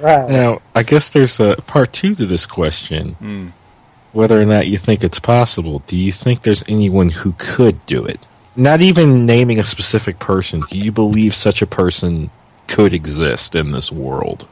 Right. 0.00 0.28
Now, 0.28 0.60
I 0.74 0.82
guess 0.82 1.10
there's 1.10 1.40
a 1.40 1.56
part 1.66 1.92
two 1.92 2.14
to 2.16 2.26
this 2.26 2.46
question. 2.46 3.16
Mm. 3.20 3.52
Whether 4.12 4.40
or 4.40 4.44
not 4.44 4.66
you 4.66 4.78
think 4.78 5.02
it's 5.02 5.18
possible, 5.18 5.80
do 5.86 5.96
you 5.96 6.12
think 6.12 6.42
there's 6.42 6.64
anyone 6.68 7.08
who 7.08 7.32
could 7.38 7.84
do 7.86 8.04
it? 8.04 8.24
Not 8.56 8.80
even 8.80 9.26
naming 9.26 9.58
a 9.58 9.64
specific 9.64 10.18
person. 10.18 10.62
Do 10.70 10.78
you 10.78 10.92
believe 10.92 11.34
such 11.34 11.62
a 11.62 11.66
person 11.66 12.30
could 12.68 12.94
exist 12.94 13.54
in 13.54 13.72
this 13.72 13.90
world? 13.90 14.46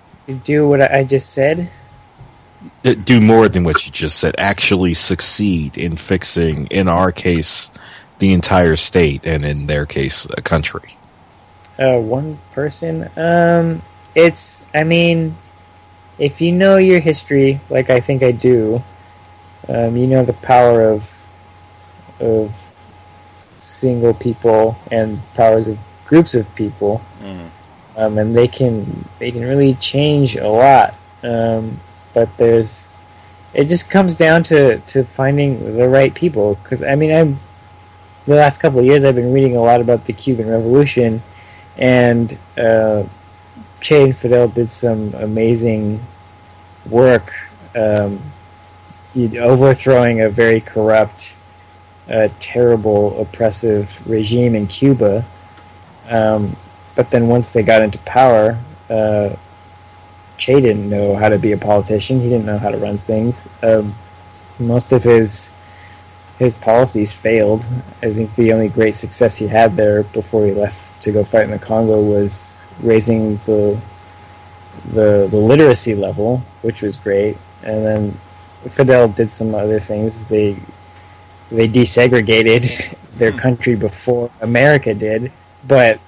Do 0.44 0.68
what 0.68 0.80
I 0.80 1.04
just 1.04 1.30
said. 1.30 1.70
Do 2.82 3.20
more 3.20 3.48
than 3.48 3.62
what 3.62 3.86
you 3.86 3.92
just 3.92 4.18
said. 4.18 4.34
Actually 4.38 4.94
succeed 4.94 5.78
in 5.78 5.96
fixing, 5.96 6.66
in 6.66 6.88
our 6.88 7.12
case, 7.12 7.70
the 8.18 8.32
entire 8.32 8.74
state, 8.74 9.24
and 9.24 9.44
in 9.44 9.66
their 9.66 9.86
case, 9.86 10.26
a 10.36 10.42
country. 10.42 10.96
Uh, 11.78 11.98
one 11.98 12.38
person. 12.52 13.08
Um, 13.16 13.82
it's. 14.16 14.64
I 14.74 14.82
mean, 14.84 15.36
if 16.18 16.40
you 16.40 16.50
know 16.50 16.76
your 16.76 16.98
history, 17.00 17.60
like 17.70 17.88
I 17.88 18.00
think 18.00 18.22
I 18.22 18.32
do, 18.32 18.82
um, 19.68 19.96
you 19.96 20.06
know 20.08 20.24
the 20.24 20.32
power 20.34 20.82
of 20.82 21.08
of 22.20 22.52
single 23.60 24.14
people 24.14 24.76
and 24.90 25.20
powers 25.34 25.68
of 25.68 25.78
groups 26.04 26.34
of 26.34 26.52
people, 26.54 27.00
Mm. 27.22 27.48
um, 27.96 28.18
and 28.18 28.36
they 28.36 28.48
can 28.48 29.08
they 29.18 29.30
can 29.30 29.42
really 29.42 29.74
change 29.74 30.36
a 30.36 30.48
lot. 30.48 30.94
Um, 31.22 31.80
but 32.14 32.36
there's 32.36 32.96
it 33.54 33.68
just 33.68 33.90
comes 33.90 34.14
down 34.14 34.42
to 34.44 34.78
to 34.78 35.04
finding 35.04 35.76
the 35.76 35.88
right 35.88 36.14
people. 36.14 36.56
Because 36.62 36.82
I 36.82 36.94
mean, 36.94 37.12
I'm 37.12 37.40
the 38.26 38.36
last 38.36 38.58
couple 38.58 38.78
of 38.78 38.84
years 38.84 39.04
I've 39.04 39.14
been 39.14 39.32
reading 39.32 39.56
a 39.56 39.62
lot 39.62 39.80
about 39.80 40.06
the 40.06 40.12
Cuban 40.12 40.48
Revolution, 40.48 41.22
and 41.76 42.38
uh, 42.56 43.04
Che 43.80 44.04
and 44.04 44.16
Fidel 44.16 44.48
did 44.48 44.72
some 44.72 45.14
amazing 45.14 46.00
work, 46.86 47.32
um, 47.74 48.20
overthrowing 49.16 50.20
a 50.20 50.28
very 50.28 50.60
corrupt, 50.60 51.34
uh, 52.10 52.28
terrible, 52.38 53.20
oppressive 53.20 54.00
regime 54.08 54.54
in 54.54 54.66
Cuba. 54.66 55.24
Um, 56.08 56.56
but 56.94 57.10
then 57.10 57.28
once 57.28 57.50
they 57.50 57.62
got 57.62 57.82
into 57.82 57.98
power, 57.98 58.58
uh, 58.90 59.36
Che 60.38 60.60
didn't 60.60 60.88
know 60.88 61.14
how 61.16 61.28
to 61.28 61.38
be 61.38 61.52
a 61.52 61.58
politician. 61.58 62.20
He 62.20 62.28
didn't 62.28 62.46
know 62.46 62.58
how 62.58 62.70
to 62.70 62.78
run 62.78 62.98
things. 62.98 63.46
Um, 63.62 63.94
most 64.58 64.92
of 64.92 65.02
his 65.02 65.50
his 66.38 66.56
policies 66.56 67.12
failed. 67.12 67.64
I 68.02 68.12
think 68.12 68.34
the 68.34 68.52
only 68.52 68.68
great 68.68 68.96
success 68.96 69.36
he 69.38 69.46
had 69.46 69.76
there 69.76 70.02
before 70.02 70.44
he 70.46 70.52
left 70.52 71.02
to 71.02 71.12
go 71.12 71.24
fight 71.24 71.44
in 71.44 71.50
the 71.50 71.58
Congo 71.58 72.02
was 72.02 72.64
raising 72.80 73.36
the 73.46 73.80
the 74.92 75.28
the 75.30 75.36
literacy 75.36 75.94
level, 75.94 76.42
which 76.62 76.82
was 76.82 76.96
great. 76.96 77.36
And 77.62 77.84
then 77.84 78.20
Fidel 78.70 79.08
did 79.08 79.32
some 79.32 79.54
other 79.54 79.80
things. 79.80 80.18
They 80.26 80.56
they 81.50 81.68
desegregated 81.68 82.96
their 83.16 83.32
country 83.32 83.76
before 83.76 84.30
America 84.40 84.94
did, 84.94 85.30
but 85.66 86.00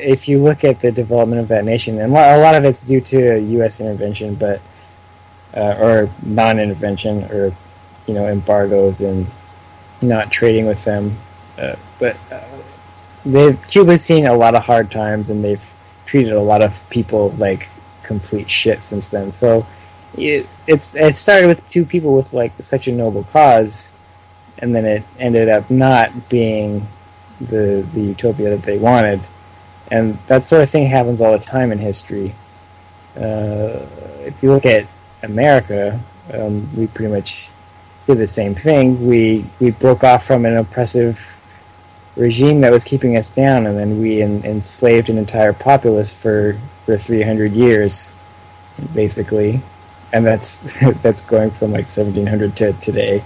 if 0.00 0.28
you 0.28 0.38
look 0.38 0.64
at 0.64 0.80
the 0.80 0.90
development 0.92 1.40
of 1.40 1.48
that 1.48 1.64
nation, 1.64 1.98
and 1.98 2.12
a 2.12 2.38
lot 2.38 2.54
of 2.54 2.64
it's 2.64 2.82
due 2.82 3.00
to 3.00 3.40
U.S. 3.40 3.80
intervention, 3.80 4.34
but 4.34 4.60
uh, 5.56 5.76
or 5.80 6.10
non-intervention, 6.22 7.24
or 7.24 7.54
you 8.06 8.14
know 8.14 8.26
embargoes 8.26 9.00
and 9.00 9.26
not 10.02 10.30
trading 10.30 10.66
with 10.66 10.84
them. 10.84 11.16
Uh, 11.58 11.76
but 11.98 12.16
uh, 12.30 12.42
they've 13.24 13.60
Cuba's 13.68 14.02
seen 14.02 14.26
a 14.26 14.34
lot 14.34 14.54
of 14.54 14.64
hard 14.64 14.90
times, 14.90 15.30
and 15.30 15.44
they've 15.44 15.62
treated 16.06 16.32
a 16.32 16.40
lot 16.40 16.62
of 16.62 16.88
people 16.90 17.30
like 17.32 17.68
complete 18.02 18.50
shit 18.50 18.82
since 18.82 19.08
then. 19.08 19.32
So 19.32 19.66
it, 20.16 20.46
it's 20.66 20.94
it 20.94 21.16
started 21.16 21.46
with 21.46 21.68
two 21.70 21.84
people 21.84 22.16
with 22.16 22.32
like 22.32 22.52
such 22.60 22.88
a 22.88 22.92
noble 22.92 23.24
cause, 23.24 23.90
and 24.58 24.74
then 24.74 24.84
it 24.84 25.02
ended 25.18 25.48
up 25.48 25.70
not 25.70 26.28
being 26.28 26.86
the 27.40 27.86
the 27.94 28.00
utopia 28.00 28.50
that 28.50 28.62
they 28.62 28.78
wanted, 28.78 29.20
and 29.90 30.18
that 30.26 30.46
sort 30.46 30.62
of 30.62 30.70
thing 30.70 30.86
happens 30.86 31.20
all 31.20 31.32
the 31.32 31.38
time 31.38 31.72
in 31.72 31.78
history. 31.78 32.34
Uh, 33.16 33.86
if 34.20 34.34
you 34.42 34.52
look 34.52 34.66
at 34.66 34.86
America, 35.22 36.00
um, 36.32 36.68
we 36.76 36.86
pretty 36.86 37.12
much 37.12 37.48
did 38.06 38.18
the 38.18 38.26
same 38.26 38.54
thing. 38.54 39.06
We 39.06 39.44
we 39.58 39.70
broke 39.70 40.04
off 40.04 40.26
from 40.26 40.44
an 40.44 40.56
oppressive 40.56 41.20
regime 42.16 42.60
that 42.60 42.72
was 42.72 42.84
keeping 42.84 43.16
us 43.16 43.30
down, 43.30 43.66
and 43.66 43.76
then 43.78 44.00
we 44.00 44.22
en- 44.22 44.44
enslaved 44.44 45.08
an 45.08 45.18
entire 45.18 45.52
populace 45.52 46.12
for 46.12 46.58
for 46.86 46.96
300 46.96 47.52
years, 47.52 48.10
basically, 48.94 49.60
and 50.12 50.24
that's 50.24 50.58
that's 51.02 51.22
going 51.22 51.50
from 51.50 51.72
like 51.72 51.86
1700 51.86 52.56
to 52.56 52.72
today. 52.74 53.24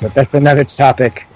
But 0.00 0.14
that's 0.14 0.34
another 0.34 0.64
topic. 0.64 1.26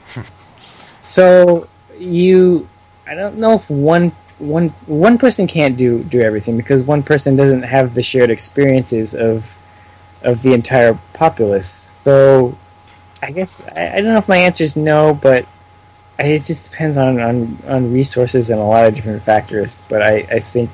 So 1.00 1.68
you, 1.98 2.68
I 3.06 3.14
don't 3.14 3.36
know 3.38 3.54
if 3.54 3.68
one 3.68 4.12
one 4.38 4.68
one 4.86 5.18
person 5.18 5.46
can't 5.46 5.76
do 5.76 6.02
do 6.04 6.20
everything 6.20 6.56
because 6.56 6.82
one 6.82 7.02
person 7.02 7.36
doesn't 7.36 7.62
have 7.62 7.94
the 7.94 8.02
shared 8.02 8.30
experiences 8.30 9.14
of 9.14 9.44
of 10.22 10.42
the 10.42 10.52
entire 10.52 10.98
populace. 11.12 11.90
So 12.04 12.56
I 13.22 13.32
guess 13.32 13.62
I, 13.74 13.94
I 13.94 13.96
don't 13.96 14.12
know 14.12 14.18
if 14.18 14.28
my 14.28 14.38
answer 14.38 14.64
is 14.64 14.76
no, 14.76 15.14
but 15.14 15.46
it 16.18 16.44
just 16.44 16.70
depends 16.70 16.96
on, 16.96 17.20
on 17.20 17.58
on 17.66 17.92
resources 17.92 18.50
and 18.50 18.60
a 18.60 18.64
lot 18.64 18.86
of 18.86 18.94
different 18.94 19.22
factors. 19.22 19.82
But 19.88 20.02
I, 20.02 20.16
I 20.30 20.40
think 20.40 20.70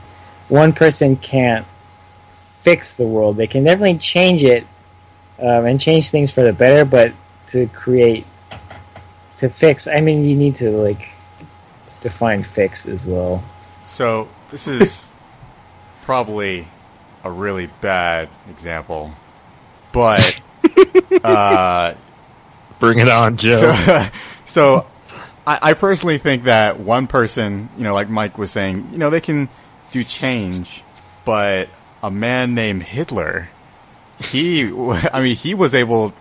one 0.48 0.72
person 0.72 1.16
can't 1.16 1.66
fix 2.62 2.94
the 2.94 3.06
world. 3.06 3.36
They 3.36 3.46
can 3.46 3.64
definitely 3.64 3.98
change 3.98 4.44
it 4.44 4.66
um, 5.38 5.66
and 5.66 5.80
change 5.80 6.10
things 6.10 6.30
for 6.30 6.42
the 6.42 6.52
better. 6.52 6.84
But 6.84 7.12
to 7.48 7.66
create 7.68 8.26
to 9.38 9.48
fix, 9.48 9.86
I 9.86 10.00
mean, 10.00 10.24
you 10.24 10.36
need 10.36 10.56
to 10.56 10.70
like 10.70 11.10
define 12.02 12.42
fix 12.42 12.86
as 12.86 13.04
well. 13.04 13.42
So 13.86 14.28
this 14.50 14.66
is 14.68 15.12
probably 16.02 16.66
a 17.22 17.30
really 17.30 17.68
bad 17.80 18.28
example, 18.50 19.12
but 19.92 20.40
uh, 21.24 21.94
Bring 22.78 22.98
it 22.98 23.08
on, 23.08 23.36
Joe. 23.36 23.56
so, 23.56 24.06
so 24.44 24.86
I, 25.46 25.70
I 25.70 25.74
personally 25.74 26.18
think 26.18 26.44
that 26.44 26.78
one 26.80 27.06
person, 27.06 27.68
you 27.76 27.84
know, 27.84 27.94
like 27.94 28.08
Mike 28.08 28.36
was 28.36 28.50
saying, 28.50 28.88
you 28.92 28.98
know, 28.98 29.10
they 29.10 29.20
can 29.20 29.48
do 29.90 30.04
change, 30.04 30.82
but 31.24 31.68
a 32.02 32.10
man 32.10 32.54
named 32.54 32.82
Hitler, 32.82 33.48
he, 34.20 34.66
I 34.66 35.20
mean, 35.22 35.36
he 35.36 35.54
was 35.54 35.74
able 35.74 36.12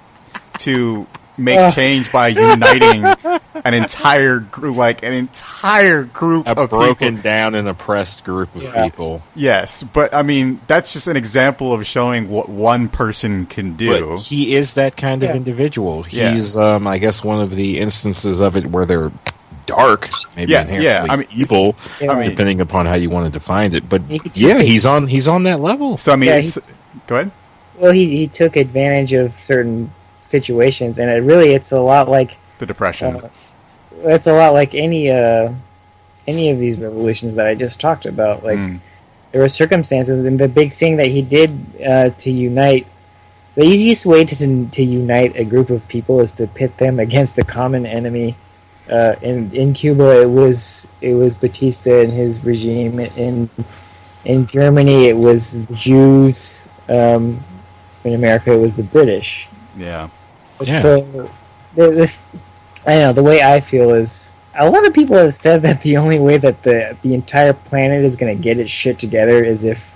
to 0.59 1.07
make 1.37 1.73
change 1.73 2.11
by 2.11 2.27
uniting 2.29 3.05
an 3.65 3.73
entire 3.73 4.39
group, 4.39 4.75
like 4.77 5.03
an 5.03 5.13
entire 5.13 6.03
group 6.03 6.47
a 6.47 6.51
of 6.59 6.69
broken 6.69 7.15
people. 7.15 7.23
down 7.23 7.55
and 7.55 7.67
oppressed 7.67 8.23
group 8.23 8.55
of 8.55 8.63
Yeah. 8.63 8.83
people. 8.83 9.21
Yes, 9.35 9.83
but 9.83 10.13
I 10.13 10.21
mean, 10.21 10.59
that's 10.67 10.93
just 10.93 11.07
an 11.07 11.17
example 11.17 11.73
of 11.73 11.85
showing 11.85 12.29
what 12.29 12.49
one 12.49 12.87
person 12.89 13.45
can 13.45 13.73
do. 13.73 14.09
But 14.15 14.19
he 14.21 14.55
is 14.55 14.73
that 14.73 14.95
kind 14.97 15.23
of 15.23 15.29
Yeah. 15.29 15.35
individual. 15.35 16.05
Yeah. 16.09 16.31
He's, 16.33 16.55
um, 16.57 16.85
I 16.87 16.97
guess, 16.97 17.23
one 17.23 17.41
of 17.41 17.55
the 17.55 17.79
instances 17.79 18.39
of 18.39 18.55
it 18.57 18.67
where 18.67 18.85
they're 18.85 19.11
dark, 19.65 20.09
maybe 20.35 20.51
Yeah, 20.51 20.61
inherently 20.61 20.85
yeah, 20.85 21.05
I 21.09 21.15
mean, 21.15 21.27
evil, 21.33 21.75
Yeah. 22.01 22.11
I 22.11 22.19
mean, 22.19 22.29
depending 22.31 22.59
upon 22.61 22.85
how 22.85 22.95
you 22.95 23.09
want 23.09 23.31
to 23.31 23.39
define 23.39 23.73
it. 23.73 23.87
But 23.87 24.01
yeah, 24.35 24.59
he's 24.61 24.85
on 24.85 25.07
he's 25.07 25.27
on 25.27 25.43
that 25.43 25.61
level. 25.61 25.95
so 25.97 26.11
I 26.11 26.15
mean, 26.17 26.29
Yeah, 26.29 26.35
it's, 26.35 26.59
go 27.07 27.15
ahead. 27.15 27.31
Well, 27.77 27.91
he 27.93 28.17
he 28.17 28.27
took 28.27 28.55
advantage 28.57 29.13
of 29.13 29.31
certain 29.39 29.91
situations, 30.37 30.93
and 30.99 31.07
it 31.15 31.21
really 31.31 31.49
it's 31.57 31.71
a 31.71 31.83
lot 31.91 32.05
like 32.17 32.31
The 32.61 32.65
depression. 32.73 33.09
Uh, 33.17 33.29
it's 34.15 34.27
a 34.33 34.35
lot 34.41 34.51
like 34.59 34.71
any 34.87 35.03
uh 35.21 35.45
any 36.33 36.45
of 36.53 36.57
these 36.63 36.75
revolutions 36.87 37.31
that 37.37 37.45
I 37.51 37.53
just 37.65 37.75
talked 37.85 38.05
about. 38.13 38.37
Like 38.49 38.59
Mm. 38.63 38.79
there 39.31 39.41
were 39.45 39.53
circumstances, 39.63 40.17
and 40.27 40.35
the 40.45 40.51
big 40.61 40.69
thing 40.81 40.93
that 41.01 41.09
he 41.15 41.21
did 41.37 41.49
uh, 41.91 42.09
to 42.23 42.29
unite. 42.49 42.85
The 43.59 43.65
easiest 43.73 44.03
way 44.13 44.21
to 44.31 44.35
to 44.77 44.83
unite 45.03 45.31
a 45.43 45.45
group 45.53 45.69
of 45.77 45.79
people 45.95 46.15
is 46.25 46.31
to 46.39 46.43
pit 46.59 46.71
them 46.83 46.95
against 47.07 47.33
a 47.43 47.45
common 47.59 47.83
enemy. 47.99 48.29
Uh, 48.97 49.13
in 49.29 49.37
in 49.61 49.67
Cuba, 49.81 50.07
it 50.25 50.29
was 50.41 50.87
it 51.09 51.13
was 51.21 51.31
Batista 51.43 51.93
and 52.03 52.11
his 52.23 52.33
regime. 52.51 52.95
In 53.25 53.35
in 54.31 54.39
Germany, 54.57 54.99
it 55.11 55.17
was 55.27 55.41
the 55.67 55.73
Jews. 55.87 56.37
Um, 56.97 57.23
in 58.07 58.13
America, 58.21 58.49
it 58.57 58.61
was 58.67 58.75
the 58.81 58.87
British. 58.97 59.29
Yeah. 59.77 60.09
Yeah. 60.61 60.81
So, 60.81 61.29
the, 61.75 61.89
the, 61.91 62.13
I 62.85 62.95
know 62.95 63.13
the 63.13 63.23
way 63.23 63.41
I 63.41 63.59
feel 63.61 63.91
is 63.91 64.29
a 64.55 64.69
lot 64.69 64.85
of 64.85 64.93
people 64.93 65.15
have 65.17 65.33
said 65.33 65.61
that 65.63 65.81
the 65.81 65.97
only 65.97 66.19
way 66.19 66.37
that 66.37 66.63
the 66.63 66.95
the 67.01 67.13
entire 67.13 67.53
planet 67.53 68.03
is 68.03 68.15
going 68.15 68.35
to 68.35 68.41
get 68.41 68.59
its 68.59 68.71
shit 68.71 68.99
together 68.99 69.43
is 69.43 69.63
if 69.63 69.93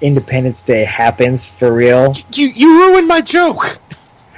Independence 0.00 0.62
Day 0.62 0.84
happens 0.84 1.50
for 1.50 1.72
real. 1.72 2.14
You 2.34 2.48
you 2.48 2.80
ruined 2.80 3.08
my 3.08 3.20
joke. 3.20 3.78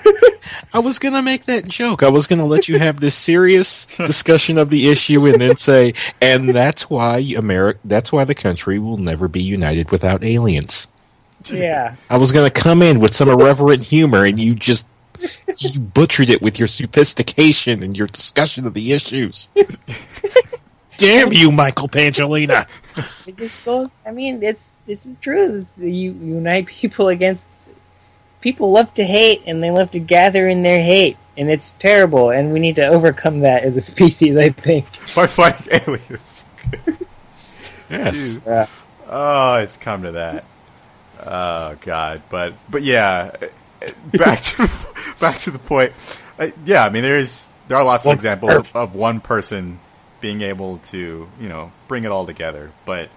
I 0.73 0.79
was 0.79 0.99
gonna 0.99 1.23
make 1.23 1.47
that 1.47 1.69
joke. 1.69 2.03
I 2.03 2.09
was 2.09 2.27
gonna 2.27 2.47
let 2.47 2.69
you 2.69 2.79
have 2.79 3.01
this 3.01 3.15
serious 3.15 3.87
discussion 3.87 4.59
of 4.59 4.71
the 4.71 4.89
issue, 4.89 5.27
and 5.27 5.41
then 5.41 5.57
say, 5.57 5.95
and 6.21 6.55
that's 6.55 6.89
why 6.89 7.19
America. 7.37 7.81
That's 7.85 8.13
why 8.13 8.25
the 8.25 8.35
country 8.35 8.79
will 8.79 8.97
never 8.97 9.29
be 9.29 9.43
united 9.43 9.91
without 9.91 10.25
aliens. 10.25 10.89
Yeah, 11.53 11.97
I 12.09 12.17
was 12.17 12.33
gonna 12.33 12.51
come 12.51 12.83
in 12.83 13.01
with 13.01 13.15
some 13.15 13.29
irreverent 13.29 13.83
humor, 13.83 14.25
and 14.25 14.39
you 14.39 14.55
just 14.55 14.87
you 15.59 15.81
butchered 15.81 16.31
it 16.31 16.43
with 16.43 16.59
your 16.59 16.69
sophistication 16.69 17.83
and 17.83 17.97
your 17.97 18.07
discussion 18.07 18.67
of 18.67 18.75
the 18.75 18.93
issues. 18.93 19.49
Damn 20.99 21.33
you, 21.33 21.53
Michael 21.53 21.89
Pangelina! 21.89 22.67
it 23.27 23.37
just 23.37 23.65
goes. 23.65 23.89
I 24.05 24.11
mean, 24.11 24.43
it's 24.43 24.75
it's 24.87 25.05
the 25.05 25.15
truth. 25.21 25.67
You 25.79 26.13
unite 26.13 26.67
people 26.67 27.09
against 27.09 27.47
people 28.41 28.73
love 28.73 28.93
to 28.95 29.05
hate, 29.05 29.43
and 29.47 29.63
they 29.63 29.71
love 29.71 29.93
to 29.93 30.01
gather 30.01 30.49
in 30.49 30.63
their 30.63 30.83
hate, 30.83 31.17
and 31.37 31.51
it's 31.51 31.71
terrible. 31.73 32.31
And 32.31 32.53
we 32.53 32.59
need 32.59 32.77
to 32.77 32.87
overcome 32.87 33.41
that 33.41 33.63
as 33.63 33.77
a 33.77 33.81
species. 33.81 34.37
I 34.37 34.51
think. 34.51 34.87
By 35.15 35.27
fighting 35.27 35.81
aliens. 35.87 36.47
Yes. 37.91 38.39
Yeah. 38.45 38.67
Oh, 39.09 39.55
it's 39.57 39.79
come 39.79 40.03
to 40.03 40.13
that. 40.13 40.45
Oh 41.25 41.77
God, 41.81 42.23
but 42.29 42.55
but 42.69 42.83
yeah, 42.83 43.35
back 44.13 44.41
to 44.41 44.71
back 45.21 45.39
to 45.41 45.51
the 45.51 45.59
point. 45.59 45.93
Uh, 46.39 46.49
yeah, 46.65 46.85
I 46.85 46.89
mean, 46.89 47.03
there's 47.03 47.49
there 47.69 47.77
are 47.77 47.85
lots 47.85 48.07
of 48.07 48.13
examples 48.13 48.53
of, 48.53 48.69
of 48.75 48.95
one 48.95 49.21
person 49.21 49.81
being 50.21 50.43
able 50.43 50.79
to 50.79 51.29
you 51.41 51.49
know 51.49 51.73
bring 51.87 52.05
it 52.05 52.11
all 52.11 52.27
together, 52.27 52.73
but 52.85 53.09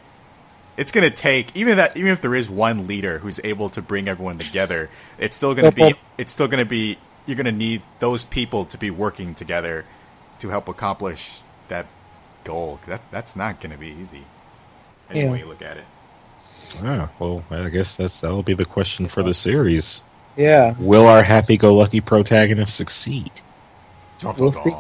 it's 0.78 0.92
going 0.92 1.08
to 1.10 1.16
take 1.16 1.56
even 1.56 1.78
that 1.78 1.98
even 1.98 2.12
if 2.12 2.22
there 2.22 2.34
is 2.36 2.50
one 2.50 2.88
leader 2.88 3.20
who's 3.20 3.40
able 3.44 3.70
to 3.70 3.82
bring 3.82 4.08
everyone 4.08 4.38
together, 4.38 4.90
it's 5.18 5.36
still 5.36 5.54
going 5.54 5.70
to 5.70 5.76
be 5.76 5.94
it's 6.18 6.32
still 6.32 6.48
going 6.48 6.64
to 6.64 6.70
be 6.70 6.98
you're 7.26 7.36
going 7.36 7.46
to 7.46 7.52
need 7.52 7.82
those 8.00 8.24
people 8.24 8.66
to 8.66 8.78
be 8.78 8.90
working 8.90 9.36
together 9.36 9.86
to 10.40 10.50
help 10.50 10.68
accomplish 10.68 11.42
that 11.68 11.86
goal. 12.44 12.80
That 12.88 13.02
that's 13.12 13.36
not 13.36 13.60
going 13.60 13.72
to 13.72 13.78
be 13.78 13.90
easy. 13.90 14.24
Any 15.10 15.22
Yeah. 15.22 15.32
way 15.32 15.40
you 15.40 15.46
look 15.46 15.62
at 15.62 15.78
it. 15.78 15.86
Ah, 16.82 17.10
well, 17.20 17.44
I 17.52 17.70
guess 17.70 17.96
that's 17.96 18.20
that'll 18.22 18.44
be 18.44 18.54
the 18.54 18.66
question 18.66 19.08
for 19.08 19.24
the 19.24 19.34
series. 19.34 20.04
Yeah. 20.36 20.76
Will 20.80 21.08
our 21.08 21.24
happy-go-lucky 21.24 22.02
protagonist 22.02 22.76
succeed? 22.76 23.32
We'll 24.24 24.52
see. 24.52 24.72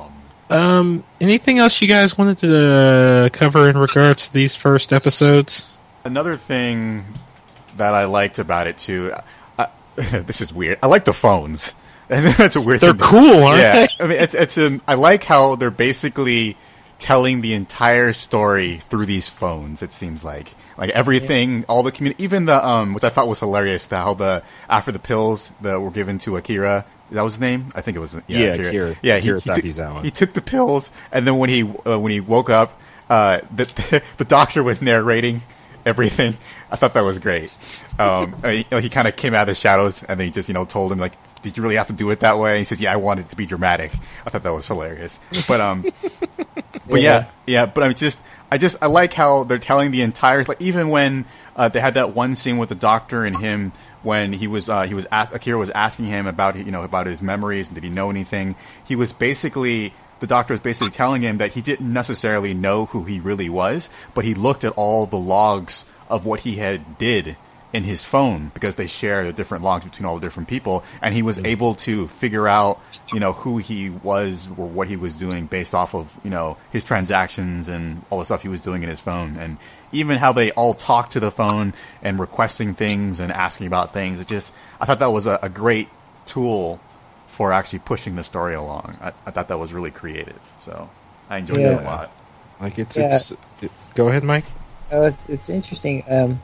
Um, 0.49 1.03
anything 1.19 1.59
else 1.59 1.81
you 1.81 1.87
guys 1.87 2.17
wanted 2.17 2.37
to 2.39 2.57
uh, 2.57 3.29
cover 3.29 3.69
in 3.69 3.77
regards 3.77 4.27
to 4.27 4.33
these 4.33 4.55
first 4.55 4.91
episodes? 4.91 5.77
Another 6.03 6.35
thing 6.35 7.05
that 7.77 7.93
I 7.93 8.05
liked 8.05 8.37
about 8.37 8.67
it 8.67 8.77
too, 8.77 9.13
I, 9.57 9.67
this 9.95 10.41
is 10.41 10.53
weird. 10.53 10.79
I 10.83 10.87
like 10.87 11.05
the 11.05 11.13
phones. 11.13 11.73
That's 12.11 12.57
a 12.57 12.61
weird. 12.61 12.81
They're 12.81 12.91
thing 12.91 12.99
cool, 12.99 13.43
aren't 13.43 13.61
yeah, 13.61 13.73
they? 13.85 14.03
I 14.03 14.07
mean, 14.07 14.19
it's 14.19 14.33
it's 14.33 14.57
um, 14.57 14.81
I 14.85 14.95
like 14.95 15.23
how 15.23 15.55
they're 15.55 15.71
basically 15.71 16.57
telling 17.01 17.41
the 17.41 17.53
entire 17.53 18.13
story 18.13 18.77
through 18.77 19.07
these 19.07 19.27
phones. 19.27 19.81
It 19.81 19.91
seems 19.91 20.23
like 20.23 20.53
like 20.77 20.91
everything, 20.91 21.65
all 21.67 21.83
the 21.83 21.91
community, 21.91 22.23
even 22.23 22.45
the 22.45 22.65
um, 22.65 22.93
which 22.93 23.03
I 23.03 23.09
thought 23.09 23.27
was 23.27 23.39
hilarious. 23.39 23.87
The, 23.87 23.97
how 23.97 24.13
the 24.13 24.43
after 24.69 24.91
the 24.91 24.99
pills 24.99 25.51
that 25.61 25.81
were 25.81 25.91
given 25.91 26.17
to 26.19 26.37
Akira. 26.37 26.85
That 27.11 27.23
was 27.23 27.33
his 27.33 27.41
name. 27.41 27.73
I 27.75 27.81
think 27.81 27.97
it 27.97 27.99
was. 27.99 28.15
Yeah, 28.27 28.39
Yeah, 28.39 28.45
Akira- 28.53 28.71
Yeah, 29.01 29.15
Akira 29.15 29.39
he, 29.39 29.43
he, 29.43 29.49
took, 29.55 29.63
he 30.05 30.11
took 30.11 30.31
the 30.31 30.41
pills, 30.41 30.91
and 31.11 31.27
then 31.27 31.37
when 31.39 31.49
he 31.49 31.63
uh, 31.85 31.99
when 31.99 32.11
he 32.11 32.21
woke 32.21 32.49
up, 32.49 32.79
uh, 33.09 33.41
the 33.53 34.01
the 34.17 34.23
doctor 34.23 34.63
was 34.63 34.81
narrating 34.81 35.41
everything. 35.85 36.35
I 36.71 36.77
thought 36.77 36.93
that 36.93 37.03
was 37.03 37.19
great. 37.19 37.51
Um, 37.99 38.33
he, 38.45 38.65
he 38.79 38.89
kind 38.89 39.09
of 39.09 39.17
came 39.17 39.33
out 39.33 39.41
of 39.41 39.47
the 39.47 39.55
shadows, 39.55 40.03
and 40.03 40.19
then 40.19 40.27
he 40.27 40.31
just 40.31 40.47
you 40.47 40.53
know 40.53 40.63
told 40.63 40.91
him 40.91 40.99
like, 40.99 41.13
"Did 41.41 41.57
you 41.57 41.63
really 41.63 41.75
have 41.75 41.87
to 41.87 41.93
do 41.93 42.09
it 42.11 42.19
that 42.21 42.37
way?" 42.37 42.51
And 42.51 42.59
he 42.59 42.65
says, 42.65 42.81
"Yeah, 42.81 42.93
I 42.93 42.97
wanted 42.97 43.25
it 43.25 43.29
to 43.29 43.35
be 43.35 43.45
dramatic." 43.45 43.91
I 44.25 44.29
thought 44.29 44.43
that 44.43 44.53
was 44.53 44.67
hilarious. 44.67 45.19
But 45.47 45.61
um, 45.61 45.85
but 46.87 47.01
yeah, 47.01 47.27
yeah. 47.45 47.65
But 47.65 47.83
I 47.83 47.87
mean, 47.87 47.97
just 47.97 48.19
I 48.51 48.57
just 48.57 48.77
I 48.81 48.87
like 48.87 49.13
how 49.13 49.43
they're 49.43 49.59
telling 49.59 49.91
the 49.91 50.01
entire 50.01 50.43
like 50.43 50.61
even 50.61 50.89
when 50.89 51.25
uh, 51.55 51.69
they 51.69 51.79
had 51.79 51.93
that 51.93 52.15
one 52.15 52.35
scene 52.35 52.57
with 52.57 52.69
the 52.69 52.75
doctor 52.75 53.23
and 53.23 53.37
him 53.37 53.71
when 54.03 54.33
he 54.33 54.47
was 54.47 54.69
uh, 54.69 54.83
he 54.83 54.93
was 54.93 55.05
Akira 55.11 55.57
was 55.57 55.69
asking 55.71 56.07
him 56.07 56.27
about 56.27 56.57
you 56.57 56.71
know 56.71 56.83
about 56.83 57.07
his 57.07 57.21
memories 57.21 57.67
and 57.67 57.75
did 57.75 57.83
he 57.83 57.89
know 57.89 58.09
anything. 58.09 58.55
He 58.83 58.95
was 58.95 59.13
basically 59.13 59.93
the 60.19 60.27
doctor 60.27 60.53
was 60.53 60.61
basically 60.61 60.91
telling 60.91 61.21
him 61.21 61.37
that 61.37 61.53
he 61.53 61.61
didn't 61.61 61.91
necessarily 61.91 62.53
know 62.53 62.85
who 62.85 63.05
he 63.05 63.19
really 63.19 63.49
was, 63.49 63.89
but 64.13 64.25
he 64.25 64.33
looked 64.33 64.63
at 64.63 64.73
all 64.73 65.05
the 65.05 65.17
logs 65.17 65.85
of 66.09 66.25
what 66.25 66.41
he 66.41 66.57
had 66.57 66.97
did 66.97 67.37
in 67.73 67.83
his 67.83 68.03
phone 68.03 68.51
because 68.53 68.75
they 68.75 68.87
share 68.87 69.23
the 69.23 69.31
different 69.31 69.63
logs 69.63 69.85
between 69.85 70.05
all 70.05 70.15
the 70.15 70.21
different 70.25 70.49
people, 70.49 70.83
and 71.01 71.13
he 71.13 71.21
was 71.21 71.39
able 71.39 71.73
to 71.75 72.07
figure 72.09 72.47
out, 72.47 72.79
you 73.13 73.19
know, 73.19 73.31
who 73.33 73.57
he 73.59 73.89
was 73.89 74.47
or 74.57 74.67
what 74.67 74.87
he 74.89 74.97
was 74.97 75.15
doing 75.15 75.45
based 75.45 75.73
off 75.73 75.95
of, 75.95 76.19
you 76.23 76.29
know, 76.29 76.57
his 76.71 76.83
transactions 76.83 77.69
and 77.69 78.03
all 78.09 78.19
the 78.19 78.25
stuff 78.25 78.41
he 78.41 78.49
was 78.49 78.59
doing 78.61 78.83
in 78.83 78.89
his 78.89 78.99
phone, 78.99 79.37
and 79.37 79.57
even 79.93 80.17
how 80.17 80.31
they 80.33 80.51
all 80.51 80.73
talk 80.73 81.09
to 81.11 81.19
the 81.19 81.31
phone 81.31 81.73
and 82.01 82.19
requesting 82.19 82.73
things 82.73 83.19
and 83.19 83.31
asking 83.31 83.67
about 83.67 83.93
things. 83.93 84.19
It 84.19 84.27
just, 84.27 84.53
I 84.79 84.85
thought 84.85 84.99
that 84.99 85.11
was 85.11 85.25
a, 85.27 85.39
a 85.41 85.49
great 85.49 85.87
tool 86.25 86.79
for 87.27 87.53
actually 87.53 87.79
pushing 87.79 88.15
the 88.17 88.23
story 88.23 88.53
along. 88.53 88.97
I, 89.01 89.13
I 89.25 89.31
thought 89.31 89.47
that 89.47 89.59
was 89.59 89.71
really 89.73 89.91
creative, 89.91 90.39
so 90.57 90.89
I 91.29 91.37
enjoyed 91.37 91.59
Yeah. 91.61 91.73
that 91.75 91.83
a 91.83 91.85
lot. 91.85 92.11
Like 92.59 92.77
it's 92.77 92.97
Yeah. 92.97 93.05
it's. 93.15 93.31
It, 93.61 93.71
go 93.95 94.09
ahead, 94.09 94.23
Mike. 94.25 94.45
Oh, 94.91 95.05
it's, 95.05 95.29
it's 95.29 95.49
interesting. 95.49 96.03
Um, 96.09 96.41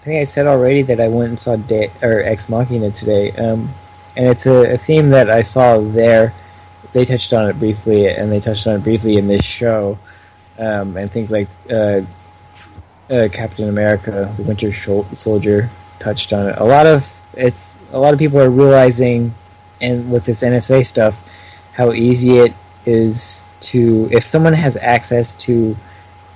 I 0.00 0.04
think 0.04 0.22
I 0.22 0.24
said 0.24 0.46
already 0.46 0.82
that 0.82 1.00
I 1.00 1.08
went 1.08 1.28
and 1.28 1.40
saw 1.40 1.56
De- 1.56 1.90
or 2.02 2.22
Ex 2.22 2.48
Machina 2.48 2.90
today, 2.90 3.32
um, 3.32 3.70
and 4.16 4.26
it's 4.26 4.46
a, 4.46 4.74
a 4.74 4.78
theme 4.78 5.10
that 5.10 5.28
I 5.28 5.42
saw 5.42 5.78
there 5.78 6.32
they 6.92 7.04
touched 7.04 7.32
on 7.32 7.48
it 7.48 7.58
briefly, 7.58 8.08
and 8.08 8.30
they 8.30 8.40
touched 8.40 8.66
on 8.66 8.76
it 8.76 8.82
briefly 8.82 9.16
in 9.16 9.28
this 9.28 9.44
show, 9.44 9.98
um, 10.58 10.96
and 10.96 11.10
things 11.10 11.30
like 11.30 11.48
uh, 11.70 12.00
uh, 13.10 13.28
Captain 13.32 13.68
America, 13.68 14.32
the 14.36 14.42
Winter 14.42 14.72
Soldier, 15.14 15.70
touched 15.98 16.32
on 16.32 16.48
it. 16.48 16.58
A 16.58 16.64
lot 16.64 16.86
of 16.86 17.06
it's 17.34 17.74
a 17.92 17.98
lot 17.98 18.12
of 18.12 18.18
people 18.18 18.40
are 18.40 18.50
realizing, 18.50 19.34
and 19.80 20.10
with 20.10 20.24
this 20.24 20.42
NSA 20.42 20.86
stuff, 20.86 21.16
how 21.72 21.92
easy 21.92 22.38
it 22.38 22.54
is 22.86 23.44
to 23.60 24.08
if 24.10 24.26
someone 24.26 24.54
has 24.54 24.76
access 24.76 25.34
to 25.34 25.76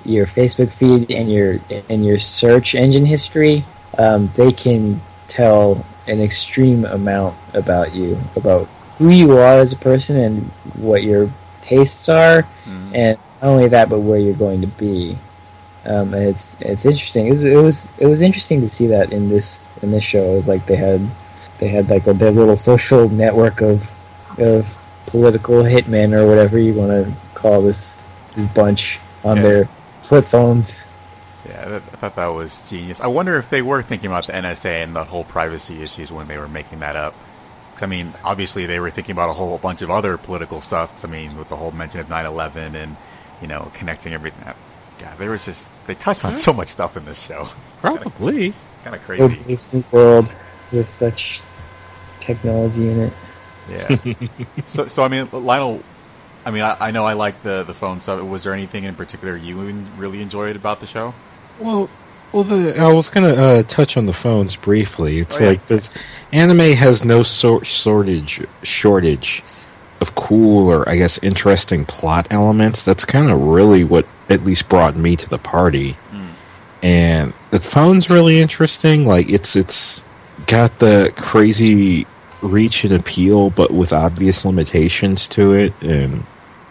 your 0.05 0.27
Facebook 0.27 0.71
feed 0.73 1.11
and 1.11 1.31
your 1.31 1.59
and 1.89 2.05
your 2.05 2.19
search 2.19 2.75
engine 2.75 3.07
history, 3.07 3.65
um, 3.99 4.31
they 4.37 4.53
can 4.53 5.01
tell 5.29 5.85
an 6.07 6.21
extreme 6.21 6.85
amount 6.85 7.35
about 7.55 7.95
you, 7.95 8.19
about 8.37 8.69
who 8.99 9.09
you 9.09 9.33
are 9.33 9.59
as 9.59 9.73
a 9.73 9.77
person 9.77 10.17
and 10.17 10.43
what 10.77 11.03
your 11.03 11.31
tastes 11.63 12.09
are, 12.09 12.43
Mhm. 12.67 12.91
and 12.95 13.19
not 13.43 13.49
only 13.49 13.69
that, 13.69 13.89
but 13.89 14.01
where 14.01 14.19
you're 14.19 14.35
going 14.35 14.61
to 14.61 14.67
be. 14.67 15.17
Um, 15.87 16.15
and 16.15 16.25
it's 16.29 16.57
it's 16.61 16.85
interesting. 16.85 17.27
It 17.27 17.31
was, 17.31 17.45
it 17.45 17.57
was 17.57 17.89
it 17.99 18.07
was 18.07 18.23
interesting 18.23 18.61
to 18.63 18.69
see 18.69 18.87
that 18.89 19.13
in 19.13 19.29
this 19.29 19.67
in 19.83 19.91
this 19.91 20.05
show. 20.05 20.23
It 20.33 20.37
was 20.37 20.49
like 20.49 20.67
they 20.67 20.77
had 20.77 21.01
they 21.59 21.69
had 21.69 21.89
like 21.91 22.07
a, 22.07 22.13
their 22.15 22.31
little 22.31 22.57
social 22.57 23.09
network 23.09 23.61
of 23.61 23.89
of 24.39 24.67
political 25.07 25.63
hitmen 25.63 26.13
or 26.13 26.27
whatever 26.27 26.59
you 26.59 26.73
want 26.75 26.91
to 26.91 27.13
call 27.35 27.63
this 27.63 28.03
this 28.35 28.47
bunch 28.47 28.99
on 29.25 29.37
Yeah. 29.37 29.43
their 29.43 29.69
flip 30.05 30.25
phones. 30.27 30.83
Yeah, 31.49 31.77
I 31.77 31.97
thought 31.97 32.17
that 32.17 32.29
was 32.29 32.63
genius. 32.71 33.01
I 33.01 33.07
wonder 33.09 33.37
if 33.37 33.51
they 33.51 33.61
were 33.63 33.83
thinking 33.83 34.09
about 34.11 34.27
the 34.27 34.33
NSA 34.33 34.83
and 34.83 34.97
the 34.97 35.05
whole 35.05 35.25
privacy 35.25 35.83
issues 35.83 36.11
when 36.11 36.27
they 36.27 36.39
were 36.39 36.49
making 36.49 36.79
that 36.81 36.97
up. 36.97 37.15
'Cause, 37.75 37.83
I 37.83 37.87
mean, 37.87 38.15
obviously 38.25 38.67
they 38.67 38.81
were 38.81 38.91
thinking 38.91 39.13
about 39.13 39.29
a 39.31 39.33
whole 39.33 39.59
bunch 39.59 39.83
of 39.83 39.91
other 39.91 40.17
political 40.17 40.61
stuff. 40.61 40.93
'Cause, 40.93 41.05
I 41.05 41.09
mean, 41.09 41.37
with 41.37 41.49
the 41.49 41.57
whole 41.57 41.73
mention 41.73 42.01
of 42.01 42.09
9/11 42.09 42.75
and 42.77 42.97
you 43.43 43.49
know 43.49 43.71
connecting 43.75 44.15
everything. 44.15 44.45
God, 44.99 45.19
there 45.19 45.31
was 45.31 45.45
just 45.45 45.73
they 45.87 45.95
touched 45.97 46.25
on 46.25 46.35
so 46.37 46.53
much 46.53 46.69
stuff 46.69 46.97
in 46.97 47.05
this 47.05 47.21
show. 47.21 47.49
Probably. 47.83 48.55
Kind 48.85 48.97
of 48.97 49.03
crazy. 49.05 49.37
Disney 49.57 49.85
world 49.91 50.33
with 50.73 50.89
such 50.89 51.41
technology 52.21 52.89
in 52.91 53.01
it. 53.01 53.13
Yeah. 53.69 54.15
so, 54.67 54.87
so 54.87 55.03
I 55.05 55.09
mean, 55.09 55.29
Lionel. 55.33 55.81
I 56.47 56.51
mean, 56.51 56.62
I, 56.62 56.76
I 56.80 56.90
know 56.90 57.05
I 57.05 57.14
like 57.14 57.42
the 57.42 57.62
the 57.62 57.74
phone 57.74 58.01
stuff. 58.01 58.22
Was 58.22 58.45
there 58.45 58.53
anything 58.55 58.84
in 58.84 58.95
particular 58.95 59.36
you 59.36 59.57
really 59.97 60.20
enjoyed 60.20 60.57
about 60.57 60.80
the 60.80 60.86
show? 60.86 61.14
Well, 61.59 61.88
well, 62.32 62.42
the, 62.45 62.78
I 62.78 62.92
was 62.92 63.09
gonna 63.09 63.28
uh, 63.34 63.62
touch 63.62 63.97
on 63.97 64.07
the 64.07 64.12
phones 64.12 64.57
briefly. 64.57 65.18
It's 65.20 65.38
Oh, 65.38 65.42
yeah. 65.45 65.49
like 65.51 65.66
this 65.66 65.90
anime 66.32 66.72
has 66.72 67.05
no 67.05 67.22
sort 67.22 67.64
shortage 67.66 68.45
shortage 68.62 69.42
of 70.01 70.14
cool 70.16 70.68
or 70.68 70.88
I 70.88 70.97
guess 70.97 71.18
interesting 71.22 71.84
plot 71.84 72.26
elements. 72.30 72.84
That's 72.84 73.05
kind 73.05 73.30
of 73.30 73.40
really 73.40 73.84
what 73.84 74.07
at 74.28 74.45
least 74.45 74.68
brought 74.68 74.97
me 74.97 75.16
to 75.16 75.28
the 75.28 75.38
party. 75.38 75.97
And 76.82 77.32
the 77.51 77.61
phone's 77.61 78.11
really 78.11 78.40
interesting. 78.40 79.07
Like 79.07 79.30
it's 79.30 79.57
it's 79.57 80.05
got 80.47 80.78
the 80.80 81.12
crazy 81.16 82.07
reach 82.42 82.84
and 82.84 82.92
appeal, 82.92 83.49
but 83.51 83.70
with 83.70 83.92
obvious 83.95 84.45
limitations 84.45 85.26
to 85.28 85.55
it. 85.55 85.72
And 85.80 86.26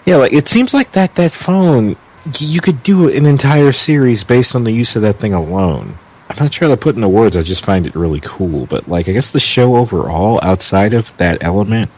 yeah, 0.06 0.18
like 0.18 0.34
it 0.34 0.48
seems 0.48 0.74
like 0.74 0.92
that 0.94 1.16
that 1.16 1.32
phone 1.32 1.96
you 2.40 2.62
could 2.62 2.84
do 2.84 3.10
an 3.10 3.26
entire 3.26 3.72
series 3.72 4.24
based 4.24 4.56
on 4.56 4.64
the 4.64 4.72
use 4.72 4.96
of 4.96 5.02
that 5.02 5.20
thing 5.20 5.34
alone. 5.34 5.98
I'm 6.30 6.38
not 6.38 6.52
trying 6.52 6.72
to 6.72 6.78
put 6.78 6.96
into 6.96 7.10
words. 7.10 7.36
I 7.36 7.44
just 7.44 7.66
find 7.66 7.86
it 7.86 7.96
really 7.96 8.22
cool. 8.22 8.66
But 8.66 8.88
like, 8.88 9.10
I 9.10 9.12
guess 9.12 9.32
the 9.32 9.40
show 9.40 9.76
overall, 9.76 10.40
outside 10.42 10.94
of 10.94 11.16
that 11.18 11.44
element, 11.44 11.92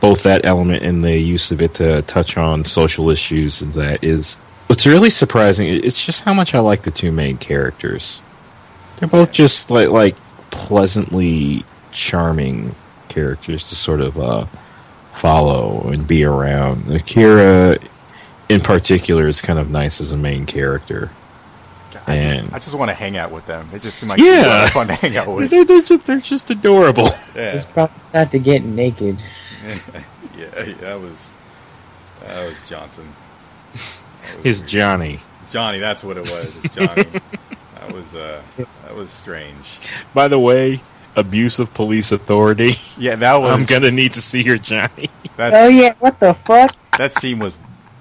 both 0.00 0.22
that 0.22 0.46
element 0.46 0.82
and 0.82 1.04
the 1.04 1.16
use 1.16 1.50
of 1.50 1.60
it 1.60 1.74
to 1.74 2.02
touch 2.02 2.36
on 2.36 2.64
social 2.64 3.10
issues, 3.10 3.60
and 3.60 3.72
that 3.74 4.02
is 4.02 4.36
what's 4.66 4.86
really 4.86 5.10
surprising. 5.10 5.68
It's 5.68 6.04
just 6.04 6.22
how 6.22 6.32
much 6.32 6.54
I 6.54 6.60
like 6.60 6.82
the 6.82 6.90
two 6.90 7.12
main 7.12 7.36
characters. 7.36 8.22
They're 8.96 9.08
both 9.08 9.30
just 9.30 9.70
like 9.70 9.90
like 9.90 10.16
pleasantly 10.50 11.64
charming 11.92 12.74
characters 13.08 13.68
to 13.68 13.76
sort 13.76 14.00
of 14.00 14.18
uh, 14.18 14.46
follow 15.20 15.90
and 15.90 16.06
be 16.06 16.24
around. 16.24 16.90
Akira, 16.90 17.78
in 18.48 18.60
particular, 18.60 19.28
is 19.28 19.40
kind 19.42 19.58
of 19.58 19.70
nice 19.70 20.00
as 20.00 20.12
a 20.12 20.16
main 20.16 20.46
character. 20.46 21.10
I 22.06 22.18
just, 22.18 22.38
And- 22.38 22.48
I 22.54 22.58
just 22.58 22.74
want 22.74 22.88
to 22.90 22.94
hang 22.94 23.16
out 23.18 23.30
with 23.30 23.46
them. 23.46 23.68
They 23.70 23.78
just 23.78 23.98
seem 23.98 24.08
like 24.08 24.18
yeah. 24.18 24.56
really 24.56 24.66
fun 24.70 24.86
to 24.88 24.94
hang 24.94 25.16
out 25.16 25.28
with. 25.34 25.50
they're, 25.50 25.64
they're 25.64 25.82
just, 25.82 26.06
they're 26.06 26.20
just 26.20 26.50
adorable. 26.50 27.08
Yeah, 27.34 27.52
It's 27.52 27.66
probably 27.66 27.94
not 28.12 28.30
to 28.32 28.38
get 28.38 28.64
naked. 28.64 29.22
yeah, 30.36 30.48
that 30.80 31.00
was 31.00 31.32
that 32.26 32.46
was 32.48 32.60
Johnson. 32.68 33.12
That 33.72 34.36
was 34.36 34.44
His 34.44 34.60
weird. 34.60 34.68
Johnny. 34.68 35.20
Johnny, 35.50 35.78
that's 35.78 36.02
what 36.02 36.16
it 36.16 36.22
was. 36.30 36.64
It's 36.64 36.74
Johnny. 36.74 37.04
that 37.74 37.92
was 37.92 38.14
uh, 38.14 38.42
that 38.84 38.94
was 38.96 39.10
strange. 39.10 39.78
By 40.14 40.28
the 40.28 40.38
way, 40.38 40.80
abuse 41.16 41.58
of 41.58 41.72
police 41.74 42.12
authority. 42.12 42.72
Yeah, 42.98 43.16
that 43.16 43.36
was. 43.36 43.50
I'm 43.52 43.64
gonna 43.64 43.90
need 43.90 44.14
to 44.14 44.20
see 44.22 44.42
your 44.42 44.58
Johnny. 44.58 45.08
That's, 45.36 45.56
Oh 45.56 45.68
yeah, 45.68 45.94
what 46.00 46.20
the 46.20 46.34
fuck? 46.34 46.76
That 46.98 47.14
scene 47.14 47.38
was. 47.38 47.54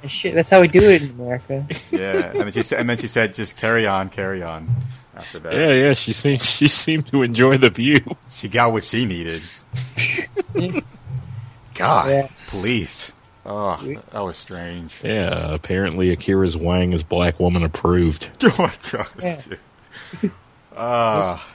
Shit, 0.08 0.34
that's 0.36 0.50
how 0.50 0.60
we 0.62 0.68
do 0.68 0.82
it 0.82 1.02
in 1.04 1.10
America. 1.12 1.66
Yeah, 1.92 2.32
and 2.32 2.42
then 2.42 2.52
she 2.52 2.64
said, 2.64 2.80
and 2.82 2.90
then 2.90 2.98
she 2.98 3.08
said, 3.08 3.34
"Just 3.34 3.56
carry 3.58 3.86
on, 3.88 4.10
carry 4.10 4.42
on." 4.44 4.70
After 5.16 5.40
that, 5.40 5.54
Yeah, 5.54 5.72
yeah. 5.72 5.94
She 5.94 6.12
seemed 6.14 6.42
she 6.42 6.68
seemed 6.68 7.08
to 7.08 7.22
enjoy 7.24 7.58
the 7.58 7.70
view. 7.70 8.00
she 8.30 8.48
got 8.50 8.72
what 8.74 8.84
she 8.84 9.06
needed. 9.06 9.42
God, 11.76 12.10
Yeah. 12.10 12.28
police. 12.48 13.14
Oh, 13.46 13.78
that, 13.84 14.12
that 14.12 14.20
was 14.22 14.38
strange. 14.38 15.02
Yeah. 15.04 15.54
Apparently, 15.54 16.12
Akira's 16.12 16.56
Wang 16.58 16.94
is 16.94 17.04
black 17.04 17.40
woman 17.40 17.64
approved. 17.64 18.30
Oh 18.44 18.56
my 18.60 18.72
god. 18.92 19.08
Yeah. 19.22 20.30
Ah. 20.76 21.48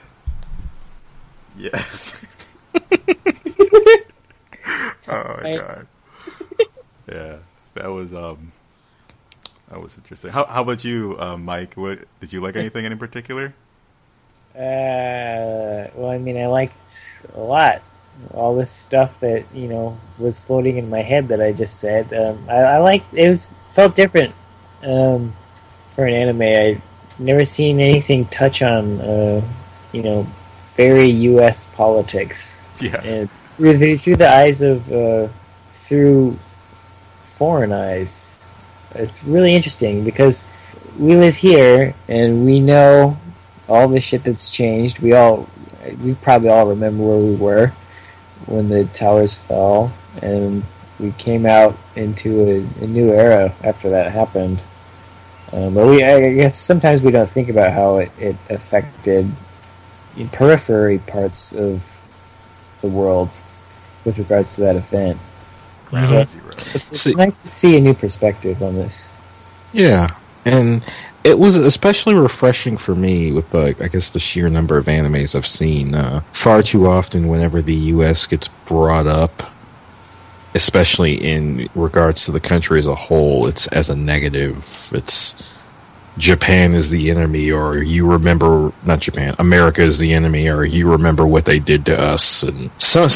Yeah. 1.56 1.84
oh 5.08 5.40
my 5.42 5.56
god. 5.56 5.86
Yeah, 7.10 7.36
that 7.74 7.88
was 7.88 8.14
um, 8.14 8.52
that 9.68 9.80
was 9.80 9.96
interesting. 9.96 10.30
How 10.30 10.46
how 10.46 10.62
about 10.62 10.84
you, 10.84 11.16
um, 11.18 11.44
Mike? 11.44 11.74
What 11.74 12.04
did 12.20 12.32
you 12.32 12.40
like 12.40 12.56
anything 12.56 12.84
in 12.84 12.98
particular? 12.98 13.54
Uh, 14.54 15.90
well, 15.94 16.10
I 16.10 16.18
mean, 16.18 16.38
I 16.38 16.46
liked 16.46 16.76
a 17.34 17.40
lot. 17.40 17.82
All 18.32 18.54
this 18.54 18.70
stuff 18.70 19.18
that 19.20 19.44
you 19.52 19.68
know 19.68 19.98
was 20.18 20.38
floating 20.40 20.78
in 20.78 20.88
my 20.88 21.02
head 21.02 21.28
that 21.28 21.42
I 21.42 21.52
just 21.52 21.80
said. 21.80 22.12
Um, 22.14 22.44
I, 22.48 22.56
I 22.56 22.78
liked 22.78 23.12
it. 23.12 23.28
Was 23.28 23.52
felt 23.74 23.96
different 23.96 24.34
um, 24.84 25.34
for 25.94 26.06
an 26.06 26.14
anime. 26.14 26.42
I've 26.42 26.82
never 27.18 27.44
seen 27.44 27.80
anything 27.80 28.26
touch 28.26 28.62
on 28.62 29.00
uh, 29.00 29.42
you 29.92 30.02
know 30.02 30.26
very 30.76 31.08
U.S. 31.08 31.66
politics 31.66 32.62
Yeah, 32.80 33.00
and 33.02 33.28
through 33.56 33.78
the, 33.78 33.96
through 33.96 34.16
the 34.16 34.32
eyes 34.32 34.62
of 34.62 34.90
uh, 34.92 35.28
through 35.86 36.38
foreign 37.36 37.72
eyes. 37.72 38.30
It's 38.94 39.24
really 39.24 39.54
interesting 39.54 40.04
because 40.04 40.44
we 40.98 41.16
live 41.16 41.34
here 41.34 41.94
and 42.06 42.44
we 42.44 42.60
know 42.60 43.16
all 43.68 43.88
the 43.88 44.00
shit 44.00 44.22
that's 44.24 44.48
changed. 44.48 45.00
We 45.00 45.12
all 45.12 45.48
we 46.02 46.14
probably 46.14 46.48
all 46.48 46.66
remember 46.68 47.02
where 47.02 47.18
we 47.18 47.36
were 47.36 47.72
when 48.46 48.68
the 48.68 48.84
towers 48.86 49.34
fell, 49.34 49.92
and 50.22 50.62
we 50.98 51.12
came 51.12 51.46
out 51.46 51.76
into 51.96 52.42
a, 52.42 52.84
a 52.84 52.86
new 52.86 53.12
era 53.12 53.54
after 53.62 53.90
that 53.90 54.12
happened. 54.12 54.62
Um, 55.52 55.74
but 55.74 55.86
we, 55.86 56.02
I 56.02 56.34
guess, 56.34 56.58
sometimes 56.58 57.00
we 57.00 57.12
don't 57.12 57.30
think 57.30 57.48
about 57.48 57.72
how 57.72 57.98
it, 57.98 58.10
it 58.18 58.36
affected 58.50 59.30
in 60.16 60.28
periphery 60.28 60.98
parts 60.98 61.52
of 61.52 61.82
the 62.80 62.88
world 62.88 63.30
with 64.04 64.18
regards 64.18 64.54
to 64.56 64.60
that 64.62 64.76
event. 64.76 65.18
Ground 65.86 66.12
Yeah. 66.12 66.24
Zero. 66.24 66.44
It's, 66.58 66.74
it's 66.90 67.00
See- 67.00 67.14
nice 67.14 67.36
to 67.38 67.48
see 67.48 67.76
a 67.76 67.80
new 67.80 67.94
perspective 67.94 68.62
on 68.62 68.74
this. 68.74 69.08
Yeah, 69.72 70.06
and 70.44 70.84
it 71.24 71.38
was 71.38 71.56
especially 71.56 72.14
refreshing 72.14 72.76
for 72.76 72.94
me 72.94 73.32
with 73.32 73.50
the 73.50 73.74
I 73.80 73.88
guess 73.88 74.10
the 74.10 74.20
sheer 74.20 74.48
number 74.48 74.76
of 74.76 74.86
animes 74.86 75.34
I've 75.34 75.46
seen. 75.46 75.94
Uh, 75.94 76.20
far 76.32 76.62
too 76.62 76.86
often, 76.86 77.28
whenever 77.28 77.60
the 77.62 77.74
U.S. 77.74 78.26
gets 78.26 78.48
brought 78.66 79.06
up, 79.08 79.42
especially 80.54 81.14
in 81.14 81.68
regards 81.74 82.24
to 82.26 82.32
the 82.32 82.38
country 82.40 82.78
as 82.78 82.86
a 82.86 82.94
whole, 82.94 83.46
it's 83.48 83.66
as 83.68 83.90
a 83.90 83.96
negative. 83.96 84.90
It's 84.92 85.54
Japan 86.16 86.74
is 86.74 86.90
the 86.90 87.10
enemy, 87.10 87.50
or 87.50 87.82
you 87.82 88.10
remember 88.10 88.72
not 88.84 89.00
Japan, 89.00 89.34
America 89.38 89.82
is 89.82 89.98
the 89.98 90.12
enemy, 90.12 90.48
or 90.48 90.64
you 90.64 90.90
remember 90.90 91.26
what 91.26 91.44
they 91.44 91.58
did 91.58 91.86
to 91.86 92.00
us. 92.00 92.42
And 92.44 92.70
so, 92.78 93.08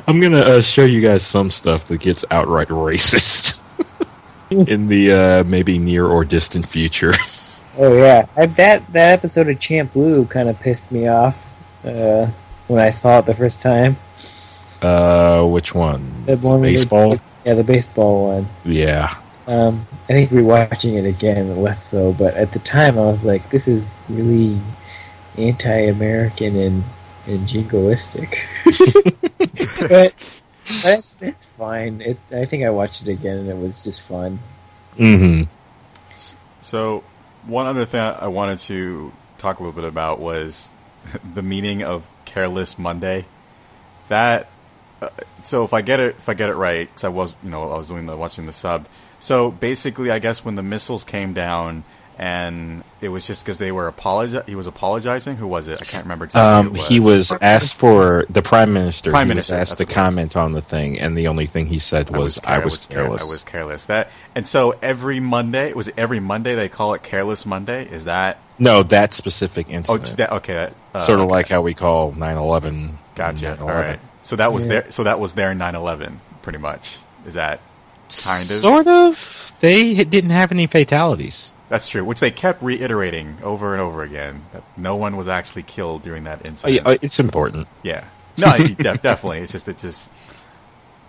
I'm 0.08 0.20
gonna 0.20 0.38
uh, 0.38 0.62
show 0.62 0.84
you 0.84 1.00
guys 1.00 1.24
some 1.26 1.50
stuff 1.50 1.84
that 1.86 2.00
gets 2.00 2.24
outright 2.30 2.68
racist 2.68 3.60
in 4.50 4.88
the 4.88 5.12
uh, 5.12 5.44
maybe 5.44 5.78
near 5.78 6.06
or 6.06 6.24
distant 6.24 6.68
future. 6.68 7.12
Oh 7.78 7.96
yeah, 7.96 8.26
I, 8.36 8.44
that 8.44 8.92
that 8.92 9.12
episode 9.14 9.48
of 9.48 9.58
Champloo 9.58 10.28
kind 10.28 10.50
of 10.50 10.60
pissed 10.60 10.92
me 10.92 11.08
off 11.08 11.34
uh, 11.82 12.26
when 12.68 12.78
I 12.78 12.90
saw 12.90 13.20
it 13.20 13.24
the 13.24 13.34
first 13.34 13.62
time. 13.62 13.96
Uh, 14.82 15.42
which 15.46 15.74
one? 15.74 16.26
The 16.26 16.36
one 16.36 16.60
Baseball. 16.60 17.18
Yeah, 17.46 17.54
the 17.54 17.64
baseball 17.64 18.34
one. 18.34 18.46
Yeah. 18.64 19.16
Um, 19.46 19.86
I 20.12 20.14
think 20.14 20.30
rewatching 20.30 20.98
it 20.98 21.06
again, 21.06 21.56
less 21.56 21.82
so. 21.82 22.12
But 22.12 22.34
at 22.34 22.52
the 22.52 22.58
time, 22.58 22.98
I 22.98 23.06
was 23.06 23.24
like, 23.24 23.48
"This 23.48 23.66
is 23.66 23.98
really 24.10 24.60
anti-American 25.38 26.54
and 26.54 26.84
and 27.26 27.48
jingoistic." 27.48 28.36
but 29.88 30.42
but 30.82 30.98
it's, 30.98 31.14
it's 31.18 31.44
fine. 31.56 32.02
It, 32.02 32.18
I 32.30 32.44
think 32.44 32.62
I 32.62 32.68
watched 32.68 33.00
it 33.00 33.08
again, 33.08 33.38
and 33.38 33.48
it 33.48 33.56
was 33.56 33.82
just 33.82 34.02
fun. 34.02 34.40
Mm-hmm. 34.98 35.44
So, 36.60 37.04
one 37.46 37.64
other 37.64 37.86
thing 37.86 38.00
I 38.00 38.28
wanted 38.28 38.58
to 38.58 39.14
talk 39.38 39.60
a 39.60 39.62
little 39.62 39.80
bit 39.80 39.88
about 39.88 40.20
was 40.20 40.72
the 41.34 41.42
meaning 41.42 41.82
of 41.82 42.06
"careless 42.26 42.78
Monday." 42.78 43.24
That 44.08 44.50
uh, 45.00 45.08
so 45.42 45.64
if 45.64 45.72
I 45.72 45.80
get 45.80 46.00
it 46.00 46.16
if 46.16 46.28
I 46.28 46.34
get 46.34 46.50
it 46.50 46.54
right, 46.54 46.86
because 46.86 47.04
I 47.04 47.08
was 47.08 47.34
you 47.42 47.48
know 47.48 47.62
I 47.62 47.78
was 47.78 47.88
doing 47.88 48.04
the 48.04 48.14
watching 48.14 48.44
the 48.44 48.52
sub. 48.52 48.86
So 49.22 49.52
basically, 49.52 50.10
I 50.10 50.18
guess 50.18 50.44
when 50.44 50.56
the 50.56 50.64
missiles 50.64 51.04
came 51.04 51.32
down, 51.32 51.84
and 52.18 52.82
it 53.00 53.08
was 53.10 53.24
just 53.24 53.44
because 53.44 53.58
they 53.58 53.70
were 53.70 53.90
apologi- 53.90 54.46
He 54.48 54.56
was 54.56 54.66
apologizing. 54.66 55.36
Who 55.36 55.46
was 55.46 55.68
it? 55.68 55.80
I 55.80 55.84
can't 55.84 56.04
remember 56.04 56.24
exactly. 56.24 56.58
Um, 56.58 56.66
who 56.66 56.70
it 56.74 56.78
was. 56.78 56.88
he 56.88 57.00
was 57.00 57.32
asked 57.40 57.74
for 57.76 58.26
the 58.28 58.42
prime 58.42 58.72
minister. 58.72 59.10
Prime 59.12 59.28
he 59.28 59.34
Minister, 59.34 59.54
was 59.54 59.60
asked 59.70 59.78
to 59.78 59.84
what 59.84 59.90
it 59.90 59.96
was. 59.96 60.04
comment 60.04 60.36
on 60.36 60.52
the 60.52 60.60
thing, 60.60 60.98
and 60.98 61.16
the 61.16 61.28
only 61.28 61.46
thing 61.46 61.66
he 61.66 61.78
said 61.78 62.10
was, 62.10 62.40
"I 62.44 62.58
was, 62.58 62.86
care- 62.86 63.04
careless." 63.04 63.22
I 63.22 63.32
was 63.32 63.44
careless. 63.44 63.86
That 63.86 64.10
and 64.34 64.44
so 64.44 64.74
every 64.82 65.20
Monday 65.20 65.72
was 65.72 65.86
it 65.86 65.94
every 65.96 66.18
Monday 66.20 66.56
they 66.56 66.68
call 66.68 66.94
it 66.94 67.04
Careless 67.04 67.46
Monday. 67.46 67.86
Is 67.86 68.04
that 68.06 68.38
No, 68.58 68.82
that 68.82 69.14
specific 69.14 69.68
oh 69.70 69.74
incident. 69.74 70.16
that, 70.16 70.32
okay? 70.32 70.54
That, 70.54 70.74
uh, 70.94 70.98
sort 71.00 71.20
of 71.20 71.26
okay. 71.26 71.32
like 71.32 71.48
how 71.48 71.62
we 71.62 71.74
call 71.74 72.12
9/11. 72.12 72.98
Gotcha. 73.14 73.56
9/11. 73.56 73.60
All 73.62 73.68
right. 73.68 74.00
So 74.24 74.34
that 74.36 74.52
was 74.52 74.66
Yeah. 74.66 74.80
their 74.80 74.90
so 74.90 75.04
that 75.04 75.20
was 75.20 75.32
their 75.34 75.54
9/11 75.54 76.18
pretty 76.42 76.58
much. 76.58 76.98
Is 77.24 77.34
that 77.34 77.60
kind 78.24 78.42
of 78.42 78.46
Sort 78.46 78.86
of. 78.86 79.54
They 79.60 79.94
didn't 80.04 80.30
have 80.30 80.50
any 80.52 80.66
fatalities. 80.66 81.52
That's 81.68 81.88
true. 81.88 82.04
Which 82.04 82.20
they 82.20 82.30
kept 82.30 82.62
reiterating 82.62 83.36
over 83.42 83.72
and 83.72 83.80
over 83.80 84.02
again 84.02 84.44
that 84.52 84.62
no 84.76 84.96
one 84.96 85.16
was 85.16 85.28
actually 85.28 85.62
killed 85.62 86.02
during 86.02 86.24
that 86.24 86.40
Oh, 86.44 86.48
incident. 86.48 86.82
yeah, 86.84 86.90
uh, 86.92 86.96
it's 87.00 87.18
important. 87.18 87.68
yeah. 87.82 88.04
No, 88.36 88.56
de- 88.56 88.74
definitely. 88.98 89.38
It's 89.38 89.52
just 89.52 89.68
it 89.68 89.78
just 89.78 90.10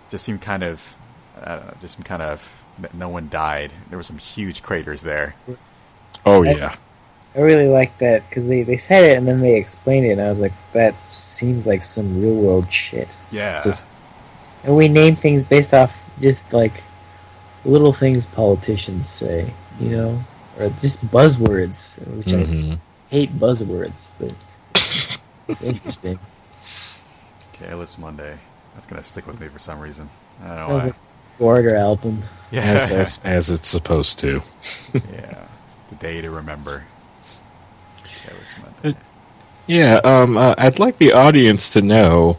just 0.10 0.24
seemed 0.24 0.42
kind 0.42 0.64
of 0.64 0.96
I 1.42 1.56
know, 1.58 1.74
just 1.82 1.96
seemed 1.96 2.06
kind 2.06 2.22
of 2.22 2.64
no 2.94 3.10
one 3.10 3.30
died. 3.30 3.72
There 3.90 3.98
were 3.98 4.04
some 4.04 4.18
huge 4.18 4.62
craters 4.62 5.02
there. 5.02 5.36
Oh 6.26 6.44
yeah. 6.44 6.76
I 7.36 7.40
really 7.40 7.68
like 7.68 7.98
that 7.98 8.30
because 8.30 8.46
they, 8.48 8.62
they 8.62 8.78
said 8.78 9.04
it 9.06 9.18
and 9.18 9.28
then 9.28 9.42
they 9.42 9.56
explained 9.56 10.06
it, 10.06 10.12
and 10.12 10.22
I 10.22 10.30
was 10.30 10.38
like, 10.38 10.54
that 10.74 10.94
seems 11.06 11.66
like 11.66 11.82
some 11.82 12.22
real 12.22 12.36
world 12.36 12.72
shit. 12.72 13.18
Yeah. 13.32 13.62
Just 13.64 13.86
and 14.64 14.76
we 14.78 14.88
name 14.88 15.16
things 15.16 15.44
based 15.44 15.74
off 15.74 15.92
just 16.22 16.54
like 16.54 16.74
little 17.66 17.94
things 17.94 18.26
politicians 18.26 19.10
say, 19.10 19.54
you 19.80 19.90
know, 19.90 20.24
or 20.58 20.70
just 20.70 21.06
buzzwords, 21.08 21.98
which 22.18 22.34
I 22.34 22.46
hmm 22.46 22.76
hate 23.10 23.40
buzzwords, 23.40 24.10
but 24.20 24.36
it's 25.48 25.62
interesting. 25.62 26.20
Careless 27.54 27.98
Monday. 27.98 28.40
That's 28.74 28.88
gonna 28.88 29.04
stick 29.04 29.28
with 29.28 29.40
me 29.40 29.48
for 29.48 29.60
some 29.60 29.80
reason. 29.80 30.10
I 30.42 30.48
don't 30.50 30.58
know 30.58 30.68
Sounds 30.68 30.86
why. 30.86 30.88
like 30.88 30.96
Order 31.40 31.76
album. 31.76 32.24
As, 32.60 32.90
yeah. 32.90 32.92
as 32.92 33.20
as 33.24 33.50
it's 33.50 33.68
supposed 33.68 34.20
to. 34.20 34.42
yeah. 35.12 35.48
The 35.90 35.96
day 35.96 36.22
to 36.22 36.30
remember. 36.32 36.86
Careless 38.22 38.56
Monday. 38.58 38.96
Yeah. 39.68 40.00
Um. 40.04 40.38
Uh, 40.38 40.56
I'd 40.58 40.80
like 40.80 40.98
the 40.98 41.14
audience 41.14 41.70
to 41.72 41.82
know, 41.82 42.38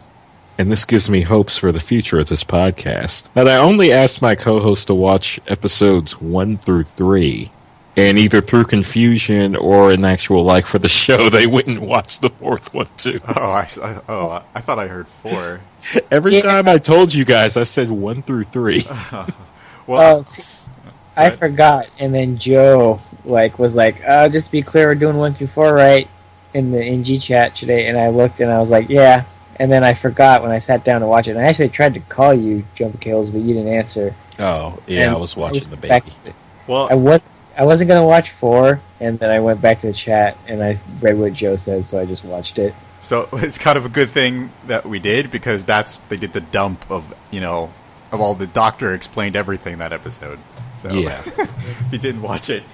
and 0.59 0.71
this 0.71 0.85
gives 0.85 1.09
me 1.11 1.23
hopes 1.23 1.57
for 1.59 1.73
the 1.73 1.81
future 1.81 2.19
of 2.21 2.29
this 2.29 2.45
podcast. 2.45 3.33
That 3.35 3.49
I 3.49 3.57
only 3.57 3.93
asked 3.93 4.23
my 4.23 4.35
co-host 4.35 4.87
to 4.89 4.95
watch 4.95 5.41
episodes 5.49 6.21
one 6.21 6.57
through 6.59 6.85
three. 6.85 7.51
And 7.97 8.19
either 8.19 8.41
through 8.41 8.65
confusion 8.65 9.55
or 9.55 9.93
an 9.93 10.05
actual 10.05 10.43
like 10.43 10.67
for 10.67 10.79
the 10.81 10.89
show, 11.05 11.29
they 11.29 11.47
wouldn't 11.47 11.81
watch 11.81 12.19
the 12.21 12.31
fourth 12.31 12.75
one 12.75 12.89
too. 12.97 13.21
Oh, 13.37 13.51
I, 13.51 13.69
I- 13.83 14.01
oh, 14.09 14.45
I 14.55 14.61
thought 14.61 14.79
I 14.81 14.89
heard 14.89 15.07
four. 15.07 15.61
Every 16.11 16.35
Yeah. 16.37 16.41
time 16.43 16.67
I 16.69 16.79
told 16.79 17.15
you 17.15 17.25
guys, 17.25 17.57
I 17.57 17.63
said 17.65 17.91
one 17.91 18.23
through 18.23 18.45
three. 18.45 18.85
Well, 19.87 20.19
Oh, 20.19 20.23
see, 20.23 20.43
I 21.17 21.29
forgot, 21.31 21.89
and 21.99 22.15
then 22.15 22.39
Joe 22.39 23.01
like 23.27 23.59
was 23.59 23.77
like, 23.77 24.03
uh, 24.09 24.31
"Just 24.31 24.51
be 24.51 24.63
clear, 24.63 24.89
we're 24.89 24.95
doing 24.95 25.17
one 25.19 25.35
through 25.35 25.49
four, 25.49 25.75
right?" 25.75 26.09
In 26.55 26.71
the 26.73 26.83
NG 26.83 27.19
chat 27.21 27.55
today, 27.55 27.87
and 27.89 27.99
I 27.99 28.09
looked 28.09 28.41
and 28.41 28.51
I 28.51 28.61
was 28.61 28.71
like, 28.71 28.89
"Yeah," 28.89 29.25
and 29.57 29.71
then 29.71 29.83
I 29.85 29.95
forgot 29.95 30.43
when 30.43 30.51
I 30.51 30.59
sat 30.59 30.85
down 30.85 31.01
to 31.01 31.07
watch 31.07 31.29
it. 31.29 31.33
And 31.33 31.41
I 31.41 31.45
actually 31.45 31.69
tried 31.71 31.95
to 31.95 32.01
call 32.01 32.35
you, 32.35 32.65
Jump 32.75 33.01
Kills, 33.01 33.31
but 33.31 33.41
you 33.41 33.55
didn't 33.55 33.73
answer. 33.73 34.15
Oh, 34.39 34.79
yeah, 34.87 35.03
And 35.07 35.15
I 35.15 35.17
was 35.19 35.37
watching 35.37 35.63
the 35.71 35.77
back- 35.77 36.05
baby. 36.05 36.37
well, 36.67 36.89
I 36.91 36.95
was 36.95 37.21
I 37.57 37.65
wasn't 37.65 37.87
gonna 37.89 38.05
watch 38.05 38.31
four, 38.33 38.81
and 38.99 39.17
then 39.21 39.31
I 39.31 39.39
went 39.39 39.61
back 39.63 39.81
to 39.83 39.87
the 39.87 39.93
chat 39.93 40.37
and 40.49 40.61
I 40.63 40.79
read 41.01 41.17
what 41.19 41.35
Joe 41.35 41.55
said, 41.57 41.85
so 41.87 42.01
I 42.01 42.05
just 42.05 42.25
watched 42.25 42.59
it. 42.59 42.75
So 43.01 43.29
it's 43.35 43.59
kind 43.59 43.79
of 43.79 43.85
a 43.87 43.89
good 43.89 44.11
thing 44.11 44.51
that 44.67 44.85
we 44.87 44.99
did 44.99 45.31
because 45.31 45.65
that's 45.65 45.99
they 46.09 46.17
did 46.17 46.33
the 46.33 46.41
dump 46.41 46.85
of 46.91 47.15
you 47.31 47.41
know 47.41 47.71
of 48.11 48.21
all 48.21 48.35
the 48.35 48.47
doctor 48.49 48.93
explained 48.93 49.37
everything 49.37 49.79
that 49.79 49.93
episode. 49.93 50.39
So 50.83 50.93
Yeah. 50.95 51.23
if 51.27 51.89
you 51.93 51.99
didn't 51.99 52.23
watch 52.23 52.51
it, 52.51 52.65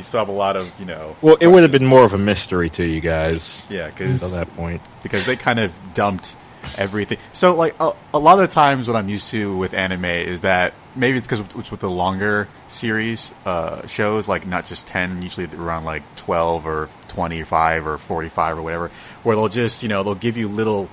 you 0.00 0.04
still 0.04 0.20
have 0.20 0.28
a 0.28 0.32
lot 0.32 0.56
of 0.56 0.78
you 0.80 0.86
know. 0.86 1.16
Well, 1.22 1.36
it 1.40 1.46
would 1.46 1.62
have 1.62 1.72
been 1.72 1.86
more 1.86 2.04
of 2.04 2.14
a 2.14 2.18
mystery 2.18 2.70
to 2.70 2.84
you 2.84 3.00
guys 3.00 3.66
Yeah, 3.68 3.86
until 3.86 4.06
because 4.08 4.32
that 4.32 4.54
point. 4.56 4.80
because 5.02 5.26
they 5.26 5.36
kind 5.36 5.58
of 5.60 5.78
dumped 5.94 6.36
everything. 6.76 7.18
So 7.32 7.54
like 7.54 7.74
a, 7.80 7.92
a 8.12 8.18
lot 8.18 8.34
of 8.38 8.48
the 8.48 8.54
times 8.54 8.86
what 8.88 8.96
I'm 8.96 9.08
used 9.08 9.30
to 9.30 9.56
with 9.56 9.72
anime 9.74 10.04
is 10.04 10.40
that 10.42 10.74
maybe 10.94 11.18
it's 11.18 11.26
because 11.26 11.44
it's 11.56 11.70
with 11.70 11.80
the 11.80 11.90
longer 11.90 12.48
series 12.68 13.32
uh, 13.46 13.86
shows, 13.86 14.28
like 14.28 14.46
not 14.46 14.66
just 14.66 14.86
ten, 14.86 15.22
usually 15.22 15.46
around 15.56 15.84
like 15.84 16.02
twelve 16.16 16.66
or 16.66 16.88
twenty 17.08 17.42
five 17.42 17.86
or 17.86 17.98
forty 17.98 18.28
five 18.28 18.58
or 18.58 18.62
whatever, 18.62 18.90
where 19.22 19.36
they'll 19.36 19.48
just 19.48 19.82
you 19.82 19.88
know 19.88 20.02
they'll 20.02 20.14
give 20.14 20.36
you 20.36 20.48
little 20.48 20.88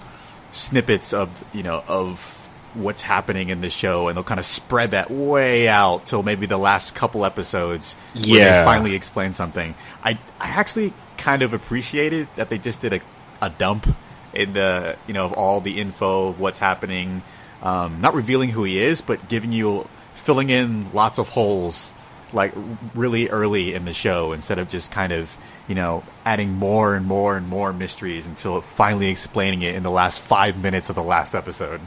snippets 0.51 1.13
of 1.13 1.29
you 1.53 1.63
know 1.63 1.83
of 1.87 2.36
what's 2.77 3.01
happening 3.01 3.49
in 3.49 3.61
the 3.61 3.69
show, 3.69 4.07
and 4.07 4.15
they'll 4.17 4.23
kind 4.23 4.39
of 4.39 4.45
spread 4.45 4.91
that 4.91 5.09
way 5.11 5.67
out 5.67 6.05
till 6.05 6.23
maybe 6.23 6.45
the 6.45 6.57
last 6.57 6.95
couple 6.95 7.25
episodes. 7.25 7.93
Where 8.13 8.23
Yeah. 8.25 8.59
they 8.59 8.65
finally 8.65 8.95
explain 8.95 9.33
something. 9.33 9.75
I 10.03 10.17
I 10.39 10.47
actually 10.49 10.93
kind 11.17 11.41
of 11.41 11.53
appreciated 11.53 12.27
that 12.35 12.49
they 12.49 12.57
just 12.57 12.79
did 12.81 12.93
a, 12.93 12.99
a 13.41 13.49
dump 13.49 13.87
in 14.33 14.53
the 14.53 14.95
you 15.07 15.13
know 15.13 15.25
of 15.25 15.33
all 15.33 15.61
the 15.61 15.79
info 15.79 16.27
of 16.29 16.39
what's 16.39 16.59
happening, 16.59 17.23
um, 17.63 17.99
not 18.01 18.13
revealing 18.13 18.49
who 18.49 18.63
he 18.63 18.77
is, 18.79 19.01
but 19.01 19.27
giving 19.29 19.51
you 19.51 19.87
filling 20.13 20.49
in 20.49 20.91
lots 20.93 21.17
of 21.17 21.29
holes 21.29 21.93
like 22.33 22.51
really 22.93 23.29
early 23.29 23.73
in 23.73 23.85
the 23.85 23.93
show 23.93 24.33
instead 24.33 24.59
of 24.59 24.67
just 24.67 24.91
kind 24.91 25.13
of 25.13 25.37
you 25.69 25.73
know 25.75 26.03
adding 26.25 26.51
more 26.51 26.93
and 26.93 27.05
more 27.05 27.37
and 27.37 27.47
more 27.47 27.71
mysteries 27.71 28.25
until 28.25 28.59
finally 28.59 29.09
explaining 29.09 29.61
it 29.61 29.75
in 29.75 29.81
the 29.83 29.89
last 29.91 30.19
five 30.19 30.61
minutes 30.61 30.89
of 30.89 30.95
the 30.95 31.03
last 31.03 31.33
episode. 31.33 31.79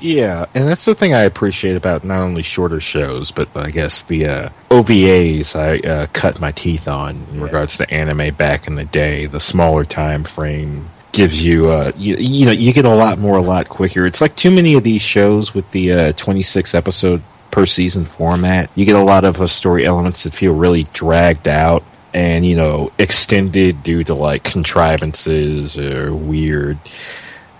Yeah, 0.00 0.46
and 0.54 0.66
that's 0.66 0.84
the 0.84 0.94
thing 0.94 1.14
I 1.14 1.20
appreciate 1.22 1.76
about 1.76 2.04
not 2.04 2.20
only 2.20 2.42
shorter 2.42 2.80
shows, 2.80 3.30
but 3.30 3.48
I 3.54 3.70
guess 3.70 4.02
the 4.02 4.26
uh, 4.26 4.48
OVAs 4.70 5.54
I 5.54 5.86
uh, 5.86 6.06
cut 6.12 6.40
my 6.40 6.52
teeth 6.52 6.88
on 6.88 7.26
in 7.30 7.38
Yeah. 7.38 7.44
regards 7.44 7.76
to 7.78 7.90
anime 7.92 8.34
back 8.34 8.66
in 8.66 8.74
the 8.76 8.84
day. 8.84 9.26
The 9.26 9.40
smaller 9.40 9.84
time 9.84 10.24
frame 10.24 10.88
gives 11.12 11.42
you, 11.42 11.66
uh, 11.66 11.92
you, 11.96 12.16
you 12.16 12.46
know, 12.46 12.52
you 12.52 12.72
get 12.72 12.84
a 12.84 12.94
lot 12.94 13.18
more 13.18 13.36
a 13.36 13.42
lot 13.42 13.68
quicker. 13.68 14.06
It's 14.06 14.20
like 14.20 14.36
too 14.36 14.50
many 14.50 14.74
of 14.74 14.84
these 14.84 15.02
shows 15.02 15.52
with 15.54 15.70
the 15.72 15.92
uh, 15.92 16.12
26 16.12 16.74
episode 16.74 17.22
per 17.50 17.66
season 17.66 18.04
format. 18.04 18.70
You 18.76 18.84
get 18.86 18.94
a 18.96 19.02
lot 19.02 19.24
of 19.24 19.40
uh, 19.40 19.46
story 19.48 19.84
elements 19.84 20.22
that 20.22 20.34
feel 20.34 20.54
really 20.54 20.84
dragged 20.84 21.48
out 21.48 21.82
and 22.12 22.44
you 22.44 22.56
know 22.56 22.90
extended 22.98 23.82
due 23.84 24.02
to 24.02 24.14
like 24.14 24.42
contrivances 24.42 25.78
or 25.78 26.12
weird 26.14 26.76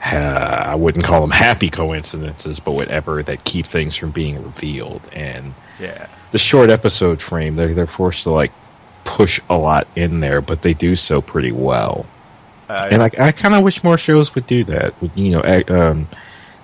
uh, 0.05 0.64
I 0.66 0.74
wouldn't 0.74 1.05
call 1.05 1.20
them 1.20 1.30
happy 1.30 1.68
coincidences, 1.70 2.59
but 2.61 2.72
whatever 2.72 3.22
that 3.22 3.44
keep 3.44 3.66
things 3.66 3.96
from 3.96 4.11
being 4.11 4.42
revealed. 4.42 5.09
And 5.12 5.55
Yeah, 5.78 6.07
the 6.30 6.38
short 6.38 6.70
episode 6.70 7.20
frame, 7.20 7.57
they're 7.57 7.74
they're 7.74 7.86
forced 7.86 8.22
to 8.24 8.30
like 8.30 8.53
push 9.05 9.40
a 9.51 9.57
lot 9.59 9.86
in 9.96 10.20
there, 10.20 10.40
but 10.40 10.62
they 10.62 10.74
do 10.74 10.96
so 10.96 11.20
pretty 11.20 11.53
well. 11.53 12.07
uh, 12.68 12.88
And 12.90 13.03
I, 13.03 13.11
I 13.18 13.32
kind 13.32 13.55
of 13.55 13.62
wish 13.62 13.82
more 13.84 13.98
shows 13.98 14.34
would 14.34 14.46
do 14.46 14.64
that. 14.64 15.01
Would 15.03 15.16
you 15.16 15.32
know, 15.32 15.62
um, 15.68 16.09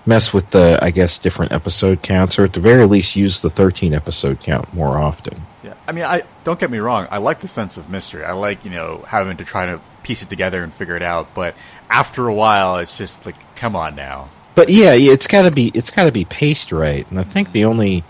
mess 0.07 0.32
with 0.32 0.51
the 0.51 0.78
I 0.80 0.91
guess 0.91 1.18
different 1.18 1.53
episode 1.53 2.03
counts, 2.03 2.39
or 2.39 2.45
at 2.45 2.53
the 2.53 2.61
very 2.61 2.87
least 2.87 3.16
use 3.16 3.41
the 3.43 3.51
thirteen 3.51 3.93
episode 3.93 4.41
count 4.41 4.72
more 4.72 4.97
often. 4.99 5.43
Yeah, 5.64 5.74
I 5.87 5.93
mean, 5.93 6.05
I 6.05 6.22
don't 6.45 6.59
get 6.59 6.70
me 6.70 6.78
wrong. 6.78 7.07
I 7.11 7.18
like 7.18 7.41
the 7.41 7.49
sense 7.49 7.76
of 7.76 7.91
mystery. 7.91 8.24
I 8.24 8.32
like 8.32 8.64
you 8.64 8.70
know 8.70 9.05
having 9.09 9.37
to 9.37 9.45
try 9.45 9.66
to 9.66 9.80
piece 10.07 10.23
it 10.23 10.29
together 10.29 10.63
and 10.63 10.73
figure 10.73 10.97
it 10.97 11.03
out. 11.03 11.35
But 11.35 11.57
after 11.91 12.29
a 12.29 12.35
while, 12.35 12.77
it's 12.77 12.97
just 12.97 13.27
like, 13.27 13.35
come 13.57 13.75
on 13.75 13.97
now. 13.97 14.31
But 14.55 14.69
yeah, 14.71 14.95
yeah, 14.95 15.13
it's 15.13 15.27
got 15.27 15.43
to 15.43 15.51
be 15.51 15.71
it's 15.75 15.91
got 15.91 16.07
to 16.07 16.13
be 16.13 16.25
paced 16.25 16.73
right, 16.73 17.09
and 17.11 17.21
I 17.21 17.25
think 17.25 17.53
the 17.53 17.67
only, 17.67 18.05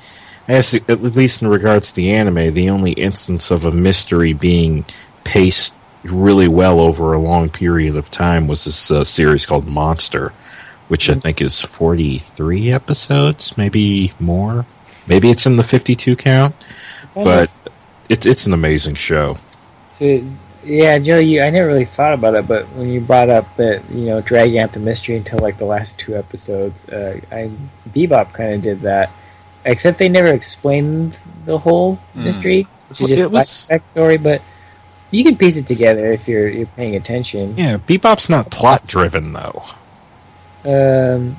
I 0.47 0.53
guess 0.53 0.74
at 0.74 1.03
least 1.03 1.42
in 1.42 1.49
regards 1.49 1.90
to 1.90 1.97
the 1.97 2.12
anime, 2.12 2.55
the 2.55 2.70
only 2.70 2.92
instance 2.92 3.51
of 3.51 3.64
a 3.64 3.72
mystery 3.72 4.32
being 4.32 4.84
paced 5.24 5.74
really 6.05 6.47
well 6.47 6.78
over 6.78 7.12
a 7.12 7.18
long 7.18 7.49
period 7.49 7.97
of 7.97 8.11
time 8.11 8.47
was 8.47 8.64
this 8.64 8.92
uh, 8.92 9.03
series 9.03 9.44
called 9.44 9.66
Monster, 9.66 10.32
which 10.86 11.11
I 11.11 11.14
think 11.14 11.42
is 11.42 11.61
forty 11.61 12.20
three 12.20 12.70
episodes, 12.70 13.57
maybe 13.59 14.12
more. 14.20 14.66
Maybe 15.09 15.30
it's 15.30 15.47
in 15.47 15.57
the 15.57 15.62
52 15.62 16.16
count, 16.16 16.55
but 17.14 17.51
it's 18.09 18.26
it's 18.26 18.47
an 18.47 18.53
amazing 18.53 18.94
show. 18.94 19.38
So, 19.99 20.22
yeah, 20.66 20.98
Joe, 20.98 21.18
you 21.18 21.42
I 21.42 21.50
never 21.50 21.68
really 21.68 21.84
thought 21.84 22.12
about 22.12 22.34
it, 22.34 22.46
but 22.48 22.64
when 22.70 22.88
you 22.88 23.00
brought 23.00 23.28
up 23.30 23.54
that 23.56 23.82
you 23.90 24.06
know 24.06 24.20
dragging 24.20 24.58
out 24.58 24.72
the 24.72 24.80
mystery 24.80 25.16
until 25.16 25.38
like 25.38 25.58
the 25.58 25.64
last 25.64 25.98
two 25.98 26.16
episodes, 26.16 26.88
uh, 26.88 27.20
I 27.30 27.50
Bebop 27.90 28.32
kind 28.32 28.54
of 28.54 28.62
did 28.62 28.80
that, 28.82 29.10
except 29.64 29.98
they 29.98 30.08
never 30.08 30.28
explained 30.28 31.16
the 31.44 31.58
whole 31.58 31.98
Mm. 32.16 32.24
mystery, 32.24 32.66
which 32.88 33.00
is 33.00 33.08
just 33.08 33.22
it 33.22 33.30
was- 33.30 33.68
a 33.70 33.78
backstory. 33.78 34.22
But 34.22 34.42
you 35.12 35.22
can 35.24 35.36
piece 35.36 35.56
it 35.56 35.68
together 35.68 36.12
if 36.12 36.26
you're 36.26 36.48
you're 36.48 36.66
paying 36.66 36.96
attention. 36.96 37.54
Yeah, 37.56 37.76
Bebop's 37.78 38.28
not 38.28 38.50
plot 38.50 38.86
driven 38.86 39.32
though. 39.32 39.62
Um, 40.64 41.36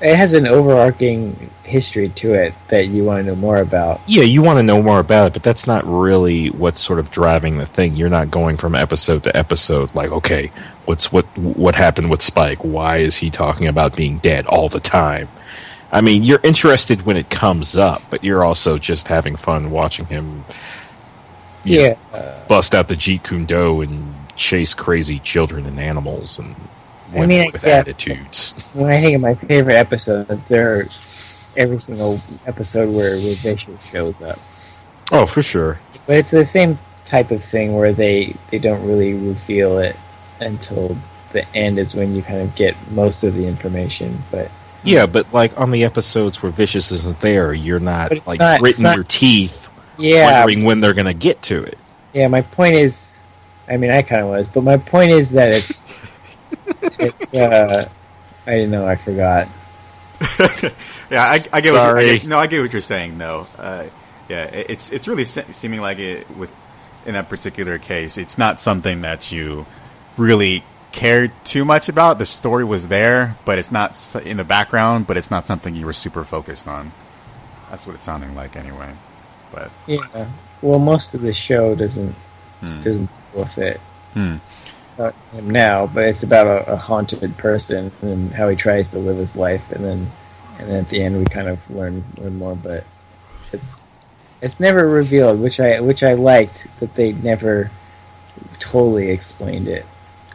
it 0.00 0.16
has 0.16 0.32
an 0.34 0.46
overarching 0.46 1.50
history 1.62 2.08
to 2.10 2.34
it 2.34 2.54
that 2.68 2.86
you 2.86 3.04
want 3.04 3.24
to 3.24 3.30
know 3.32 3.36
more 3.36 3.58
about. 3.58 4.00
Yeah, 4.06 4.22
you 4.22 4.42
want 4.42 4.58
to 4.58 4.62
know 4.62 4.82
more 4.82 5.00
about 5.00 5.28
it, 5.28 5.32
but 5.32 5.42
that's 5.42 5.66
not 5.66 5.84
really 5.86 6.48
what's 6.50 6.80
sort 6.80 6.98
of 6.98 7.10
driving 7.10 7.58
the 7.58 7.66
thing. 7.66 7.96
You're 7.96 8.08
not 8.10 8.30
going 8.30 8.56
from 8.56 8.74
episode 8.74 9.22
to 9.24 9.36
episode 9.36 9.94
like, 9.94 10.10
okay, 10.10 10.52
what's 10.84 11.10
what 11.10 11.24
what 11.36 11.74
happened 11.74 12.10
with 12.10 12.22
Spike? 12.22 12.58
Why 12.58 12.98
is 12.98 13.16
he 13.16 13.30
talking 13.30 13.68
about 13.68 13.96
being 13.96 14.18
dead 14.18 14.46
all 14.46 14.68
the 14.68 14.80
time? 14.80 15.28
I 15.92 16.00
mean, 16.00 16.24
you're 16.24 16.40
interested 16.42 17.02
when 17.02 17.16
it 17.16 17.30
comes 17.30 17.76
up, 17.76 18.02
but 18.10 18.22
you're 18.22 18.44
also 18.44 18.76
just 18.76 19.08
having 19.08 19.36
fun 19.36 19.70
watching 19.70 20.06
him 20.06 20.44
you 21.64 21.76
know, 21.76 21.96
Yeah, 22.12 22.44
bust 22.48 22.74
out 22.74 22.88
the 22.88 22.96
Jeet 22.96 23.24
Kune 23.24 23.46
Do 23.46 23.80
and 23.80 24.14
chase 24.36 24.74
crazy 24.74 25.18
children 25.20 25.64
and 25.66 25.80
animals 25.80 26.38
and 26.38 26.54
I 27.14 27.26
mean, 27.26 27.52
with 27.52 27.62
guess- 27.62 27.86
attitudes. 27.86 28.54
when 28.72 28.92
I 28.92 29.00
think 29.00 29.14
of 29.16 29.20
my 29.22 29.34
favorite 29.34 29.74
episodes, 29.74 30.42
there 30.48 30.76
are 30.80 30.86
every 31.56 31.80
single 31.80 32.20
episode 32.46 32.88
where, 32.92 33.16
where 33.16 33.34
Vicious 33.36 33.82
shows 33.86 34.20
up. 34.22 34.38
Oh, 35.12 35.26
for 35.26 35.42
sure. 35.42 35.78
But 36.06 36.16
it's 36.16 36.30
the 36.30 36.44
same 36.44 36.78
type 37.04 37.30
of 37.30 37.42
thing 37.44 37.74
where 37.74 37.92
they, 37.92 38.34
they 38.50 38.58
don't 38.58 38.84
really 38.86 39.14
reveal 39.14 39.78
it 39.78 39.96
until 40.40 40.96
the 41.32 41.48
end 41.56 41.78
is 41.78 41.94
when 41.94 42.14
you 42.14 42.22
kind 42.22 42.40
of 42.42 42.54
get 42.56 42.74
most 42.90 43.22
of 43.24 43.34
the 43.34 43.46
information. 43.46 44.22
But 44.30 44.50
Yeah, 44.84 45.06
but 45.06 45.32
like 45.32 45.58
on 45.58 45.70
the 45.70 45.84
episodes 45.84 46.42
where 46.42 46.52
Vicious 46.52 46.90
isn't 46.92 47.20
there, 47.20 47.52
you're 47.54 47.80
not 47.80 48.26
like 48.26 48.38
not- 48.40 48.60
gritting 48.60 48.82
not- 48.82 48.96
your 48.96 49.04
teeth, 49.04 49.68
yeah, 49.98 50.40
wondering 50.40 50.64
when 50.64 50.80
they're 50.80 50.94
going 50.94 51.06
to 51.06 51.14
get 51.14 51.40
to 51.42 51.62
it. 51.62 51.78
yeah. 52.12 52.26
My 52.28 52.42
point 52.42 52.74
is, 52.74 53.18
I 53.68 53.76
mean, 53.78 53.90
I 53.90 54.02
kind 54.02 54.22
of 54.22 54.28
was, 54.28 54.46
but 54.48 54.62
my 54.62 54.76
point 54.76 55.10
is 55.12 55.30
that 55.30 55.48
it's 55.50 55.85
it's. 56.98 57.32
uh 57.34 57.88
I 58.46 58.50
didn't 58.50 58.70
know. 58.70 58.86
I 58.86 58.96
forgot. 58.96 59.48
yeah, 61.10 61.22
I, 61.22 61.34
I 61.34 61.38
get. 61.38 61.52
What 61.52 61.64
you, 61.64 61.70
I 61.70 61.72
Sorry. 61.72 62.18
get, 62.18 62.26
no, 62.26 62.38
I 62.38 62.46
get 62.46 62.62
what 62.62 62.72
you're 62.72 62.80
saying. 62.82 63.18
though. 63.18 63.46
uh, 63.58 63.84
yeah, 64.28 64.44
it- 64.44 64.70
it's 64.70 64.90
it's 64.90 65.06
really 65.08 65.24
se- 65.24 65.46
seeming 65.52 65.80
like 65.80 65.98
it 65.98 66.30
with 66.36 66.50
in 67.04 67.14
that 67.14 67.28
particular 67.28 67.78
case, 67.78 68.18
it's 68.18 68.36
not 68.38 68.60
something 68.60 69.02
that 69.02 69.30
you 69.30 69.66
really 70.16 70.64
cared 70.92 71.30
too 71.44 71.64
much 71.64 71.88
about. 71.88 72.18
The 72.18 72.26
story 72.26 72.64
was 72.64 72.88
there, 72.88 73.36
but 73.44 73.58
it's 73.58 73.70
not 73.70 73.96
in 74.24 74.36
the 74.38 74.44
background. 74.44 75.06
But 75.06 75.16
it's 75.16 75.30
not 75.30 75.46
something 75.46 75.74
you 75.74 75.86
were 75.86 75.92
super 75.92 76.24
focused 76.24 76.66
on. 76.66 76.92
That's 77.70 77.86
what 77.86 77.94
it's 77.96 78.04
sounding 78.04 78.34
like, 78.34 78.56
anyway. 78.56 78.92
But 79.52 79.70
Yeah. 79.86 80.26
Well, 80.62 80.78
most 80.78 81.14
of 81.14 81.20
the 81.20 81.32
show 81.34 81.74
doesn't 81.74 82.14
Hmm. 82.60 82.82
doesn't 82.82 83.06
deal 83.34 83.42
with 83.44 83.58
it. 83.58 83.80
Hmm. 84.14 84.36
About 84.96 85.14
him 85.32 85.50
now, 85.50 85.86
but 85.86 86.04
it's 86.04 86.22
about 86.22 86.46
a, 86.46 86.72
a 86.72 86.76
haunted 86.76 87.36
person 87.36 87.92
and 88.00 88.32
how 88.32 88.48
he 88.48 88.56
tries 88.56 88.88
to 88.90 88.98
live 88.98 89.18
his 89.18 89.36
life, 89.36 89.70
and 89.70 89.84
then 89.84 90.10
and 90.58 90.68
then 90.68 90.76
at 90.84 90.88
the 90.88 91.02
end 91.02 91.18
we 91.18 91.24
kind 91.26 91.48
of 91.48 91.58
learn 91.70 92.02
learn 92.16 92.38
more. 92.38 92.56
But 92.56 92.84
it's 93.52 93.80
it's 94.40 94.58
never 94.58 94.88
revealed, 94.88 95.38
which 95.40 95.60
I 95.60 95.80
which 95.80 96.02
I 96.02 96.14
liked 96.14 96.66
that 96.80 96.94
they 96.94 97.12
never 97.12 97.70
totally 98.58 99.10
explained 99.10 99.68
it. 99.68 99.84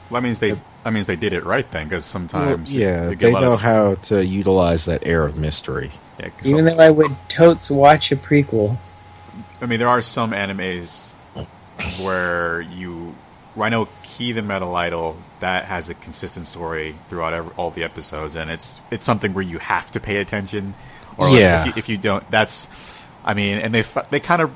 well, 0.09 0.21
that 0.21 0.27
means 0.27 0.39
they 0.39 0.59
that 0.83 0.93
means 0.93 1.07
they 1.07 1.15
did 1.15 1.33
it 1.33 1.43
right 1.43 1.69
then, 1.71 1.87
because 1.87 2.05
sometimes 2.05 2.71
you- 2.73 2.81
yeah, 2.85 3.09
you 3.09 3.15
get 3.15 3.19
they 3.25 3.29
a 3.31 3.33
lot 3.33 3.41
know 3.41 3.53
of- 3.53 3.61
how 3.61 3.95
to 3.95 4.23
utilize 4.23 4.85
that 4.85 5.05
air 5.07 5.23
of 5.25 5.35
mystery. 5.37 5.91
yeah, 6.19 6.29
'cause 6.29 6.47
Even 6.47 6.65
though 6.65 6.77
I 6.79 6.89
would 6.91 7.15
totes 7.29 7.69
watch 7.71 8.11
a 8.11 8.15
prequel. 8.15 8.77
I 9.61 9.65
mean, 9.65 9.79
there 9.79 9.87
are 9.89 10.01
some 10.03 10.31
animes 10.33 11.13
where 11.99 12.61
you. 12.61 13.15
Well, 13.55 13.65
I 13.67 13.69
know 13.69 13.87
Key 14.21 14.33
the 14.33 14.43
Metal 14.43 14.75
Idol 14.75 15.17
that 15.39 15.65
has 15.65 15.89
a 15.89 15.95
consistent 15.95 16.45
story 16.45 16.93
throughout 17.09 17.33
every, 17.33 17.51
all 17.57 17.71
the 17.71 17.83
episodes, 17.83 18.35
and 18.35 18.51
it's 18.51 18.79
it's 18.91 19.03
something 19.03 19.33
where 19.33 19.43
you 19.43 19.57
have 19.57 19.91
to 19.93 19.99
pay 19.99 20.17
attention, 20.17 20.75
or 21.17 21.27
Yeah. 21.29 21.61
if, 21.61 21.65
you, 21.65 21.73
if 21.77 21.89
you 21.89 21.97
don't, 21.97 22.29
that's. 22.29 22.67
I 23.25 23.33
mean, 23.33 23.57
and 23.57 23.73
they 23.73 23.83
they 24.11 24.19
kind 24.19 24.43
of 24.43 24.55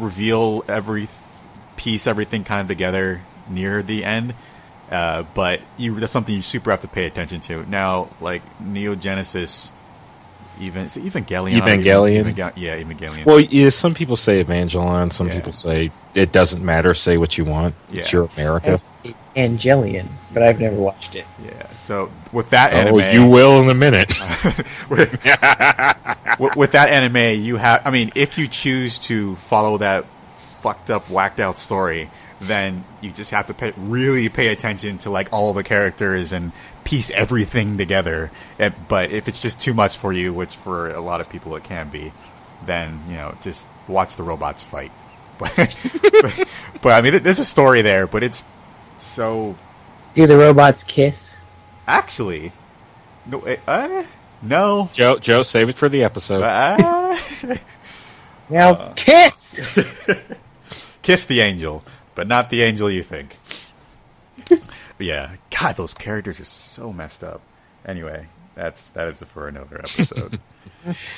reveal 0.00 0.64
every 0.68 1.06
piece, 1.76 2.08
everything 2.08 2.42
kind 2.42 2.60
of 2.60 2.66
together 2.66 3.22
near 3.48 3.82
the 3.84 4.04
end. 4.04 4.34
Uh, 4.90 5.22
but 5.34 5.60
you, 5.76 5.98
that's 6.00 6.12
something 6.12 6.34
you 6.34 6.42
super 6.42 6.72
have 6.72 6.80
to 6.80 6.88
pay 6.88 7.06
attention 7.06 7.40
to. 7.42 7.64
Now, 7.70 8.08
like 8.20 8.42
Neon 8.60 8.98
Genesis, 8.98 9.70
even 10.60 10.86
Evangelion, 10.86 11.60
Evangelion? 11.60 12.20
Evangel- 12.20 12.52
yeah, 12.56 12.80
Evangelion. 12.82 13.24
Well, 13.26 13.38
yeah, 13.38 13.70
some 13.70 13.94
people 13.94 14.16
say 14.16 14.42
Evangelion, 14.42 15.12
some 15.12 15.28
Yeah. 15.28 15.34
people 15.34 15.52
say 15.52 15.92
it 16.16 16.32
doesn't 16.32 16.64
matter. 16.64 16.94
Say 16.94 17.16
what 17.16 17.36
you 17.38 17.44
want. 17.44 17.74
It's 17.92 18.12
Yeah. 18.12 18.18
your 18.18 18.30
America. 18.36 18.80
Angelian, 19.36 20.08
but 20.32 20.42
I've 20.42 20.60
never 20.60 20.76
watched 20.76 21.14
it. 21.14 21.26
Yeah. 21.44 21.66
So 21.76 22.10
with 22.32 22.50
that 22.50 22.72
oh, 22.72 22.76
anime, 22.76 22.94
Oh, 22.94 23.10
you 23.12 23.28
will 23.28 23.60
in 23.62 23.68
a 23.68 23.74
minute. 23.74 24.18
with, 24.88 25.12
with 26.56 26.72
that 26.72 26.88
anime, 26.88 27.42
you 27.42 27.56
have. 27.56 27.82
I 27.86 27.90
mean, 27.90 28.12
if 28.14 28.38
you 28.38 28.48
choose 28.48 28.98
to 29.00 29.36
follow 29.36 29.78
that 29.78 30.06
fucked 30.62 30.90
up, 30.90 31.08
whacked 31.10 31.38
out 31.38 31.58
story, 31.58 32.10
then 32.40 32.84
you 33.00 33.10
just 33.10 33.30
have 33.30 33.46
to 33.46 33.54
pay, 33.54 33.72
really 33.76 34.28
pay 34.28 34.48
attention 34.48 34.98
to 34.98 35.10
like 35.10 35.32
all 35.32 35.52
the 35.52 35.62
characters 35.62 36.32
and 36.32 36.52
piece 36.84 37.10
everything 37.10 37.78
together. 37.78 38.30
But 38.88 39.10
if 39.10 39.28
it's 39.28 39.42
just 39.42 39.60
too 39.60 39.74
much 39.74 39.96
for 39.96 40.12
you, 40.12 40.32
which 40.32 40.56
for 40.56 40.90
a 40.90 41.00
lot 41.00 41.20
of 41.20 41.28
people 41.28 41.54
it 41.56 41.64
can 41.64 41.88
be, 41.90 42.12
then 42.64 43.00
you 43.08 43.16
know 43.16 43.36
just 43.42 43.66
watch 43.86 44.16
the 44.16 44.22
robots 44.22 44.62
fight. 44.62 44.92
But, 45.38 45.52
but, 45.56 46.48
but 46.82 46.92
I 46.92 47.00
mean, 47.02 47.22
there's 47.22 47.38
a 47.38 47.44
story 47.44 47.82
there, 47.82 48.06
but 48.06 48.22
it's 48.24 48.42
so 48.98 49.56
Do 50.14 50.26
the 50.26 50.36
robots 50.36 50.82
kiss? 50.84 51.36
Actually, 51.86 52.52
no, 53.26 53.40
eh, 53.42 53.56
uh, 53.68 54.04
no. 54.42 54.88
Joe, 54.92 55.18
Joe, 55.18 55.42
save 55.42 55.68
it 55.68 55.76
for 55.76 55.88
the 55.88 56.02
episode. 56.04 56.42
Uh, 56.42 57.16
Now 58.48 58.72
Uh. 58.74 58.92
kiss. 58.94 59.78
kiss 61.02 61.26
the 61.26 61.40
angel, 61.40 61.82
but 62.14 62.26
not 62.28 62.48
the 62.50 62.62
angel 62.62 62.88
you 62.90 63.02
think. 63.02 63.38
yeah, 64.98 65.36
God, 65.50 65.76
those 65.76 65.94
characters 65.94 66.38
are 66.40 66.44
so 66.44 66.92
messed 66.92 67.24
up. 67.24 67.40
Anyway, 67.84 68.26
that's 68.54 68.88
that 68.90 69.08
is 69.08 69.22
for 69.22 69.48
another 69.48 69.78
episode. 69.78 70.38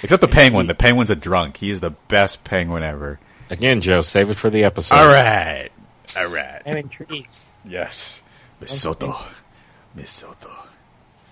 Except 0.03 0.21
the 0.23 0.29
penguin. 0.29 0.67
The 0.67 0.75
penguin's 0.75 1.11
a 1.11 1.17
drunk. 1.17 1.59
He 1.59 1.71
is 1.71 1.81
the 1.81 1.91
best 1.91 2.45
penguin 2.45 2.83
ever. 2.83 3.19
Again, 3.51 3.81
Joe, 3.81 4.03
save 4.03 4.31
it 4.31 4.39
for 4.39 4.51
the 4.51 4.65
episode. 4.65 4.95
All 4.97 5.07
right, 5.07 5.71
all 6.17 6.27
right. 6.27 6.61
I'm 6.67 6.77
intrigued. 6.77 7.39
Yes, 7.65 8.23
Misato, 8.61 9.15
Misato, 9.97 10.51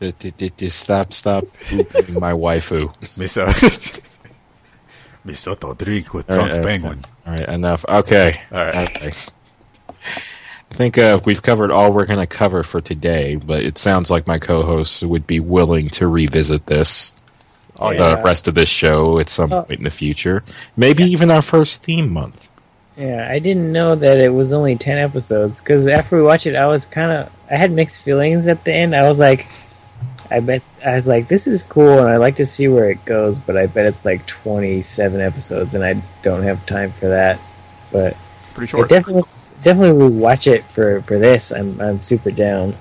D- 0.00 0.14
d- 0.18 0.30
d- 0.36 0.52
d- 0.56 0.68
Stop, 0.68 1.12
stop 1.12 1.44
hooping 1.56 2.18
my 2.18 2.32
waifu. 2.32 2.94
Misato. 3.16 4.00
Misato 5.26 5.76
drink 5.76 6.14
with 6.14 6.30
All 6.30 6.36
drunk 6.36 6.52
right, 6.52 6.62
penguin. 6.62 7.04
All 7.26 7.32
right, 7.32 7.48
enough. 7.48 7.84
Okay. 7.88 8.40
All 8.52 8.64
right. 8.64 8.96
Okay. 8.96 9.12
I 10.70 10.74
think 10.74 10.98
uh, 10.98 11.20
we've 11.24 11.42
covered 11.42 11.70
all 11.70 11.92
we're 11.92 12.04
going 12.06 12.20
to 12.20 12.26
cover 12.26 12.62
for 12.62 12.80
today, 12.80 13.36
but 13.36 13.62
it 13.62 13.78
sounds 13.78 14.10
like 14.10 14.26
my 14.26 14.38
co-hosts 14.38 15.02
would 15.02 15.26
be 15.26 15.40
willing 15.40 15.88
to 15.90 16.06
revisit 16.06 16.66
this, 16.66 17.12
Oh 17.78 17.92
the 17.94 18.20
rest 18.22 18.48
of 18.48 18.54
this 18.54 18.68
show 18.68 19.18
at 19.18 19.28
some 19.28 19.52
Oh. 19.52 19.62
point 19.62 19.78
in 19.80 19.84
the 19.84 19.90
future. 19.90 20.42
Maybe 20.76 21.04
even 21.04 21.30
our 21.30 21.42
first 21.42 21.82
theme 21.82 22.12
month. 22.12 22.48
Yeah, 22.96 23.28
I 23.30 23.38
didn't 23.40 23.72
know 23.72 23.94
that 23.94 24.18
it 24.18 24.32
was 24.32 24.52
only 24.54 24.76
ten 24.76 24.96
episodes 24.98 25.60
because 25.60 25.86
after 25.86 26.16
we 26.16 26.22
watched 26.22 26.46
it, 26.46 26.56
I 26.56 26.66
was 26.66 26.86
kind 26.86 27.12
of 27.12 27.30
I 27.50 27.56
had 27.56 27.70
mixed 27.70 28.00
feelings 28.02 28.46
at 28.48 28.64
the 28.64 28.72
end. 28.72 28.96
I 28.96 29.06
was 29.08 29.18
like, 29.18 29.46
I 30.30 30.40
bet 30.40 30.62
I 30.84 30.94
was 30.94 31.06
like, 31.06 31.28
this 31.28 31.46
is 31.46 31.62
cool, 31.62 31.98
and 31.98 32.08
I'd 32.08 32.16
like 32.16 32.36
to 32.36 32.46
see 32.46 32.68
where 32.68 32.88
it 32.90 33.04
goes, 33.04 33.38
but 33.38 33.56
I 33.56 33.66
bet 33.66 33.84
it's 33.86 34.04
like 34.04 34.26
twenty-seven 34.26 35.20
episodes, 35.20 35.74
and 35.74 35.84
I 35.84 36.02
don't 36.22 36.42
have 36.44 36.64
time 36.64 36.90
for 36.92 37.08
that. 37.08 37.38
But 37.92 38.16
It's 38.44 38.52
pretty 38.54 38.70
I 38.70 38.78
short. 38.78 38.88
definitely 38.88 39.24
definitely 39.62 39.98
will 40.02 40.10
watch 40.18 40.46
it 40.46 40.64
for 40.64 41.02
for 41.02 41.18
this. 41.18 41.52
I'm 41.52 41.78
I'm 41.80 42.02
super 42.02 42.30
down. 42.30 42.74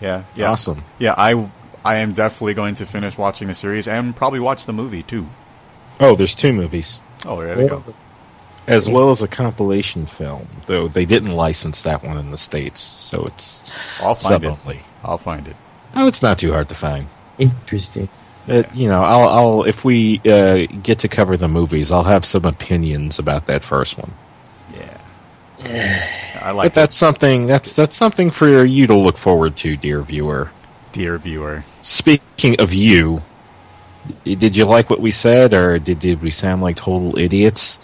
Yeah, 0.00 0.22
yeah, 0.34 0.50
Awesome. 0.50 0.82
yeah. 0.98 1.14
I 1.16 1.34
I 1.86 1.96
am 1.96 2.12
definitely 2.12 2.54
going 2.54 2.74
to 2.76 2.86
finish 2.86 3.16
watching 3.16 3.48
the 3.48 3.54
series 3.54 3.86
and 3.88 4.14
probably 4.14 4.40
watch 4.40 4.66
the 4.66 4.72
movie 4.72 5.02
too. 5.02 5.26
Oh, 6.00 6.14
there's 6.16 6.34
two 6.34 6.52
movies, 6.52 7.00
Oh, 7.24 7.40
there 7.40 7.56
we 7.56 7.68
go. 7.68 7.82
as 8.66 8.88
well 8.88 9.10
as 9.10 9.22
a 9.22 9.28
compilation 9.28 10.06
film, 10.06 10.46
though 10.66 10.88
they 10.88 11.04
didn't 11.04 11.32
license 11.34 11.82
that 11.82 12.02
one 12.04 12.18
in 12.18 12.30
the 12.30 12.36
States, 12.36 12.80
so 12.80 13.24
it's 13.26 13.62
I'll 14.02 14.14
find 14.14 14.20
sub 14.42 14.44
it. 14.44 14.48
only. 14.48 14.80
I'll 15.04 15.18
find 15.18 15.46
it. 15.48 15.56
Oh, 15.94 16.06
it's 16.06 16.22
not 16.22 16.38
too 16.38 16.52
hard 16.52 16.68
to 16.68 16.74
find. 16.74 17.06
Interesting. 17.38 18.08
You 18.74 18.88
know, 18.88 19.02
I'll, 19.02 19.28
I'll 19.28 19.62
if 19.64 19.84
we 19.84 20.20
uh, 20.24 20.66
get 20.82 20.98
to 21.00 21.08
cover 21.08 21.36
the 21.36 21.48
movies, 21.48 21.90
I'll 21.90 22.04
have 22.04 22.24
some 22.24 22.44
opinions 22.44 23.18
about 23.18 23.46
that 23.46 23.64
first 23.64 23.98
one. 23.98 24.12
Yeah. 25.64 26.08
I 26.42 26.50
like 26.52 26.66
But 26.66 26.74
that's 26.74 26.94
something 26.94 27.46
that's 27.46 27.74
that's 27.74 27.96
something 27.96 28.30
for 28.30 28.64
you 28.64 28.86
to 28.86 28.94
look 28.94 29.18
forward 29.18 29.56
to, 29.58 29.76
dear 29.76 30.02
viewer. 30.02 30.50
dear 30.92 31.18
viewer. 31.18 31.64
Speaking 31.86 32.60
of 32.60 32.74
you, 32.74 33.22
did 34.24 34.56
you 34.56 34.64
like 34.64 34.90
what 34.90 34.98
we 34.98 35.12
said, 35.12 35.54
or 35.54 35.78
did 35.78 36.00
did 36.00 36.20
we 36.20 36.32
sound 36.32 36.60
like 36.60 36.74
total 36.74 37.16
idiots? 37.16 37.78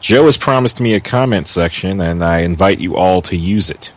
Joe 0.00 0.26
has 0.26 0.36
promised 0.36 0.78
me 0.78 0.94
a 0.94 1.00
comment 1.00 1.48
section, 1.48 2.00
and 2.00 2.22
I 2.22 2.42
invite 2.42 2.78
you 2.78 2.94
all 2.94 3.20
to 3.22 3.36
use 3.36 3.68
it 3.68 3.92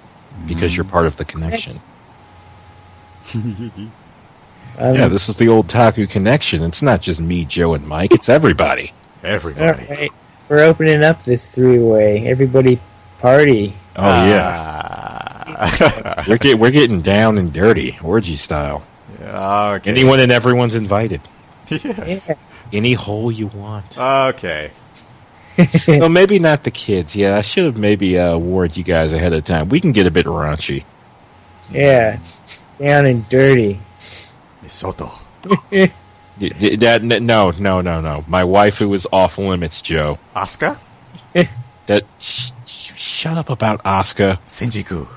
because 0.47 0.75
you're 0.75 0.83
part 0.83 1.05
of 1.05 1.17
the 1.17 1.25
connection. 1.25 1.73
Um, 3.35 3.91
Yeah, 4.79 5.07
this 5.07 5.29
is 5.29 5.35
the 5.35 5.49
old 5.49 5.69
Taku 5.69 6.07
connection. 6.07 6.63
It's 6.63 6.81
not 6.81 7.03
just 7.03 7.21
me, 7.21 7.45
Joe, 7.45 7.75
and 7.75 7.85
Mike. 7.85 8.15
It's 8.15 8.29
everybody. 8.29 8.93
Everybody. 9.23 9.85
right, 9.87 10.11
we're 10.49 10.63
opening 10.63 11.03
up 11.03 11.23
this 11.23 11.47
three-way. 11.47 12.25
Everybody 12.25 12.79
party. 13.19 13.75
Oh 13.95 14.25
yeah, 14.25 15.75
yeah. 15.79 16.23
we're 16.27 16.39
get, 16.39 16.57
we're 16.57 16.71
getting 16.71 17.01
down 17.01 17.37
and 17.37 17.53
dirty, 17.53 17.99
orgy 18.01 18.35
style. 18.35 18.87
Okay. 19.21 19.91
Anyone 19.91 20.19
and 20.19 20.31
everyone's 20.31 20.75
invited. 20.75 21.21
Yes. 21.69 22.27
Yeah. 22.27 22.35
Any 22.73 22.93
hole 22.93 23.31
you 23.31 23.47
want. 23.47 23.97
Okay. 23.97 24.71
well, 25.87 26.09
maybe 26.09 26.37
not 26.39 26.63
the 26.65 26.71
kids. 26.71 27.15
Yeah, 27.15 27.37
I 27.37 27.41
should 27.41 27.63
have 27.65 27.77
maybe 27.77 28.17
uh, 28.19 28.37
warned 28.37 28.75
you 28.75 28.83
guys 28.83 29.13
ahead 29.13 29.31
of 29.33 29.43
time. 29.45 29.69
We 29.69 29.79
can 29.79 29.91
get 29.93 30.05
a 30.07 30.11
bit 30.11 30.25
raunchy. 30.25 30.83
Yeah, 31.71 32.19
down 32.79 33.05
and 33.05 33.27
dirty. 33.29 33.79
Misato. 34.63 35.11
Y- 35.71 35.91
y- 36.41 36.75
That 36.77 37.03
no, 37.03 37.51
no, 37.51 37.81
no, 37.81 38.01
no. 38.01 38.25
My 38.27 38.43
wife 38.43 38.77
who 38.77 38.93
is 38.93 39.07
off 39.13 39.37
limits, 39.37 39.81
Joe. 39.81 40.17
Asuka? 40.35 40.77
That 41.87 42.05
sh- 42.19 42.51
sh- 42.65 42.91
shut 42.95 43.37
up 43.37 43.49
about 43.49 43.83
Asuka. 43.83 44.39
Shinjuku. 44.47 45.07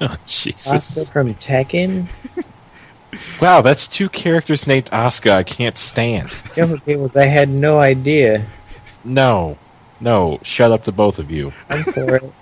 Oh, 0.00 0.16
Jesus. 0.26 0.72
Asuka 0.72 1.12
from 1.12 1.34
Tekken. 1.34 2.06
Wow, 3.40 3.60
that's 3.60 3.86
two 3.86 4.08
characters 4.08 4.66
named 4.66 4.86
Asuka. 4.86 5.30
I 5.30 5.42
can't 5.44 5.78
stand. 5.78 6.30
I 7.16 7.26
had 7.26 7.48
no 7.48 7.78
idea. 7.78 8.46
No, 9.04 9.56
no. 10.00 10.40
Shut 10.42 10.72
up 10.72 10.84
to 10.84 10.92
both 10.92 11.18
of 11.18 11.30
you. 11.30 11.52
I'm 11.68 11.84
for 11.84 12.16
it. 12.16 12.32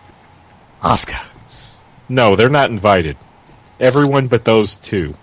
Asuka. 0.80 1.26
No, 2.08 2.36
they're 2.36 2.50
not 2.50 2.70
invited. 2.70 3.16
Everyone 3.80 4.26
but 4.26 4.44
those 4.44 4.76
two. 4.76 5.14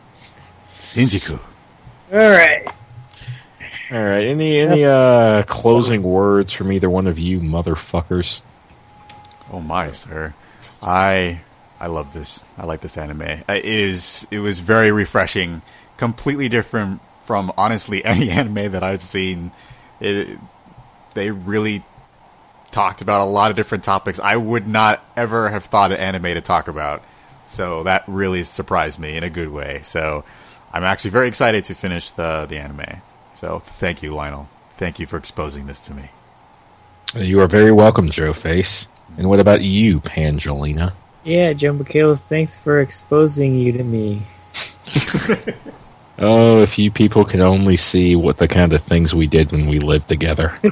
Shinjuku. 0.79 1.39
All 2.11 2.17
right. 2.17 2.67
All 3.91 4.03
right. 4.03 4.25
Any 4.25 4.59
any 4.59 4.85
uh 4.85 5.43
closing 5.43 6.01
words 6.01 6.51
from 6.51 6.71
either 6.71 6.89
one 6.89 7.05
of 7.05 7.19
you 7.19 7.39
motherfuckers? 7.39 8.41
Oh 9.51 9.59
my, 9.59 9.91
sir. 9.91 10.33
I 10.81 11.41
I 11.81 11.87
love 11.87 12.13
this. 12.13 12.45
I 12.59 12.65
like 12.65 12.81
this 12.81 12.95
anime. 12.95 13.23
Uh, 13.49 13.53
It 13.53 13.65
is 13.65 14.27
it 14.29 14.39
was 14.39 14.59
very 14.59 14.91
refreshing, 14.91 15.63
completely 15.97 16.47
different 16.47 17.01
from 17.23 17.51
honestly 17.57 18.05
any 18.13 18.29
anime 18.29 18.71
that 18.71 18.83
I've 18.83 19.03
seen. 19.03 19.51
It 19.99 20.37
they 21.15 21.31
really 21.31 21.83
talked 22.71 23.01
about 23.01 23.19
a 23.21 23.25
lot 23.25 23.49
of 23.51 23.57
different 23.57 23.83
topics 23.83 24.19
I 24.19 24.37
would 24.37 24.67
not 24.67 25.03
ever 25.17 25.49
have 25.49 25.65
thought 25.65 25.91
an 25.91 25.97
anime 25.97 26.35
to 26.35 26.41
talk 26.41 26.67
about. 26.67 27.03
So 27.47 27.83
that 27.83 28.03
really 28.07 28.43
surprised 28.43 28.97
me 28.99 29.17
in 29.17 29.23
a 29.23 29.29
good 29.29 29.49
way. 29.49 29.81
So 29.83 30.23
I'm 30.71 30.83
actually 30.83 31.09
very 31.11 31.27
excited 31.27 31.65
to 31.65 31.73
finish 31.73 32.11
the 32.11 32.45
the 32.47 32.59
anime. 32.59 33.01
So 33.33 33.57
thank 33.59 34.03
you, 34.03 34.13
Lionel. 34.13 34.47
Thank 34.77 34.99
you 34.99 35.07
for 35.07 35.17
exposing 35.17 35.65
this 35.65 35.79
to 35.81 35.95
me. 35.95 36.09
You 37.15 37.41
are 37.41 37.47
very 37.47 37.71
welcome, 37.71 38.11
Joe 38.11 38.33
Face. 38.33 38.87
And 39.17 39.29
what 39.29 39.39
about 39.39 39.61
you, 39.61 39.99
Pangelina? 39.99 40.93
Yeah, 41.23 41.53
Jumbo 41.53 41.83
Cables. 41.83 42.23
Thanks 42.23 42.57
for 42.57 42.79
exposing 42.79 43.55
you 43.55 43.71
to 43.73 43.83
me. 43.83 44.23
Oh, 46.23 46.61
if 46.61 46.77
you 46.77 46.91
people 46.91 47.25
could 47.25 47.39
only 47.39 47.75
see 47.75 48.15
what 48.15 48.37
the 48.37 48.47
kind 48.47 48.73
of 48.73 48.83
things 48.83 49.15
we 49.15 49.25
did 49.25 49.51
when 49.51 49.67
we 49.67 49.79
lived 49.79 50.07
together. 50.07 50.59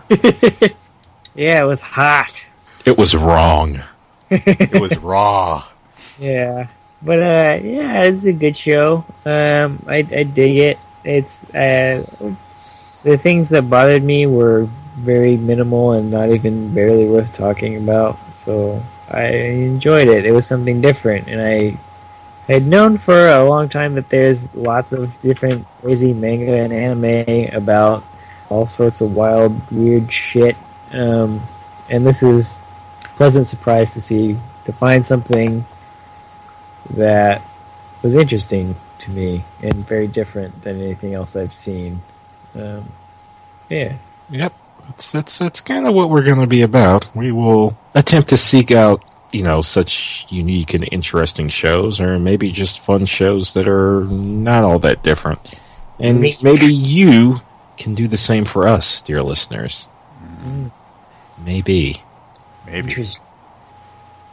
Yeah, 1.35 1.63
it 1.63 1.65
was 1.65 1.81
hot. 1.81 2.45
It 2.85 2.97
was 2.97 3.15
wrong. 3.15 3.81
It 4.29 4.79
was 4.79 4.97
raw. 4.97 5.63
Yeah, 6.19 6.67
but 7.01 7.19
uh, 7.19 7.59
yeah, 7.63 8.03
it's 8.03 8.25
a 8.25 8.33
good 8.33 8.57
show. 8.57 9.05
Um, 9.23 9.79
I 9.87 10.03
I 10.11 10.23
dig 10.23 10.57
it. 10.57 10.77
It's 11.05 11.45
uh, 11.55 12.03
the 13.03 13.17
things 13.17 13.47
that 13.49 13.69
bothered 13.69 14.03
me 14.03 14.27
were 14.27 14.67
very 14.97 15.37
minimal 15.37 15.93
and 15.93 16.11
not 16.11 16.29
even 16.29 16.73
barely 16.73 17.07
worth 17.07 17.31
talking 17.31 17.77
about. 17.77 18.19
So 18.33 18.83
I 19.09 19.27
enjoyed 19.27 20.07
it. 20.07 20.25
It 20.25 20.31
was 20.31 20.45
something 20.45 20.81
different, 20.81 21.27
and 21.27 21.41
I 21.41 21.77
had 22.51 22.63
known 22.63 22.97
for 22.97 23.27
a 23.27 23.43
long 23.43 23.69
time 23.69 23.95
that 23.95 24.09
there's 24.09 24.53
lots 24.55 24.93
of 24.93 25.19
different 25.21 25.67
crazy 25.81 26.13
manga 26.13 26.53
and 26.53 26.73
anime 26.73 27.53
about 27.55 28.03
all 28.49 28.65
sorts 28.65 29.01
of 29.01 29.15
wild, 29.15 29.71
weird 29.71 30.11
shit. 30.11 30.55
Um, 30.91 31.41
and 31.89 32.05
this 32.05 32.23
is 32.23 32.57
pleasant 33.15 33.47
surprise 33.47 33.93
to 33.93 34.01
see 34.01 34.37
to 34.65 34.73
find 34.73 35.05
something 35.05 35.65
that 36.91 37.41
was 38.01 38.15
interesting 38.15 38.75
to 38.99 39.11
me 39.11 39.43
and 39.61 39.73
very 39.87 40.07
different 40.07 40.61
than 40.63 40.81
anything 40.81 41.13
else 41.13 41.35
I've 41.35 41.53
seen. 41.53 42.01
Um, 42.55 42.89
yeah, 43.69 43.93
Yep. 44.29 44.53
That's 44.89 45.11
that's 45.11 45.37
that's 45.37 45.61
kind 45.61 45.87
of 45.87 45.93
what 45.93 46.09
we're 46.09 46.23
going 46.23 46.39
to 46.39 46.47
be 46.47 46.63
about. 46.63 47.15
We 47.15 47.31
will 47.31 47.77
attempt 47.93 48.29
to 48.29 48.37
seek 48.37 48.71
out, 48.71 49.03
you 49.31 49.43
know, 49.43 49.61
such 49.61 50.25
unique 50.29 50.73
and 50.73 50.87
interesting 50.91 51.49
shows 51.49 52.01
or 52.01 52.17
maybe 52.17 52.51
just 52.51 52.79
fun 52.79 53.05
shows 53.05 53.53
that 53.53 53.67
are 53.67 54.05
not 54.05 54.63
all 54.63 54.79
that 54.79 55.03
different. 55.03 55.39
And 55.99 56.21
maybe 56.21 56.65
you 56.65 57.41
can 57.77 57.93
do 57.93 58.07
the 58.07 58.17
same 58.17 58.45
for 58.45 58.67
us, 58.67 59.01
dear 59.01 59.21
listeners. 59.21 59.87
Mm. 60.43 60.71
Maybe. 61.45 62.03
Maybe. 62.65 63.09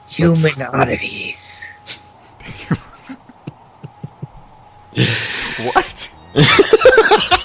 Human 0.09 0.63
oddities. 0.63 1.67
What? 5.59 6.13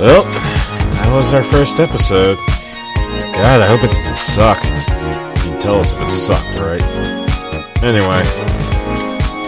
Well, 0.00 0.22
that 0.24 1.12
was 1.12 1.34
our 1.34 1.44
first 1.44 1.78
episode. 1.78 2.38
God, 3.36 3.60
I 3.60 3.66
hope 3.68 3.84
it 3.84 3.92
didn't 3.92 4.16
suck. 4.16 4.56
You 4.64 5.50
can 5.50 5.60
tell 5.60 5.78
us 5.78 5.92
if 5.92 6.00
it 6.00 6.10
sucked, 6.10 6.58
right? 6.58 6.80
Anyway, 7.84 8.24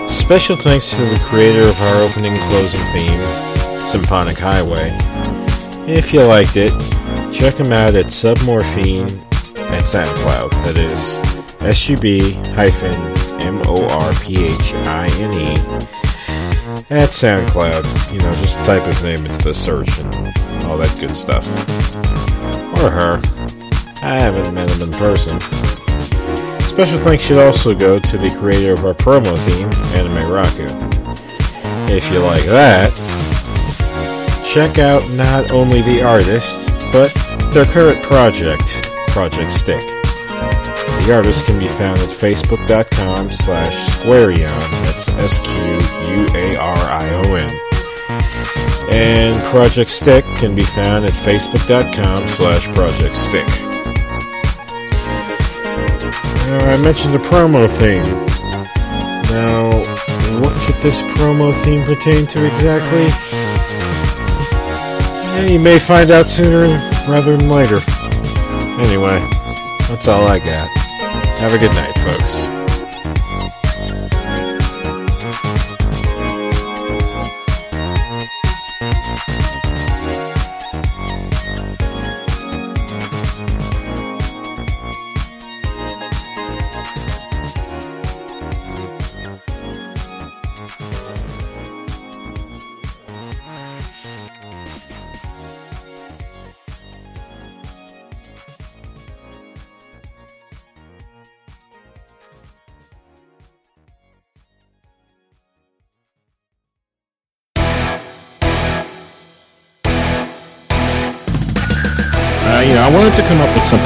special 0.08 0.54
thanks 0.56 0.90
to 0.90 1.00
the 1.06 1.18
creator 1.24 1.62
of 1.62 1.80
our 1.80 2.02
opening 2.02 2.36
closing 2.36 2.82
theme, 2.92 3.18
Symphonic 3.82 4.36
Highway. 4.36 4.90
If 5.90 6.12
you 6.12 6.22
liked 6.22 6.56
it, 6.56 6.72
check 7.32 7.54
him 7.54 7.72
out 7.72 7.94
at 7.94 8.12
Submorphine 8.12 9.10
at 9.70 9.84
SoundCloud. 9.84 10.50
That 10.64 10.76
is 10.76 11.22
S-U-B 11.62 12.32
hyphen 12.52 12.92
M-O-R-P-H-I-N-E 13.40 14.22
at 16.90 17.08
SoundCloud. 17.08 18.12
You 18.12 18.18
know, 18.20 18.34
just 18.34 18.56
type 18.66 18.82
his 18.82 19.02
name 19.02 19.24
into 19.24 19.38
the 19.44 19.54
search 19.54 19.98
and 19.98 20.12
all 20.66 20.78
that 20.78 20.94
good 21.00 21.16
stuff. 21.16 21.46
Or 22.82 22.90
her. 22.90 23.20
I 24.02 24.18
haven't 24.18 24.54
met 24.54 24.70
him 24.70 24.82
in 24.82 24.92
person. 24.98 25.40
Special 26.62 26.98
thanks 26.98 27.24
should 27.24 27.38
also 27.38 27.74
go 27.74 27.98
to 27.98 28.18
the 28.18 28.30
creator 28.38 28.72
of 28.72 28.84
our 28.84 28.94
promo 28.94 29.36
theme, 29.46 29.70
Anime 29.94 30.28
Raku. 30.30 30.68
If 31.90 32.10
you 32.10 32.20
like 32.20 32.44
that, 32.46 32.90
check 34.50 34.78
out 34.78 35.08
not 35.10 35.50
only 35.50 35.82
the 35.82 36.02
artist, 36.02 36.66
but 36.90 37.12
their 37.52 37.66
current 37.66 38.02
project, 38.02 38.64
Project 39.08 39.52
Stick. 39.52 39.80
The 39.80 41.12
artist 41.14 41.44
can 41.46 41.58
be 41.58 41.68
found 41.68 41.98
at 41.98 42.08
facebook.com 42.08 43.30
slash 43.30 43.74
squarion, 43.96 44.48
that's 44.84 45.08
S-Q-U-A-R-I-O-N. 45.08 45.72
And 48.90 49.42
Project 49.44 49.90
Stick 49.90 50.24
can 50.36 50.54
be 50.54 50.62
found 50.62 51.04
at 51.04 51.12
facebook.com 51.12 52.28
slash 52.28 52.66
Project 52.74 53.16
Stick. 53.16 53.46
Now, 56.46 56.72
I 56.72 56.76
mentioned 56.82 57.14
the 57.14 57.18
promo 57.18 57.68
theme. 57.78 58.02
Now, 59.32 59.70
what 60.40 60.54
could 60.66 60.76
this 60.82 61.02
promo 61.02 61.52
theme 61.64 61.84
pertain 61.86 62.26
to 62.26 62.44
exactly? 62.44 63.06
Yeah, 65.34 65.46
you 65.46 65.58
may 65.58 65.78
find 65.78 66.10
out 66.10 66.26
sooner 66.26 66.68
rather 67.08 67.36
than 67.36 67.48
later. 67.48 67.78
Anyway, 68.78 69.18
that's 69.88 70.08
all 70.08 70.26
I 70.26 70.38
got. 70.38 70.68
Have 71.38 71.54
a 71.54 71.58
good 71.58 71.72
night, 71.72 71.94
folks. 71.98 72.61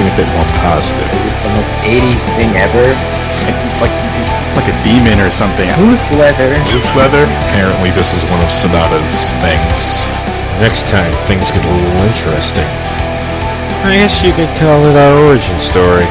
Something 0.06 0.24
a 0.24 0.26
bit 0.26 0.34
more 0.34 0.46
positive. 0.62 1.08
Is 1.14 1.22
this 1.24 1.38
the 1.42 1.52
most 1.54 1.72
80s 1.82 2.24
thing 2.36 2.50
ever? 2.56 2.86
Like 3.76 3.92
like 4.56 4.72
a 4.72 4.82
demon 4.82 5.20
or 5.20 5.30
something. 5.30 5.68
Who's 5.76 6.00
leather? 6.12 6.48
Loose 6.72 6.96
leather. 6.96 7.24
Apparently, 7.24 7.90
this 7.90 8.14
is 8.14 8.24
one 8.30 8.40
of 8.42 8.50
Sonata's 8.50 9.34
things. 9.44 10.08
Next 10.58 10.88
time, 10.88 11.12
things 11.28 11.50
get 11.50 11.62
a 11.62 11.68
little 11.68 12.02
interesting. 12.08 12.64
I 13.84 13.98
guess 14.00 14.22
you 14.22 14.32
could 14.32 14.48
call 14.56 14.82
it 14.86 14.96
our 14.96 15.26
origin 15.28 15.60
story. 15.60 16.06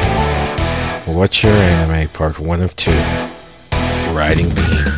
What's 1.12 1.42
Your 1.42 1.52
Anime 1.52 2.08
Part 2.10 2.38
1 2.38 2.62
of 2.62 2.76
2 2.76 2.92
Riding 4.14 4.48
Beam. 4.54 4.95